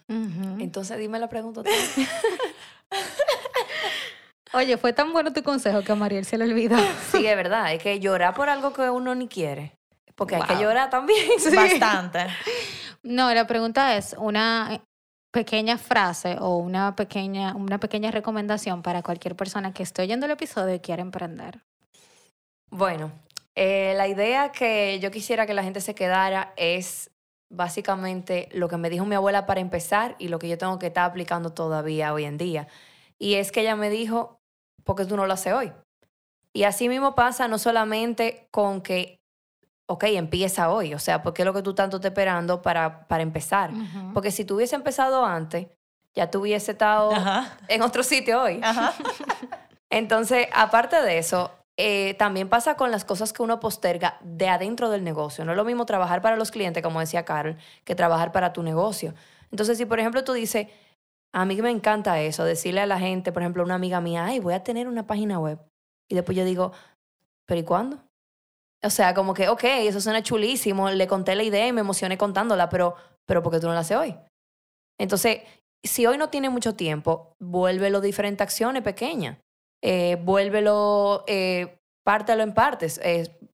Entonces 0.58 0.98
dime 0.98 1.18
la 1.18 1.28
pregunta. 1.28 1.62
Oye, 4.54 4.76
fue 4.76 4.92
tan 4.92 5.12
bueno 5.12 5.32
tu 5.32 5.42
consejo 5.42 5.82
que 5.82 5.92
a 5.92 5.94
Mariel 5.94 6.24
se 6.24 6.36
le 6.36 6.44
olvidó. 6.44 6.76
Sí, 7.10 7.26
es 7.26 7.36
verdad. 7.36 7.72
Es 7.72 7.82
que 7.82 8.00
llorar 8.00 8.34
por 8.34 8.48
algo 8.48 8.72
que 8.72 8.90
uno 8.90 9.14
ni 9.14 9.28
quiere. 9.28 9.78
Porque 10.14 10.36
hay 10.36 10.42
que 10.42 10.58
llorar 10.58 10.90
también. 10.90 11.26
Bastante. 11.54 12.26
No, 13.02 13.32
la 13.32 13.46
pregunta 13.46 13.96
es 13.96 14.14
una 14.18 14.82
pequeña 15.32 15.78
frase 15.78 16.36
o 16.38 16.58
una 16.58 16.94
pequeña, 16.94 17.54
una 17.54 17.78
pequeña 17.78 18.10
recomendación 18.10 18.82
para 18.82 19.02
cualquier 19.02 19.34
persona 19.34 19.72
que 19.72 19.82
esté 19.82 20.02
oyendo 20.02 20.26
el 20.26 20.32
episodio 20.32 20.74
y 20.74 20.80
quiera 20.80 21.00
emprender. 21.00 21.60
Bueno, 22.70 23.10
eh, 23.54 23.94
la 23.96 24.06
idea 24.08 24.52
que 24.52 25.00
yo 25.00 25.10
quisiera 25.10 25.46
que 25.46 25.54
la 25.54 25.62
gente 25.62 25.80
se 25.80 25.94
quedara 25.94 26.52
es 26.56 27.10
básicamente 27.52 28.48
lo 28.52 28.68
que 28.68 28.78
me 28.78 28.90
dijo 28.90 29.04
mi 29.04 29.14
abuela 29.14 29.46
para 29.46 29.60
empezar 29.60 30.16
y 30.18 30.28
lo 30.28 30.38
que 30.38 30.48
yo 30.48 30.58
tengo 30.58 30.78
que 30.78 30.88
estar 30.88 31.04
aplicando 31.04 31.50
todavía 31.50 32.12
hoy 32.12 32.24
en 32.24 32.38
día. 32.38 32.66
Y 33.18 33.34
es 33.34 33.52
que 33.52 33.60
ella 33.60 33.76
me 33.76 33.90
dijo, 33.90 34.40
¿por 34.84 34.96
qué 34.96 35.04
tú 35.04 35.16
no 35.16 35.26
lo 35.26 35.34
haces 35.34 35.52
hoy? 35.52 35.72
Y 36.54 36.64
así 36.64 36.88
mismo 36.88 37.14
pasa 37.14 37.48
no 37.48 37.58
solamente 37.58 38.48
con 38.50 38.80
que, 38.80 39.20
ok, 39.86 40.04
empieza 40.04 40.70
hoy, 40.70 40.94
o 40.94 40.98
sea, 40.98 41.22
¿por 41.22 41.34
qué 41.34 41.42
es 41.42 41.46
lo 41.46 41.54
que 41.54 41.62
tú 41.62 41.74
tanto 41.74 41.96
estás 41.96 42.10
esperando 42.10 42.62
para, 42.62 43.06
para 43.06 43.22
empezar? 43.22 43.70
Porque 44.12 44.30
si 44.30 44.44
tú 44.44 44.56
hubiese 44.56 44.74
empezado 44.74 45.24
antes, 45.24 45.68
ya 46.14 46.30
tú 46.30 46.40
hubiese 46.40 46.72
estado 46.72 47.12
en 47.68 47.82
otro 47.82 48.02
sitio 48.02 48.42
hoy. 48.42 48.60
Entonces, 49.90 50.48
aparte 50.52 51.00
de 51.02 51.18
eso, 51.18 51.50
eh, 51.78 52.14
también 52.14 52.48
pasa 52.48 52.76
con 52.76 52.90
las 52.90 53.04
cosas 53.04 53.32
que 53.32 53.42
uno 53.42 53.58
posterga 53.58 54.18
de 54.22 54.48
adentro 54.48 54.90
del 54.90 55.04
negocio. 55.04 55.44
No 55.44 55.52
es 55.52 55.56
lo 55.56 55.64
mismo 55.64 55.86
trabajar 55.86 56.20
para 56.20 56.36
los 56.36 56.50
clientes, 56.50 56.82
como 56.82 57.00
decía 57.00 57.24
Carol, 57.24 57.56
que 57.84 57.94
trabajar 57.94 58.32
para 58.32 58.52
tu 58.52 58.62
negocio. 58.62 59.14
Entonces, 59.50 59.78
si 59.78 59.86
por 59.86 59.98
ejemplo 59.98 60.24
tú 60.24 60.32
dices, 60.32 60.68
a 61.32 61.44
mí 61.46 61.60
me 61.62 61.70
encanta 61.70 62.20
eso, 62.20 62.44
decirle 62.44 62.80
a 62.82 62.86
la 62.86 62.98
gente, 62.98 63.32
por 63.32 63.42
ejemplo, 63.42 63.62
una 63.62 63.74
amiga 63.74 64.00
mía, 64.00 64.26
ay, 64.26 64.38
voy 64.38 64.54
a 64.54 64.62
tener 64.62 64.86
una 64.86 65.06
página 65.06 65.38
web. 65.38 65.58
Y 66.10 66.14
después 66.14 66.36
yo 66.36 66.44
digo, 66.44 66.72
¿pero 67.46 67.60
y 67.60 67.64
cuándo? 67.64 68.02
O 68.84 68.90
sea, 68.90 69.14
como 69.14 69.32
que, 69.32 69.48
ok, 69.48 69.64
eso 69.64 70.00
suena 70.00 70.22
chulísimo, 70.22 70.90
le 70.90 71.06
conté 71.06 71.34
la 71.34 71.42
idea 71.42 71.66
y 71.66 71.72
me 71.72 71.80
emocioné 71.80 72.18
contándola, 72.18 72.68
pero, 72.68 72.96
pero 73.26 73.42
¿por 73.42 73.52
qué 73.52 73.60
tú 73.60 73.68
no 73.68 73.74
la 73.74 73.80
haces 73.80 73.96
hoy? 73.96 74.16
Entonces, 74.98 75.40
si 75.82 76.04
hoy 76.04 76.18
no 76.18 76.28
tiene 76.28 76.50
mucho 76.50 76.74
tiempo, 76.74 77.34
vuélvelo 77.40 78.00
diferentes 78.00 78.44
acciones 78.44 78.82
pequeñas 78.82 79.38
eh, 79.82 80.16
vuélvelo, 80.22 81.24
eh, 81.26 81.78
pártelo 82.04 82.42
en 82.42 82.54
partes. 82.54 83.00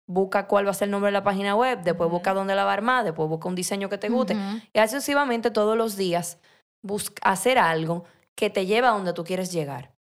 busca 0.07 0.47
cuál 0.47 0.67
va 0.67 0.71
a 0.71 0.75
ser 0.75 0.87
el 0.87 0.93
nombre 0.93 1.09
de 1.09 1.13
la 1.13 1.25
página 1.25 1.55
web, 1.55 1.83
después 1.83 2.11
busca 2.11 2.33
dónde 2.33 2.55
la 2.55 2.65
va 2.65 2.71
a 2.71 2.75
armar, 2.75 3.05
después 3.05 3.29
busca 3.29 3.49
un 3.49 3.55
diseño 3.55 3.89
que 3.89 3.99
te 3.99 4.09
guste. 4.09 4.37
Y 4.73 4.79
así 4.79 4.95
sucesivamente 4.95 5.51
todos 5.51 5.77
los 5.77 5.97
días 5.97 6.39
busca 6.83 7.21
hacer 7.29 7.59
algo 7.59 8.05
que 8.35 8.51
te 8.51 8.67
lleve 8.67 8.87
a 8.87 8.91
donde 8.91 9.13
tú 9.13 9.25
quieres 9.25 9.53
llegar. 9.53 9.93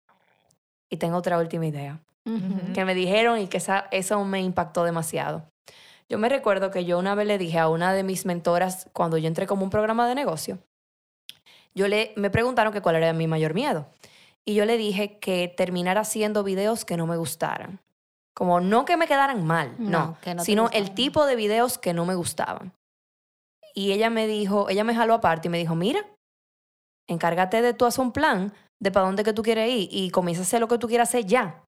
Y 0.89 0.97
tengo 0.97 1.17
otra 1.17 1.37
última 1.37 1.65
idea 1.65 1.99
que 2.73 2.85
me 2.85 2.93
dijeron 2.93 3.39
y 3.39 3.47
que 3.47 3.57
esa, 3.57 3.87
eso 3.91 4.23
me 4.23 4.41
impactó 4.41 4.83
demasiado. 4.83 5.49
Yo 6.07 6.17
me 6.17 6.29
recuerdo 6.29 6.71
que 6.71 6.85
yo 6.85 6.99
una 6.99 7.15
vez 7.15 7.25
le 7.25 7.37
dije 7.37 7.57
a 7.57 7.69
una 7.69 7.93
de 7.93 8.03
mis 8.03 8.25
mentoras 8.25 8.89
cuando 8.93 9.17
yo 9.17 9.27
entré 9.27 9.47
como 9.47 9.63
un 9.63 9.69
programa 9.69 10.07
de 10.07 10.15
negocio, 10.15 10.59
yo 11.73 11.87
le, 11.87 12.11
me 12.17 12.29
preguntaron 12.29 12.73
que 12.73 12.81
cuál 12.81 12.97
era 12.97 13.13
mi 13.13 13.27
mayor 13.27 13.53
miedo. 13.53 13.87
Y 14.45 14.55
yo 14.55 14.65
le 14.65 14.77
dije 14.77 15.19
que 15.19 15.53
terminara 15.55 16.01
haciendo 16.01 16.43
videos 16.43 16.85
que 16.85 16.97
no 16.97 17.07
me 17.07 17.17
gustaran. 17.17 17.79
Como 18.33 18.59
no 18.59 18.85
que 18.85 18.97
me 18.97 19.07
quedaran 19.07 19.45
mal, 19.45 19.75
no, 19.77 20.17
sino 20.39 20.69
el 20.71 20.93
tipo 20.93 21.25
de 21.25 21.35
videos 21.35 21.77
que 21.77 21.93
no 21.93 22.05
me 22.05 22.15
gustaban. 22.15 22.73
Y 23.73 23.91
ella 23.91 24.09
me 24.09 24.25
dijo, 24.25 24.69
ella 24.69 24.83
me 24.83 24.95
jaló 24.95 25.13
aparte 25.13 25.47
y 25.47 25.51
me 25.51 25.57
dijo, 25.57 25.75
mira, 25.75 26.05
encárgate 27.07 27.61
de 27.61 27.73
tú 27.73 27.85
hacer 27.85 28.03
un 28.03 28.11
plan 28.11 28.53
de 28.79 28.91
para 28.91 29.05
dónde 29.05 29.23
que 29.23 29.33
tú 29.33 29.43
quieres 29.43 29.69
ir 29.69 29.89
y 29.91 30.09
comienza 30.09 30.41
a 30.41 30.43
hacer 30.43 30.59
lo 30.59 30.67
que 30.67 30.77
tú 30.77 30.87
quieras 30.87 31.09
hacer 31.09 31.25
ya. 31.25 31.63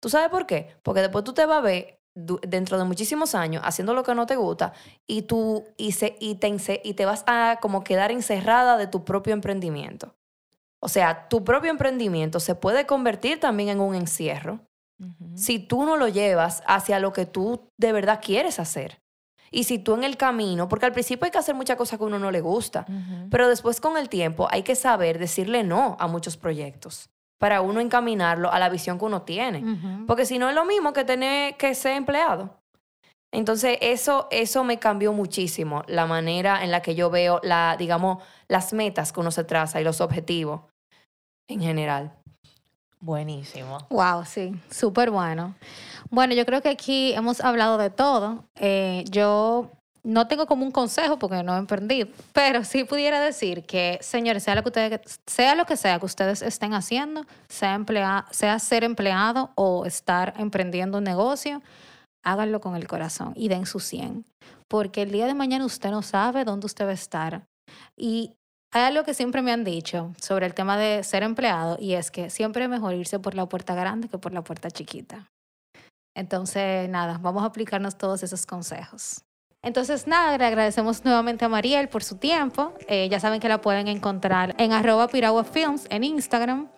¿Tú 0.00 0.08
sabes 0.08 0.30
por 0.30 0.46
qué? 0.46 0.76
Porque 0.82 1.00
después 1.00 1.24
tú 1.24 1.32
te 1.32 1.46
vas 1.46 1.58
a 1.58 1.62
ver 1.62 2.00
dentro 2.14 2.78
de 2.78 2.84
muchísimos 2.84 3.34
años 3.34 3.62
haciendo 3.64 3.92
lo 3.92 4.02
que 4.02 4.14
no 4.14 4.26
te 4.26 4.36
gusta 4.36 4.72
y 5.06 5.22
tú 5.22 5.66
y, 5.76 5.92
se, 5.92 6.16
y, 6.18 6.36
te, 6.36 6.80
y 6.82 6.94
te 6.94 7.04
vas 7.04 7.24
a 7.26 7.58
como 7.60 7.84
quedar 7.84 8.10
encerrada 8.10 8.78
de 8.78 8.86
tu 8.86 9.04
propio 9.04 9.34
emprendimiento. 9.34 10.15
O 10.86 10.88
sea, 10.88 11.26
tu 11.26 11.42
propio 11.42 11.72
emprendimiento 11.72 12.38
se 12.38 12.54
puede 12.54 12.86
convertir 12.86 13.40
también 13.40 13.70
en 13.70 13.80
un 13.80 13.96
encierro 13.96 14.60
si 15.34 15.58
tú 15.58 15.84
no 15.84 15.96
lo 15.96 16.06
llevas 16.06 16.62
hacia 16.64 17.00
lo 17.00 17.12
que 17.12 17.26
tú 17.26 17.72
de 17.76 17.90
verdad 17.90 18.20
quieres 18.22 18.60
hacer. 18.60 19.00
Y 19.50 19.64
si 19.64 19.80
tú 19.80 19.94
en 19.94 20.04
el 20.04 20.16
camino, 20.16 20.68
porque 20.68 20.86
al 20.86 20.92
principio 20.92 21.24
hay 21.24 21.32
que 21.32 21.38
hacer 21.38 21.56
muchas 21.56 21.76
cosas 21.76 21.98
que 21.98 22.04
a 22.04 22.06
uno 22.06 22.20
no 22.20 22.30
le 22.30 22.40
gusta, 22.40 22.86
pero 23.32 23.48
después 23.48 23.80
con 23.80 23.96
el 23.96 24.08
tiempo 24.08 24.46
hay 24.48 24.62
que 24.62 24.76
saber 24.76 25.18
decirle 25.18 25.64
no 25.64 25.96
a 25.98 26.06
muchos 26.06 26.36
proyectos 26.36 27.10
para 27.40 27.62
uno 27.62 27.80
encaminarlo 27.80 28.52
a 28.52 28.60
la 28.60 28.68
visión 28.68 28.96
que 28.96 29.06
uno 29.06 29.22
tiene. 29.22 29.64
Porque 30.06 30.24
si 30.24 30.38
no 30.38 30.48
es 30.48 30.54
lo 30.54 30.64
mismo 30.64 30.92
que 30.92 31.02
tener 31.02 31.56
que 31.56 31.74
ser 31.74 31.96
empleado. 31.96 32.60
Entonces, 33.32 33.76
eso, 33.80 34.28
eso 34.30 34.62
me 34.62 34.78
cambió 34.78 35.12
muchísimo, 35.12 35.82
la 35.88 36.06
manera 36.06 36.62
en 36.62 36.70
la 36.70 36.80
que 36.80 36.94
yo 36.94 37.10
veo, 37.10 37.40
la, 37.42 37.74
digamos, 37.76 38.22
las 38.46 38.72
metas 38.72 39.12
que 39.12 39.18
uno 39.18 39.32
se 39.32 39.42
traza 39.42 39.80
y 39.80 39.84
los 39.84 40.00
objetivos 40.00 40.60
en 41.48 41.60
general. 41.60 42.12
Buenísimo. 43.00 43.78
Wow, 43.90 44.24
sí, 44.24 44.54
súper 44.70 45.10
bueno. 45.10 45.54
Bueno, 46.10 46.34
yo 46.34 46.46
creo 46.46 46.62
que 46.62 46.70
aquí 46.70 47.12
hemos 47.12 47.40
hablado 47.40 47.78
de 47.78 47.90
todo. 47.90 48.44
Eh, 48.56 49.04
yo 49.10 49.70
no 50.06 50.28
tengo 50.28 50.46
como 50.46 50.64
un 50.64 50.70
consejo 50.70 51.18
porque 51.18 51.42
no 51.42 51.56
he 51.56 51.58
emprendido, 51.58 52.08
pero 52.32 52.62
sí 52.62 52.84
pudiera 52.84 53.20
decir 53.20 53.64
que, 53.64 53.98
señores, 54.00 54.44
sea 54.44 54.54
lo 54.54 54.62
que 54.62 54.68
ustedes, 54.68 55.20
sea 55.26 55.54
lo 55.56 55.66
que 55.66 55.76
sea 55.76 55.98
que 55.98 56.06
ustedes 56.06 56.42
estén 56.42 56.74
haciendo, 56.74 57.26
sea, 57.48 57.74
emplea, 57.74 58.24
sea 58.30 58.58
ser 58.60 58.84
empleado 58.84 59.50
o 59.56 59.84
estar 59.84 60.34
emprendiendo 60.38 60.98
un 60.98 61.04
negocio, 61.04 61.60
háganlo 62.22 62.60
con 62.60 62.76
el 62.76 62.86
corazón 62.86 63.32
y 63.34 63.48
den 63.48 63.66
su 63.66 63.80
100. 63.80 64.24
Porque 64.68 65.02
el 65.02 65.10
día 65.10 65.26
de 65.26 65.34
mañana 65.34 65.64
usted 65.64 65.90
no 65.90 66.02
sabe 66.02 66.44
dónde 66.44 66.66
usted 66.66 66.86
va 66.86 66.90
a 66.90 66.94
estar. 66.94 67.46
Y 67.96 68.36
hay 68.72 68.82
algo 68.82 69.04
que 69.04 69.14
siempre 69.14 69.42
me 69.42 69.52
han 69.52 69.64
dicho 69.64 70.12
sobre 70.20 70.46
el 70.46 70.54
tema 70.54 70.76
de 70.76 71.02
ser 71.04 71.22
empleado 71.22 71.76
y 71.80 71.94
es 71.94 72.10
que 72.10 72.30
siempre 72.30 72.64
es 72.64 72.70
mejor 72.70 72.94
irse 72.94 73.18
por 73.18 73.34
la 73.34 73.46
puerta 73.46 73.74
grande 73.74 74.08
que 74.08 74.18
por 74.18 74.32
la 74.32 74.42
puerta 74.42 74.70
chiquita. 74.70 75.30
Entonces, 76.14 76.88
nada, 76.88 77.18
vamos 77.20 77.42
a 77.42 77.46
aplicarnos 77.46 77.98
todos 77.98 78.22
esos 78.22 78.46
consejos. 78.46 79.22
Entonces, 79.62 80.06
nada, 80.06 80.38
le 80.38 80.44
agradecemos 80.44 81.04
nuevamente 81.04 81.44
a 81.44 81.48
Mariel 81.48 81.88
por 81.88 82.04
su 82.04 82.16
tiempo. 82.16 82.72
Eh, 82.88 83.08
ya 83.10 83.18
saben 83.18 83.40
que 83.40 83.48
la 83.48 83.60
pueden 83.60 83.88
encontrar 83.88 84.54
en 84.58 84.72
arroba 84.72 85.08
Piragua 85.08 85.44
en 85.90 86.04
Instagram. 86.04 86.68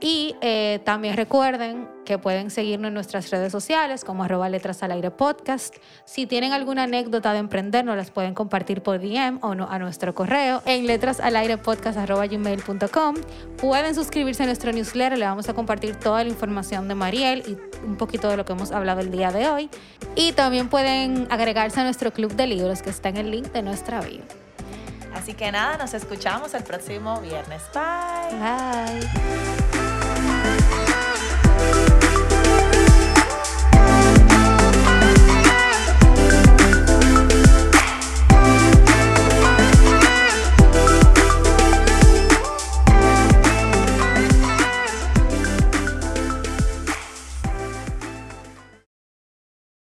Y 0.00 0.34
eh, 0.40 0.80
también 0.84 1.16
recuerden 1.16 1.88
que 2.06 2.16
pueden 2.18 2.50
seguirnos 2.50 2.88
en 2.88 2.94
nuestras 2.94 3.30
redes 3.30 3.52
sociales 3.52 4.02
como 4.04 4.24
arroba 4.24 4.48
letras 4.48 4.82
al 4.82 4.90
aire 4.92 5.10
podcast. 5.10 5.76
Si 6.06 6.24
tienen 6.26 6.52
alguna 6.52 6.84
anécdota 6.84 7.34
de 7.34 7.38
emprender, 7.38 7.84
nos 7.84 7.96
las 7.96 8.10
pueden 8.10 8.32
compartir 8.34 8.82
por 8.82 8.98
DM 8.98 9.40
o 9.42 9.54
no, 9.54 9.68
a 9.70 9.78
nuestro 9.78 10.14
correo 10.14 10.62
en 10.64 10.86
letrasalairepodcast.gmail.com. 10.86 13.14
Pueden 13.58 13.94
suscribirse 13.94 14.42
a 14.42 14.46
nuestro 14.46 14.72
newsletter, 14.72 15.18
le 15.18 15.26
vamos 15.26 15.50
a 15.50 15.54
compartir 15.54 15.96
toda 15.96 16.24
la 16.24 16.30
información 16.30 16.88
de 16.88 16.94
Mariel 16.94 17.42
y 17.46 17.58
un 17.84 17.96
poquito 17.96 18.30
de 18.30 18.38
lo 18.38 18.46
que 18.46 18.54
hemos 18.54 18.72
hablado 18.72 19.00
el 19.00 19.10
día 19.10 19.32
de 19.32 19.48
hoy. 19.48 19.68
Y 20.16 20.32
también 20.32 20.70
pueden 20.70 21.28
agregarse 21.30 21.80
a 21.80 21.84
nuestro 21.84 22.10
club 22.12 22.34
de 22.34 22.46
libros 22.46 22.80
que 22.80 22.88
está 22.88 23.10
en 23.10 23.18
el 23.18 23.30
link 23.30 23.52
de 23.52 23.60
nuestra 23.62 24.00
bio. 24.00 24.22
Así 25.14 25.34
que 25.34 25.52
nada, 25.52 25.76
nos 25.76 25.92
escuchamos 25.94 26.54
el 26.54 26.64
próximo 26.64 27.20
viernes. 27.20 27.62
Bye. 27.74 28.38
Bye. 28.38 29.79